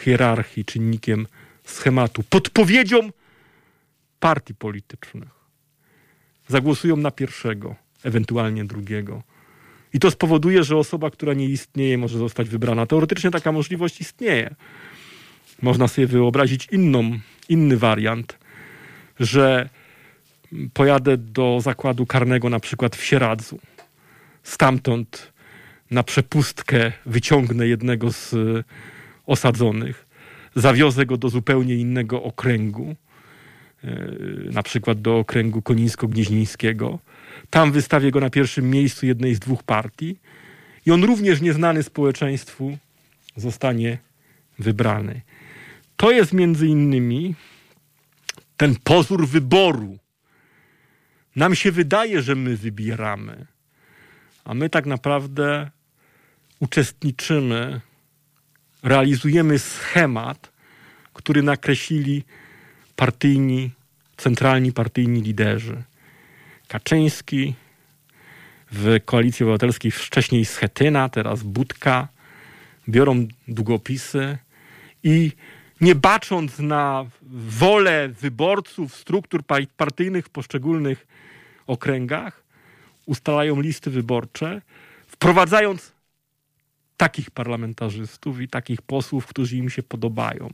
[0.00, 1.26] hierarchii, czynnikiem
[1.64, 3.10] schematu, podpowiedzią
[4.20, 5.28] partii politycznych.
[6.48, 9.22] Zagłosują na pierwszego, ewentualnie drugiego.
[9.94, 12.86] I to spowoduje, że osoba, która nie istnieje, może zostać wybrana.
[12.86, 14.54] Teoretycznie taka możliwość istnieje.
[15.62, 18.38] Można sobie wyobrazić inną, inny wariant,
[19.20, 19.68] że
[20.74, 23.58] pojadę do zakładu karnego na przykład w Sieradzu.
[24.42, 25.32] Stamtąd
[25.90, 28.34] na przepustkę wyciągnę jednego z
[29.26, 30.06] osadzonych,
[30.54, 32.96] zawiozę go do zupełnie innego okręgu,
[33.84, 34.08] e,
[34.52, 36.98] na przykład do okręgu konińsko-gnieźnieńskiego.
[37.50, 40.16] Tam wystawię go na pierwszym miejscu jednej z dwóch partii
[40.86, 42.78] i on również nieznany społeczeństwu
[43.36, 43.98] zostanie
[44.58, 45.20] wybrany.
[45.96, 47.34] To jest między innymi
[48.56, 49.98] ten pozór wyboru.
[51.36, 53.46] Nam się wydaje, że my wybieramy,
[54.44, 55.70] a my tak naprawdę
[56.60, 57.80] uczestniczymy
[58.82, 60.52] realizujemy schemat,
[61.12, 62.24] który nakreślili
[62.96, 63.70] partyjni,
[64.16, 65.82] centralni partyjni liderzy.
[66.68, 67.54] Kaczyński,
[68.72, 72.08] w Koalicji Obywatelskiej wcześniej Schetyna, teraz Budka,
[72.88, 74.38] biorą długopisy
[75.02, 75.32] i
[75.80, 77.06] nie bacząc na
[77.48, 79.42] wolę wyborców, struktur
[79.76, 81.06] partyjnych w poszczególnych
[81.66, 82.42] okręgach,
[83.06, 84.62] ustalają listy wyborcze,
[85.06, 85.92] wprowadzając
[86.96, 90.50] takich parlamentarzystów i takich posłów, którzy im się podobają,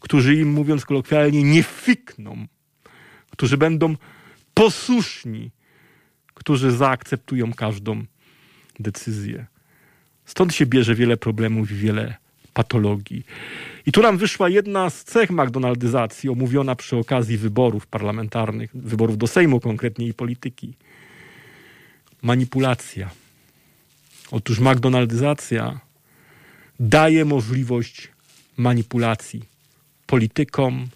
[0.00, 2.46] którzy im, mówiąc kolokwialnie, nie fikną,
[3.30, 3.96] którzy będą
[4.56, 5.50] posłuszni,
[6.34, 8.04] którzy zaakceptują każdą
[8.80, 9.46] decyzję.
[10.24, 12.14] Stąd się bierze wiele problemów i wiele
[12.54, 13.24] patologii.
[13.86, 19.26] I tu nam wyszła jedna z cech McDonaldyzacji, omówiona przy okazji wyborów parlamentarnych, wyborów do
[19.26, 20.74] Sejmu konkretnie i polityki.
[22.22, 23.10] Manipulacja
[24.30, 25.80] Otóż McDonaldyzacja
[26.80, 28.08] daje możliwość
[28.56, 29.42] manipulacji
[30.06, 30.86] politykom,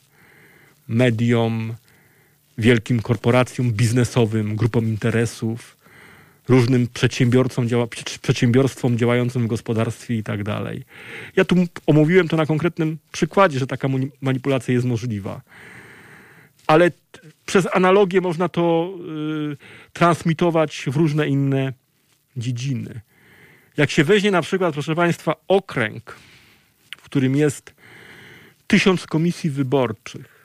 [0.89, 1.75] mediom,
[2.61, 5.77] wielkim korporacjom biznesowym, grupom interesów,
[6.49, 7.87] różnym przedsiębiorcom, działa,
[8.23, 10.85] przedsiębiorstwom działającym w gospodarstwie i tak dalej.
[11.37, 11.57] Ja tu
[11.87, 13.89] omówiłem to na konkretnym przykładzie, że taka
[14.21, 15.41] manipulacja jest możliwa.
[16.67, 16.91] Ale
[17.47, 18.95] przez analogię można to
[19.53, 19.57] y,
[19.93, 21.73] transmitować w różne inne
[22.37, 23.01] dziedziny.
[23.77, 26.17] Jak się weźmie na przykład, proszę Państwa, okręg,
[26.99, 27.75] w którym jest
[28.67, 30.40] tysiąc komisji wyborczych,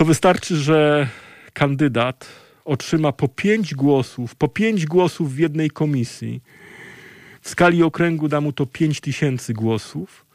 [0.00, 1.08] to wystarczy, że
[1.52, 2.28] kandydat
[2.64, 6.42] otrzyma po pięć głosów, po pięć głosów w jednej komisji.
[7.40, 10.26] W skali okręgu da mu to pięć tysięcy głosów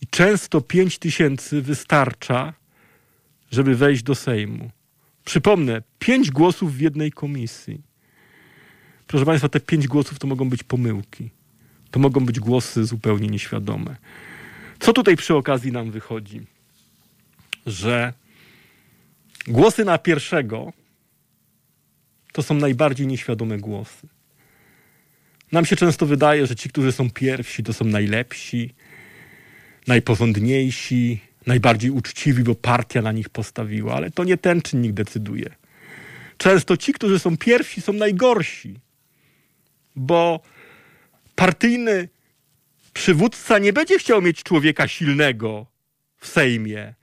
[0.00, 2.52] i często pięć tysięcy wystarcza,
[3.50, 4.70] żeby wejść do Sejmu.
[5.24, 7.80] Przypomnę, pięć głosów w jednej komisji.
[9.06, 11.30] Proszę Państwa, te pięć głosów to mogą być pomyłki.
[11.90, 13.96] To mogą być głosy zupełnie nieświadome.
[14.78, 16.40] Co tutaj przy okazji nam wychodzi?
[17.66, 18.12] Że
[19.46, 20.72] głosy na pierwszego
[22.32, 24.08] to są najbardziej nieświadome głosy.
[25.52, 28.74] Nam się często wydaje, że ci, którzy są pierwsi, to są najlepsi,
[29.86, 35.50] najporządniejsi, najbardziej uczciwi, bo partia na nich postawiła, ale to nie ten czynnik decyduje.
[36.38, 38.80] Często ci, którzy są pierwsi, są najgorsi,
[39.96, 40.40] bo
[41.34, 42.08] partyjny
[42.92, 45.66] przywódca nie będzie chciał mieć człowieka silnego
[46.16, 46.94] w Sejmie,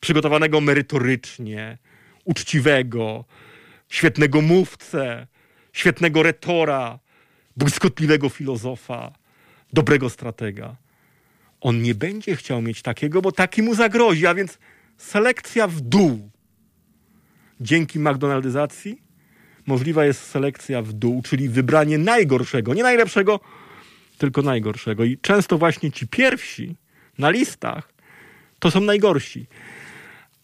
[0.00, 1.78] przygotowanego merytorycznie,
[2.24, 3.24] uczciwego,
[3.88, 5.26] świetnego mówcę,
[5.72, 6.98] świetnego retora,
[7.56, 9.12] błyskotliwego filozofa,
[9.72, 10.76] dobrego stratega.
[11.60, 14.58] On nie będzie chciał mieć takiego, bo taki mu zagrozi, a więc
[14.96, 16.30] selekcja w dół.
[17.60, 19.02] Dzięki McDonaldyzacji
[19.66, 23.40] możliwa jest selekcja w dół, czyli wybranie najgorszego, nie najlepszego,
[24.18, 25.04] tylko najgorszego.
[25.04, 26.76] I często właśnie ci pierwsi
[27.18, 27.92] na listach
[28.58, 29.46] to są najgorsi.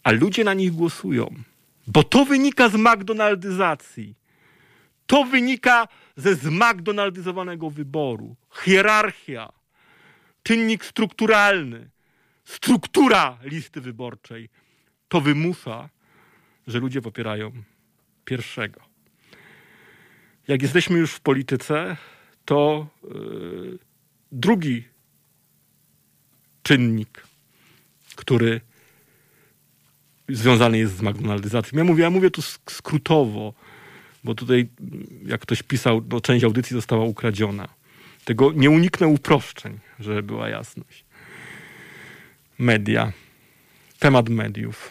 [0.04, 1.34] A ludzie na nich głosują,
[1.86, 4.14] bo to wynika z McDonaldyzacji.
[5.06, 8.36] To wynika ze zmcdonaldyzowanego wyboru.
[8.64, 9.52] Hierarchia,
[10.42, 11.90] czynnik strukturalny,
[12.44, 14.48] struktura listy wyborczej.
[15.08, 15.88] To wymusza,
[16.66, 17.52] że ludzie popierają
[18.24, 18.80] pierwszego.
[20.48, 21.96] Jak jesteśmy już w polityce,
[22.44, 23.78] to yy,
[24.32, 24.84] drugi
[26.62, 27.26] czynnik,
[28.16, 28.60] który
[30.28, 31.78] związany jest z McDonaldyzacją.
[31.78, 33.54] Ja mówię, ja mówię tu skrótowo,
[34.24, 34.68] bo tutaj,
[35.26, 37.68] jak ktoś pisał, no, część audycji została ukradziona.
[38.24, 41.04] Tego nie uniknę uproszczeń, żeby była jasność.
[42.58, 43.12] Media.
[43.98, 44.90] Temat mediów.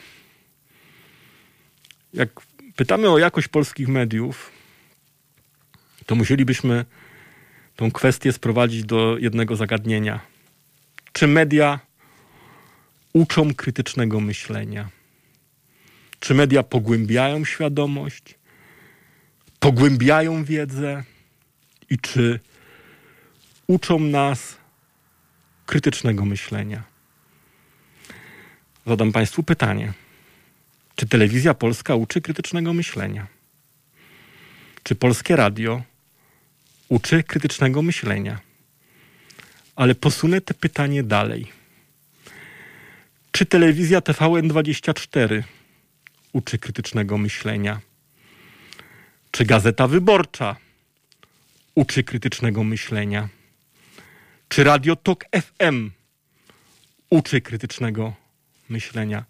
[2.14, 2.30] Jak
[2.76, 4.52] pytamy o jakość polskich mediów,
[6.06, 6.86] to musielibyśmy
[7.76, 10.20] tą kwestię sprowadzić do jednego zagadnienia.
[11.14, 11.80] Czy media
[13.14, 14.90] uczą krytycznego myślenia?
[16.24, 18.24] Czy media pogłębiają świadomość,
[19.60, 21.04] pogłębiają wiedzę
[21.90, 22.40] i czy
[23.68, 24.58] uczą nas
[25.66, 26.84] krytycznego myślenia?
[28.86, 29.94] Zadam Państwu pytanie.
[30.96, 33.28] Czy telewizja polska uczy krytycznego myślenia?
[34.84, 35.82] Czy polskie radio
[36.90, 38.40] uczy krytycznego myślenia.
[39.76, 41.52] Ale posunę te pytanie dalej.
[43.32, 45.44] Czy telewizja TVN24
[46.34, 47.80] uczy krytycznego myślenia?
[49.32, 50.56] Czy Gazeta Wyborcza
[51.76, 53.30] uczy krytycznego myślenia?
[54.50, 55.92] Czy Radio Tok FM
[57.10, 58.14] uczy krytycznego
[58.70, 59.26] myślenia?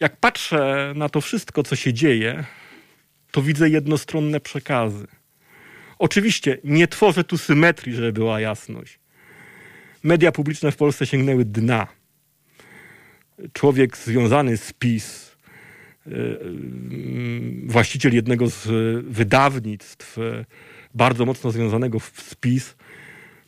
[0.00, 2.44] Jak patrzę na to wszystko, co się dzieje,
[3.30, 5.06] to widzę jednostronne przekazy.
[5.98, 8.98] Oczywiście nie tworzę tu symetrii, żeby była jasność.
[10.02, 11.86] Media publiczne w Polsce sięgnęły dna.
[13.52, 15.27] Człowiek związany z PiS,
[17.66, 18.68] właściciel jednego z
[19.06, 20.44] wydawnictw, e,
[20.94, 22.74] bardzo mocno związanego z PiS,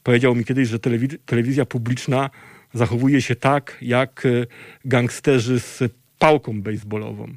[0.03, 0.78] powiedział mi kiedyś, że
[1.27, 2.31] telewizja publiczna
[2.74, 4.27] zachowuje się tak, jak
[4.85, 5.82] gangsterzy z
[6.19, 7.35] pałką baseballową.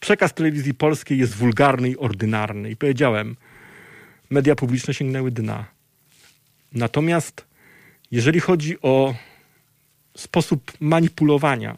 [0.00, 2.70] Przekaz telewizji polskiej jest wulgarny i ordynarny.
[2.70, 3.36] I powiedziałem,
[4.30, 5.64] media publiczne sięgnęły dna.
[6.72, 7.46] Natomiast
[8.10, 9.14] jeżeli chodzi o
[10.16, 11.76] sposób manipulowania,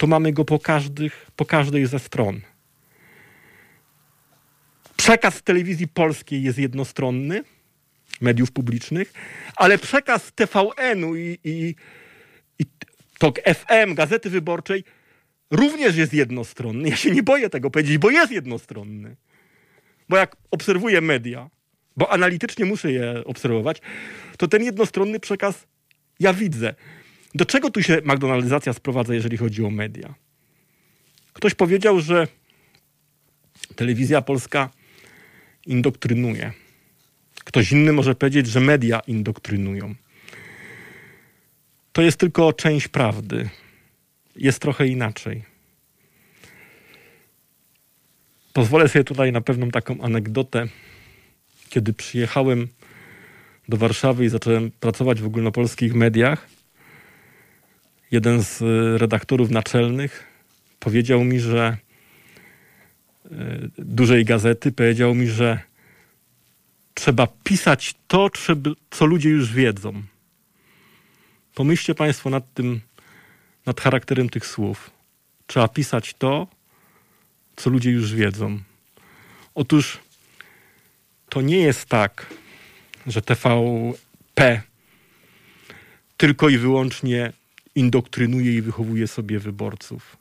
[0.00, 2.40] to mamy go po, każdych, po każdej ze stron.
[4.96, 7.44] Przekaz telewizji polskiej jest jednostronny,
[8.20, 9.12] mediów publicznych,
[9.56, 11.74] ale przekaz TVN-u i, i,
[12.58, 12.64] i
[13.18, 14.84] TOK FM, Gazety Wyborczej
[15.50, 16.88] również jest jednostronny.
[16.88, 19.16] Ja się nie boję tego powiedzieć, bo jest jednostronny.
[20.08, 21.50] Bo jak obserwuję media,
[21.96, 23.80] bo analitycznie muszę je obserwować,
[24.36, 25.66] to ten jednostronny przekaz
[26.20, 26.74] ja widzę.
[27.34, 30.14] Do czego tu się McDonaldyzacja sprowadza, jeżeli chodzi o media?
[31.32, 32.28] Ktoś powiedział, że
[33.76, 34.70] telewizja polska
[35.66, 36.52] indoktrynuje.
[37.44, 39.94] Ktoś inny może powiedzieć, że media indoktrynują.
[41.92, 43.48] To jest tylko część prawdy.
[44.36, 45.42] Jest trochę inaczej.
[48.52, 50.66] Pozwolę sobie tutaj na pewną taką anegdotę.
[51.68, 52.68] Kiedy przyjechałem
[53.68, 56.48] do Warszawy i zacząłem pracować w ogólnopolskich mediach,
[58.10, 58.60] jeden z
[59.00, 60.26] redaktorów naczelnych
[60.80, 61.76] powiedział mi, że
[63.78, 65.60] dużej gazety powiedział mi, że
[66.94, 68.30] trzeba pisać to,
[68.90, 70.02] co ludzie już wiedzą.
[71.54, 72.80] Pomyślcie Państwo nad tym,
[73.66, 74.90] nad charakterem tych słów.
[75.46, 76.46] Trzeba pisać to,
[77.56, 78.60] co ludzie już wiedzą.
[79.54, 79.98] Otóż
[81.28, 82.26] to nie jest tak,
[83.06, 84.62] że TVP
[86.16, 87.32] tylko i wyłącznie
[87.74, 90.16] indoktrynuje i wychowuje sobie wyborców.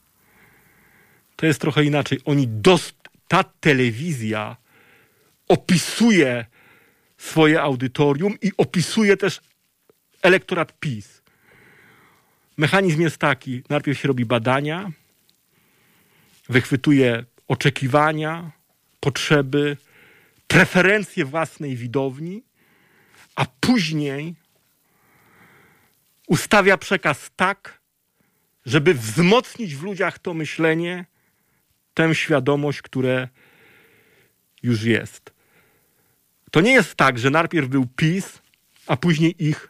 [1.36, 2.20] To jest trochę inaczej.
[2.26, 2.96] Oni dost,
[3.28, 4.58] ta telewizja
[5.48, 6.46] opisuje
[7.18, 9.42] swoje audytorium i opisuje też
[10.22, 11.22] elektorat PiS.
[12.58, 14.92] Mechanizm jest taki: najpierw się robi badania,
[16.50, 18.52] wychwytuje oczekiwania,
[19.00, 19.78] potrzeby,
[20.48, 22.44] preferencje własnej widowni,
[23.36, 24.36] a później
[26.30, 27.82] ustawia przekaz tak,
[28.66, 31.06] żeby wzmocnić w ludziach to myślenie,
[31.94, 33.28] tę świadomość, które
[34.64, 35.34] już jest.
[36.52, 38.42] To nie jest tak, że najpierw był PiS,
[38.88, 39.70] a później ich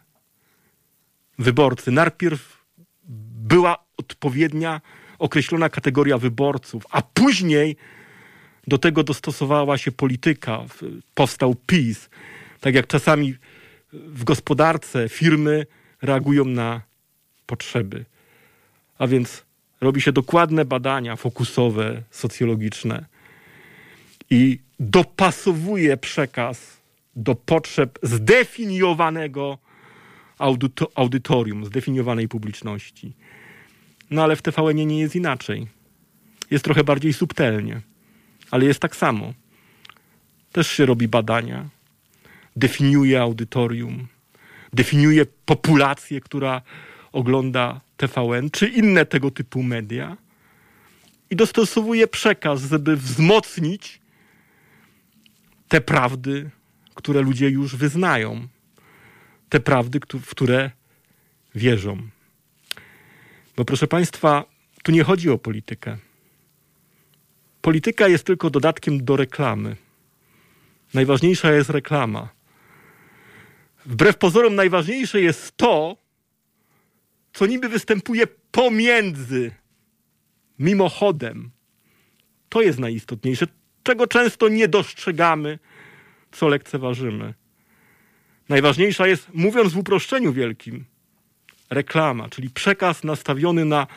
[1.39, 1.91] wyborcy.
[1.91, 2.65] Najpierw
[3.53, 4.81] była odpowiednia,
[5.19, 7.75] określona kategoria wyborców, a później
[8.67, 10.65] do tego dostosowała się polityka.
[11.15, 12.09] Powstał PiS.
[12.59, 13.35] Tak jak czasami
[13.93, 15.65] w gospodarce firmy
[16.01, 16.81] reagują na
[17.45, 18.05] potrzeby.
[18.97, 19.45] A więc
[19.81, 23.05] robi się dokładne badania fokusowe, socjologiczne
[24.29, 26.77] i dopasowuje przekaz
[27.15, 29.57] do potrzeb zdefiniowanego
[30.95, 33.13] audytorium, zdefiniowanej publiczności.
[34.11, 35.67] No ale w TVN nie jest inaczej.
[36.51, 37.81] Jest trochę bardziej subtelnie,
[38.51, 39.33] ale jest tak samo.
[40.51, 41.69] Też się robi badania,
[42.55, 44.07] definiuje audytorium,
[44.73, 46.61] definiuje populację, która
[47.11, 50.17] ogląda TVN, czy inne tego typu media
[51.29, 54.01] i dostosowuje przekaz, żeby wzmocnić
[55.67, 56.49] te prawdy,
[56.95, 58.47] które ludzie już wyznają,
[59.49, 60.71] te prawdy, w które
[61.55, 61.97] wierzą.
[63.57, 64.45] Bo proszę Państwa,
[64.83, 65.97] tu nie chodzi o politykę.
[67.61, 69.75] Polityka jest tylko dodatkiem do reklamy.
[70.93, 72.29] Najważniejsza jest reklama.
[73.85, 75.97] Wbrew pozorom, najważniejsze jest to,
[77.33, 79.51] co niby występuje pomiędzy,
[80.59, 81.51] mimochodem.
[82.49, 83.47] To jest najistotniejsze,
[83.83, 85.59] czego często nie dostrzegamy,
[86.31, 87.33] co lekceważymy.
[88.49, 90.85] Najważniejsza jest, mówiąc w uproszczeniu wielkim,
[91.69, 93.87] reklama, czyli przekaz nastawiony na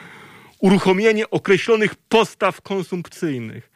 [0.58, 3.70] uruchomienie określonych postaw konsumpcyjnych,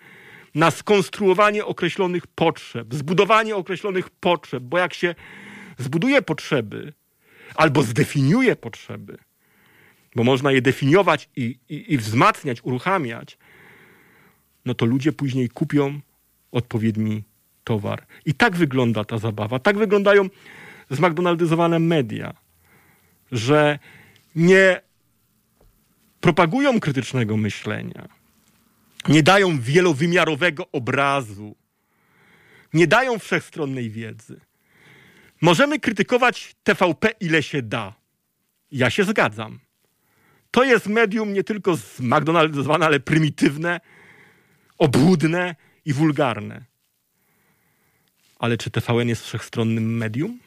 [0.55, 5.15] na skonstruowanie określonych potrzeb, zbudowanie określonych potrzeb, bo jak się
[5.79, 6.93] zbuduje potrzeby
[7.55, 9.19] albo zdefiniuje potrzeby,
[10.15, 13.39] bo można je definiować i, i, i wzmacniać, uruchamiać,
[14.65, 16.01] no to ludzie później kupią
[16.53, 17.25] odpowiedni
[17.65, 18.07] towar.
[18.25, 19.59] I tak wygląda ta zabawa.
[19.59, 20.29] Tak wyglądają
[20.91, 22.35] zmcdonaldyzowane media,
[23.33, 23.79] że
[24.37, 24.81] nie
[26.21, 28.09] propagują krytycznego myślenia,
[29.09, 31.57] nie dają wielowymiarowego obrazu,
[32.73, 34.41] nie dają wszechstronnej wiedzy.
[35.41, 37.95] Możemy krytykować TVP ile się da.
[38.73, 39.59] Ja się zgadzam.
[40.51, 43.81] To jest medium nie tylko zmcdonaldyzowane, ale prymitywne,
[44.79, 45.55] obłudne
[45.85, 46.65] i wulgarne.
[48.39, 50.39] Ale czy TVN jest wszechstronnym medium?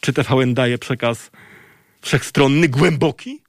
[0.00, 1.30] Czy TVN daje przekaz
[2.00, 3.42] wszechstronny, głęboki?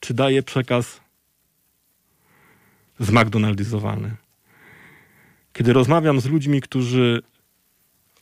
[0.00, 1.00] Czy daje przekaz
[2.98, 4.16] zmcdonaldyzowany?
[5.52, 7.22] Kiedy rozmawiam z ludźmi, którzy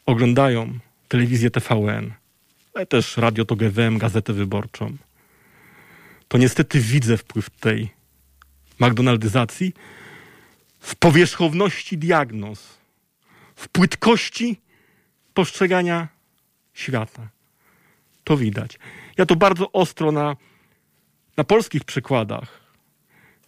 [0.07, 0.79] oglądają
[1.09, 2.13] telewizję TVN,
[2.75, 4.97] ale też Radio TOG FM, Gazetę Wyborczą,
[6.29, 7.91] to niestety widzę wpływ tej
[8.81, 9.73] McDonaldyzacji
[10.81, 12.79] w powierzchowności diagnoz,
[13.57, 14.61] w płytkości
[15.35, 16.09] postrzegania
[16.75, 17.29] świata.
[18.25, 18.79] To widać.
[19.19, 20.37] Ja to bardzo ostro na,
[21.37, 22.61] na polskich przykładach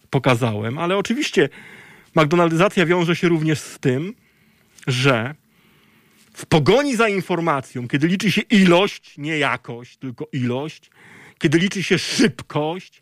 [0.09, 1.49] pokazałem, ale oczywiście
[2.15, 4.13] McDonaldyzacja wiąże się również z tym,
[4.87, 5.35] że
[6.39, 10.91] w pogoni za informacją, kiedy liczy się ilość, nie jakość, tylko ilość,
[11.39, 13.01] kiedy liczy się szybkość,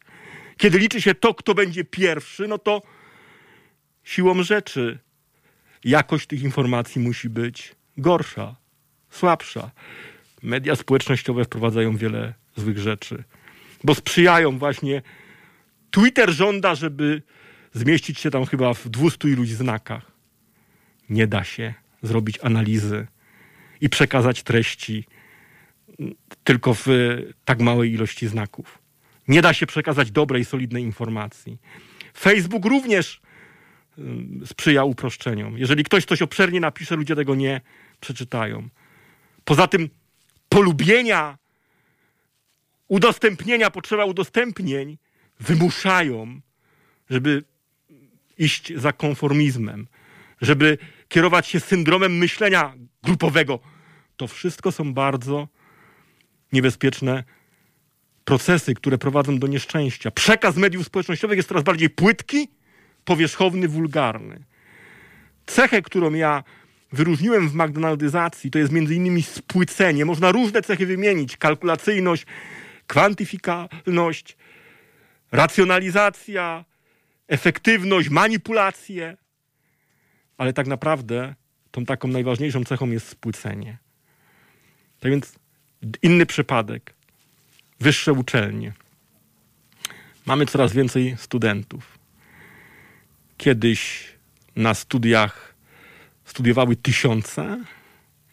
[0.57, 2.81] kiedy liczy się to, kto będzie pierwszy, no to
[4.03, 4.99] siłą rzeczy
[5.83, 8.55] jakość tych informacji musi być gorsza,
[9.09, 9.71] słabsza.
[10.43, 13.23] Media społecznościowe wprowadzają wiele złych rzeczy,
[13.83, 15.01] bo sprzyjają właśnie.
[15.91, 17.21] Twitter żąda, żeby
[17.73, 20.11] zmieścić się tam chyba w 200 iluś znakach.
[21.09, 23.07] Nie da się zrobić analizy
[23.81, 25.05] i przekazać treści
[26.43, 26.87] tylko w
[27.45, 28.79] tak małej ilości znaków.
[29.27, 31.57] Nie da się przekazać dobrej, solidnej informacji.
[32.17, 33.21] Facebook również
[34.45, 35.57] sprzyja uproszczeniom.
[35.57, 37.61] Jeżeli ktoś coś obszernie napisze, ludzie tego nie
[37.99, 38.69] przeczytają.
[39.45, 39.89] Poza tym
[40.49, 41.37] polubienia,
[42.87, 44.97] udostępnienia, potrzeba udostępnień
[45.39, 46.41] wymuszają,
[47.09, 47.43] żeby
[48.37, 49.87] iść za konformizmem,
[50.41, 50.77] żeby
[51.09, 52.73] kierować się syndromem myślenia
[53.07, 53.59] grupowego.
[54.17, 55.47] To wszystko są bardzo
[56.53, 57.23] niebezpieczne
[58.25, 60.11] procesy, które prowadzą do nieszczęścia.
[60.11, 62.47] Przekaz mediów społecznościowych jest coraz bardziej płytki,
[63.05, 64.43] powierzchowny, wulgarny.
[65.45, 66.43] Cechę, którą ja
[66.91, 70.05] wyróżniłem w McDonaldyzacji, to jest między innymi spłycenie.
[70.05, 71.37] Można różne cechy wymienić.
[71.37, 72.25] Kalkulacyjność,
[72.87, 74.37] kwantyfikalność,
[75.31, 76.65] racjonalizacja,
[77.27, 79.17] efektywność, manipulacje.
[80.37, 81.35] Ale tak naprawdę
[81.77, 83.77] tą taką najważniejszą cechą jest spłycenie.
[84.99, 85.35] Tak więc
[86.01, 86.93] inny przypadek.
[87.79, 88.73] Wyższe uczelnie.
[90.25, 91.99] Mamy coraz więcej studentów.
[93.37, 94.07] Kiedyś
[94.55, 95.55] na studiach
[96.25, 97.63] studiowały tysiące,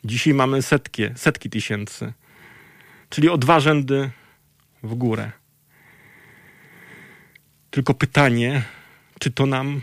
[0.04, 2.12] dzisiaj mamy setki, setki tysięcy.
[3.10, 4.10] Czyli o dwa rzędy
[4.82, 5.30] w górę.
[7.70, 8.62] Tylko pytanie,
[9.18, 9.80] czy to nam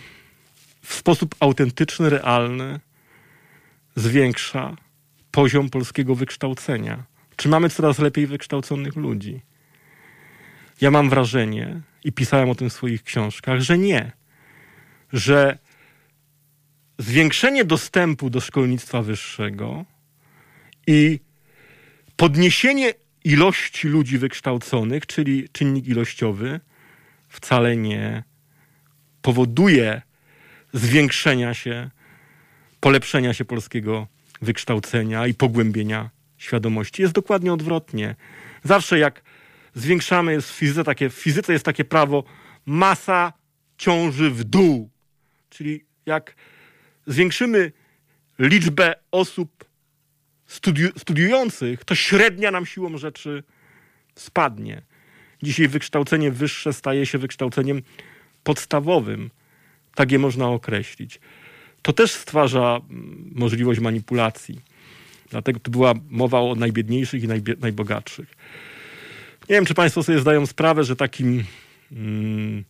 [0.81, 2.79] w sposób autentyczny, realny
[3.95, 4.76] zwiększa
[5.31, 7.03] poziom polskiego wykształcenia?
[7.35, 9.41] Czy mamy coraz lepiej wykształconych ludzi?
[10.81, 14.11] Ja mam wrażenie, i pisałem o tym w swoich książkach, że nie.
[15.13, 15.57] Że
[16.97, 19.85] zwiększenie dostępu do szkolnictwa wyższego
[20.88, 21.19] i
[22.15, 22.93] podniesienie
[23.23, 26.59] ilości ludzi wykształconych, czyli czynnik ilościowy,
[27.30, 28.23] wcale nie
[29.22, 30.01] powoduje
[30.73, 31.89] zwiększenia się,
[32.81, 34.07] polepszenia się polskiego
[34.41, 37.01] wykształcenia i pogłębienia świadomości.
[37.01, 38.15] Jest dokładnie odwrotnie.
[38.63, 39.21] Zawsze jak
[39.75, 42.23] zwiększamy, jest w fizyce, takie, w fizyce jest takie prawo
[42.65, 43.33] masa
[43.77, 44.89] ciąży w dół.
[45.49, 46.35] Czyli jak
[47.07, 47.71] zwiększymy
[48.39, 49.65] liczbę osób
[50.49, 53.43] studi- studiujących, to średnia nam siłą rzeczy
[54.15, 54.81] spadnie.
[55.43, 57.81] Dzisiaj wykształcenie wyższe staje się wykształceniem
[58.43, 59.29] podstawowym.
[59.95, 61.19] Tak je można określić.
[61.81, 64.61] To też stwarza mm, możliwość manipulacji.
[65.29, 67.27] Dlatego tu była mowa o najbiedniejszych i
[67.59, 68.37] najbogatszych.
[69.49, 71.43] Nie wiem, czy Państwo sobie zdają sprawę, że takim
[71.91, 72.63] mm,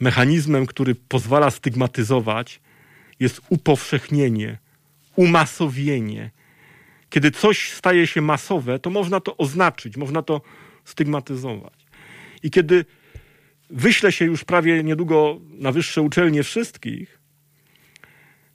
[0.00, 2.60] mechanizmem, który pozwala stygmatyzować,
[3.20, 4.58] jest upowszechnienie,
[5.16, 6.30] umasowienie.
[7.10, 10.40] Kiedy coś staje się masowe, to można to oznaczyć, można to
[10.84, 11.74] stygmatyzować.
[12.42, 12.84] I kiedy
[13.70, 17.17] wyśle się już prawie niedługo na wyższe uczelnie wszystkich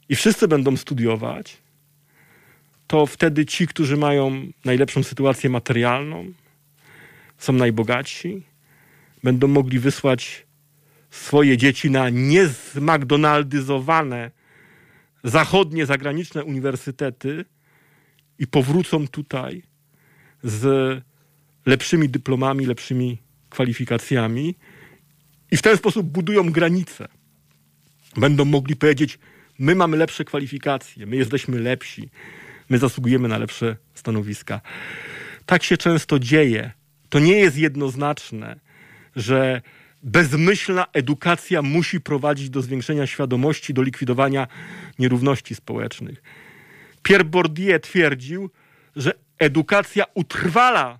[0.10, 1.58] i wszyscy będą studiować,
[2.88, 6.34] to wtedy ci, którzy mają najlepszą sytuację materialną,
[7.38, 8.44] są najbogatsi,
[9.24, 10.46] będą mogli wysłać
[11.10, 14.32] swoje dzieci na niezmagdonaldyzowane
[15.24, 17.46] zachodnie, zagraniczne uniwersytety
[18.40, 19.64] i powrócą tutaj
[20.44, 21.02] z
[21.66, 23.18] lepszymi dyplomami, lepszymi
[23.50, 24.56] kwalifikacjami
[25.52, 27.08] i w ten sposób budują granice.
[28.16, 29.20] Będą mogli powiedzieć:
[29.60, 32.10] My mamy lepsze kwalifikacje, my jesteśmy lepsi,
[32.70, 34.62] my zasługujemy na lepsze stanowiska.
[35.46, 36.72] Tak się często dzieje.
[37.10, 38.60] To nie jest jednoznaczne,
[39.16, 39.62] że
[40.04, 44.48] bezmyślna edukacja musi prowadzić do zwiększenia świadomości, do likwidowania
[45.00, 46.24] nierówności społecznych.
[47.04, 48.50] Pierre Bourdieu twierdził,
[48.96, 51.00] że edukacja utrwala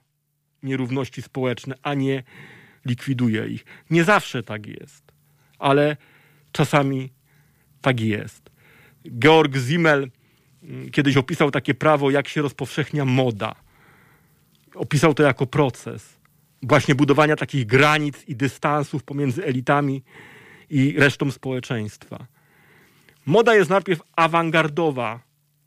[0.64, 2.24] nierówności społeczne, a nie
[2.86, 3.66] likwiduje ich.
[3.90, 5.12] Nie zawsze tak jest,
[5.60, 5.98] ale
[6.52, 7.10] czasami
[7.82, 8.43] tak jest.
[9.20, 10.10] Georg Simmel
[10.64, 13.56] mm, kiedyś opisał takie prawo, jak się rozpowszechnia moda.
[14.76, 16.24] Opisał to jako proces
[16.64, 20.04] właśnie budowania takich granic i dystansów pomiędzy elitami
[20.70, 22.28] i resztą społeczeństwa.
[23.26, 25.20] Moda jest najpierw awangardowa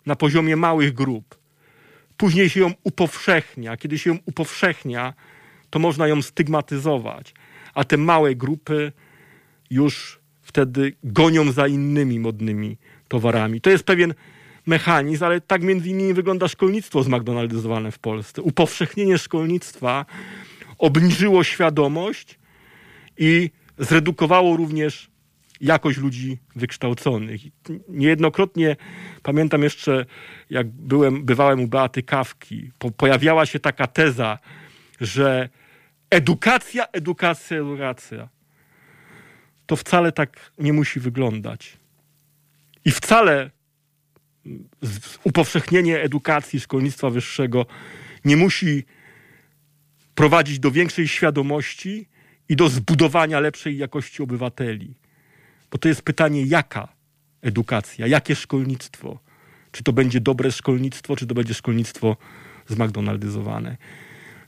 [0.07, 1.39] na poziomie małych grup.
[2.17, 3.77] Później się ją upowszechnia.
[3.77, 5.15] Kiedy się ją upowszechnia,
[5.71, 7.35] to można ją stygmatyzować,
[7.75, 8.93] a te małe grupy
[9.71, 12.77] już wtedy gonią za innymi modnymi
[13.09, 13.61] towarami.
[13.61, 14.15] To jest pewien
[14.67, 18.43] mechanizm, ale tak między innymi wygląda szkolnictwo zmagdonaldyzowane w Polsce.
[18.43, 20.07] Upowszechnienie szkolnictwa
[20.79, 22.39] obniżyło świadomość
[23.19, 25.11] i zredukowało również
[25.61, 27.41] jakość ludzi wykształconych.
[27.89, 28.77] Niejednokrotnie
[29.23, 30.07] pamiętam jeszcze,
[30.51, 34.39] jak byłem, bywałem u Beaty Kawki, po, pojawiała się taka teza,
[35.01, 35.49] że
[36.11, 38.29] edukacja, edukacja, edukacja.
[39.67, 41.77] To wcale tak nie musi wyglądać.
[42.87, 43.51] I wcale
[45.25, 47.67] upowszechnienie edukacji, szkolnictwa wyższego
[48.25, 48.85] nie musi
[50.15, 52.09] prowadzić do większej świadomości
[52.49, 54.95] i do zbudowania lepszej jakości obywateli.
[55.71, 56.89] Bo to jest pytanie, jaka
[57.43, 59.19] edukacja, jakie szkolnictwo.
[59.73, 62.17] Czy to będzie dobre szkolnictwo, czy to będzie szkolnictwo
[62.67, 63.77] zmcdonaldyzowane.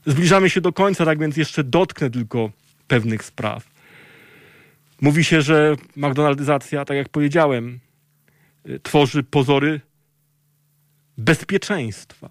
[0.05, 2.51] Zbliżamy się do końca, tak więc jeszcze dotknę tylko
[2.87, 3.69] pewnych spraw.
[5.01, 7.79] Mówi się, że McDonaldyzacja, tak jak powiedziałem,
[8.83, 9.81] tworzy pozory
[11.17, 12.29] bezpieczeństwa.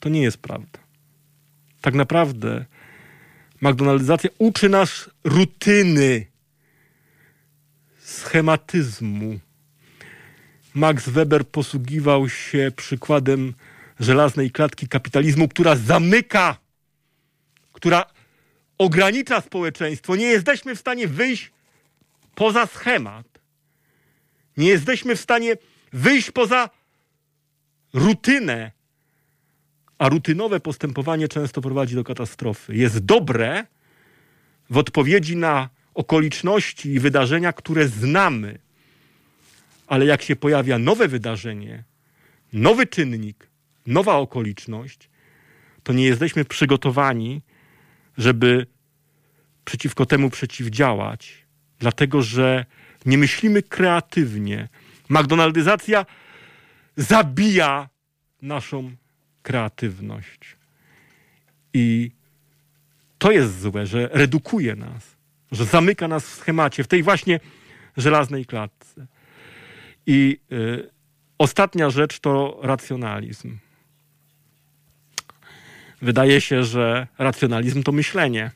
[0.00, 0.78] To nie jest prawda.
[1.80, 2.64] Tak naprawdę
[3.60, 6.26] McDonaldyzacja uczy nas rutyny,
[8.00, 9.38] schematyzmu.
[10.74, 13.54] Max Weber posługiwał się przykładem
[14.00, 16.56] żelaznej klatki kapitalizmu, która zamyka,
[17.72, 18.06] która
[18.78, 20.16] ogranicza społeczeństwo.
[20.16, 21.50] Nie jesteśmy w stanie wyjść
[22.34, 23.33] poza schemat.
[24.56, 25.56] Nie jesteśmy w stanie
[25.92, 26.70] wyjść poza
[27.92, 28.70] rutynę.
[29.98, 32.76] A rutynowe postępowanie często prowadzi do katastrofy.
[32.76, 33.66] Jest dobre
[34.70, 38.58] w odpowiedzi na okoliczności i wydarzenia, które znamy.
[39.86, 41.84] Ale jak się pojawia nowe wydarzenie,
[42.52, 43.48] nowy czynnik,
[43.86, 45.10] nowa okoliczność,
[45.82, 47.42] to nie jesteśmy przygotowani,
[48.18, 48.66] żeby
[49.64, 51.44] przeciwko temu przeciwdziałać,
[51.78, 52.66] dlatego że
[53.06, 54.68] nie myślimy kreatywnie.
[55.08, 56.06] McDonaldyzacja
[56.96, 57.88] zabija
[58.42, 58.96] naszą
[59.42, 60.56] kreatywność.
[61.74, 62.10] I
[63.18, 65.16] to jest złe, że redukuje nas,
[65.52, 67.40] że zamyka nas w schemacie, w tej właśnie
[67.96, 69.06] żelaznej klatce.
[70.06, 70.90] I y,
[71.38, 73.58] ostatnia rzecz to racjonalizm.
[76.02, 78.50] Wydaje się, że racjonalizm to myślenie.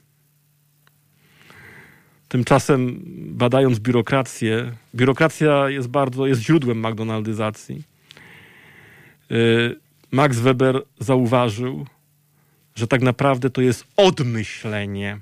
[2.28, 3.02] Tymczasem
[3.32, 7.82] badając biurokrację, biurokracja jest bardzo, jest źródłem McDonaldyzacji.
[9.30, 9.76] Y,
[10.10, 11.86] Max Weber zauważył,
[12.74, 15.18] że tak naprawdę to jest odmyślenie.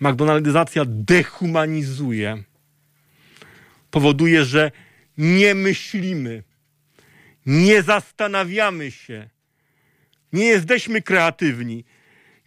[0.00, 2.42] McDonaldyzacja dehumanizuje.
[3.90, 4.70] Powoduje, że
[5.18, 6.42] nie myślimy,
[7.46, 9.28] nie zastanawiamy się,
[10.32, 11.84] nie jesteśmy kreatywni.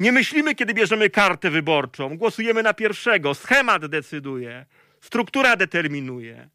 [0.02, 2.18] Nie myślimy, kiedy bierzemy kartę wyborczą.
[2.18, 3.34] Głosujemy na pierwszego.
[3.34, 4.66] Schemat decyduje.
[5.02, 6.50] Struktura determinuje.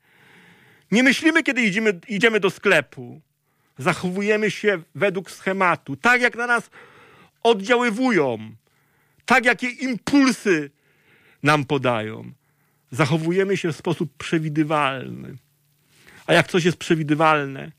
[0.90, 3.20] Nie myślimy, kiedy idziemy, idziemy do sklepu.
[3.78, 5.96] Zachowujemy się według schematu.
[5.96, 6.70] Tak jak na nas
[7.42, 8.38] oddziaływują.
[9.24, 10.70] Tak jakie impulsy
[11.42, 12.32] nam podają.
[12.90, 15.36] Zachowujemy się w sposób przewidywalny.
[16.26, 17.72] A jak coś jest przewidywalne,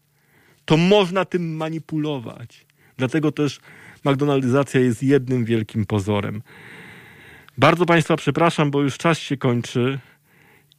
[0.66, 2.66] to można tym manipulować.
[2.98, 3.60] Dlatego też
[4.06, 6.42] McDonaldyzacja jest jednym wielkim pozorem.
[7.58, 10.00] Bardzo Państwa przepraszam, bo już czas się kończy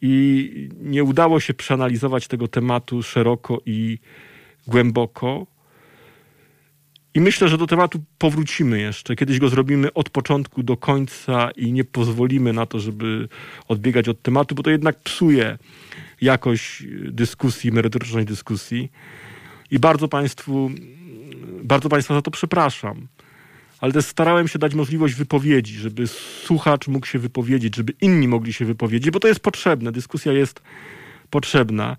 [0.02, 3.98] i nie udało się przeanalizować tego tematu szeroko i
[4.66, 5.46] głęboko.
[7.14, 9.16] I myślę, że do tematu powrócimy jeszcze.
[9.16, 13.28] Kiedyś go zrobimy od początku do końca i nie pozwolimy na to, żeby
[13.68, 15.58] odbiegać od tematu, bo to jednak psuje
[16.20, 18.92] jakość dyskusji, merytorycznej dyskusji.
[19.70, 20.70] I bardzo Państwu
[21.62, 23.08] bardzo Państwa za to przepraszam.
[23.80, 28.52] Ale też starałem się dać możliwość wypowiedzi, żeby słuchacz mógł się wypowiedzieć, żeby inni mogli
[28.52, 29.92] się wypowiedzieć, bo to jest potrzebne.
[29.92, 30.62] Dyskusja jest
[31.30, 31.96] potrzebna.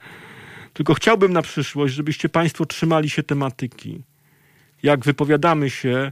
[0.74, 4.02] Tylko chciałbym na przyszłość, żebyście Państwo trzymali się tematyki.
[4.84, 6.12] Jak wypowiadamy się,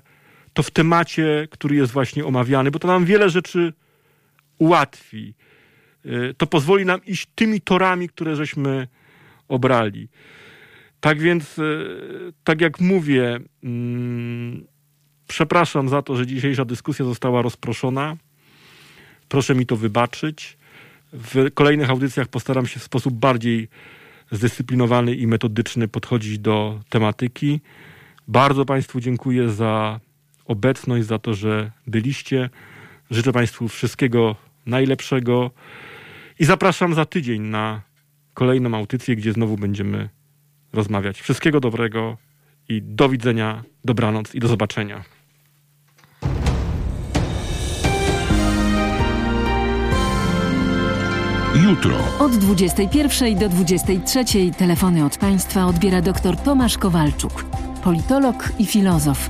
[0.53, 3.73] to w temacie, który jest właśnie omawiany, bo to nam wiele rzeczy
[4.57, 5.33] ułatwi.
[6.05, 8.87] Y, to pozwoli nam iść tymi torami, które żeśmy
[9.47, 10.09] obrali.
[10.99, 11.63] Tak więc, e,
[12.43, 14.67] tak jak mówię, mm,
[15.27, 18.17] przepraszam za to, że dzisiejsza dyskusja została rozproszona.
[19.29, 20.57] Proszę mi to wybaczyć.
[21.13, 23.67] W kolejnych audycjach postaram się w sposób bardziej
[24.31, 27.61] zdyscyplinowany i metodyczny podchodzić do tematyki.
[28.27, 29.99] Bardzo Państwu dziękuję za
[30.45, 32.49] obecność, za to, że byliście.
[33.11, 35.51] Życzę Państwu wszystkiego najlepszego
[36.39, 37.81] i zapraszam za tydzień na
[38.33, 40.09] kolejną audycję, gdzie znowu będziemy
[40.73, 41.21] rozmawiać.
[41.21, 42.17] Wszystkiego dobrego
[42.69, 45.03] i do widzenia, dobranoc i do zobaczenia.
[51.63, 51.97] Jutro.
[52.19, 54.23] Od 21 do 23
[54.57, 57.45] telefony od państwa odbiera dr Tomasz Kowalczuk,
[57.83, 59.29] politolog i filozof.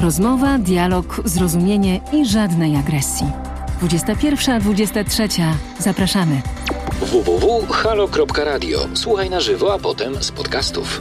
[0.00, 3.26] Rozmowa, dialog, zrozumienie i żadnej agresji.
[3.82, 5.42] 21-23.
[5.78, 6.42] Zapraszamy
[7.00, 8.88] www.halo.radio.
[8.94, 11.00] Słuchaj na żywo, a potem z podcastów.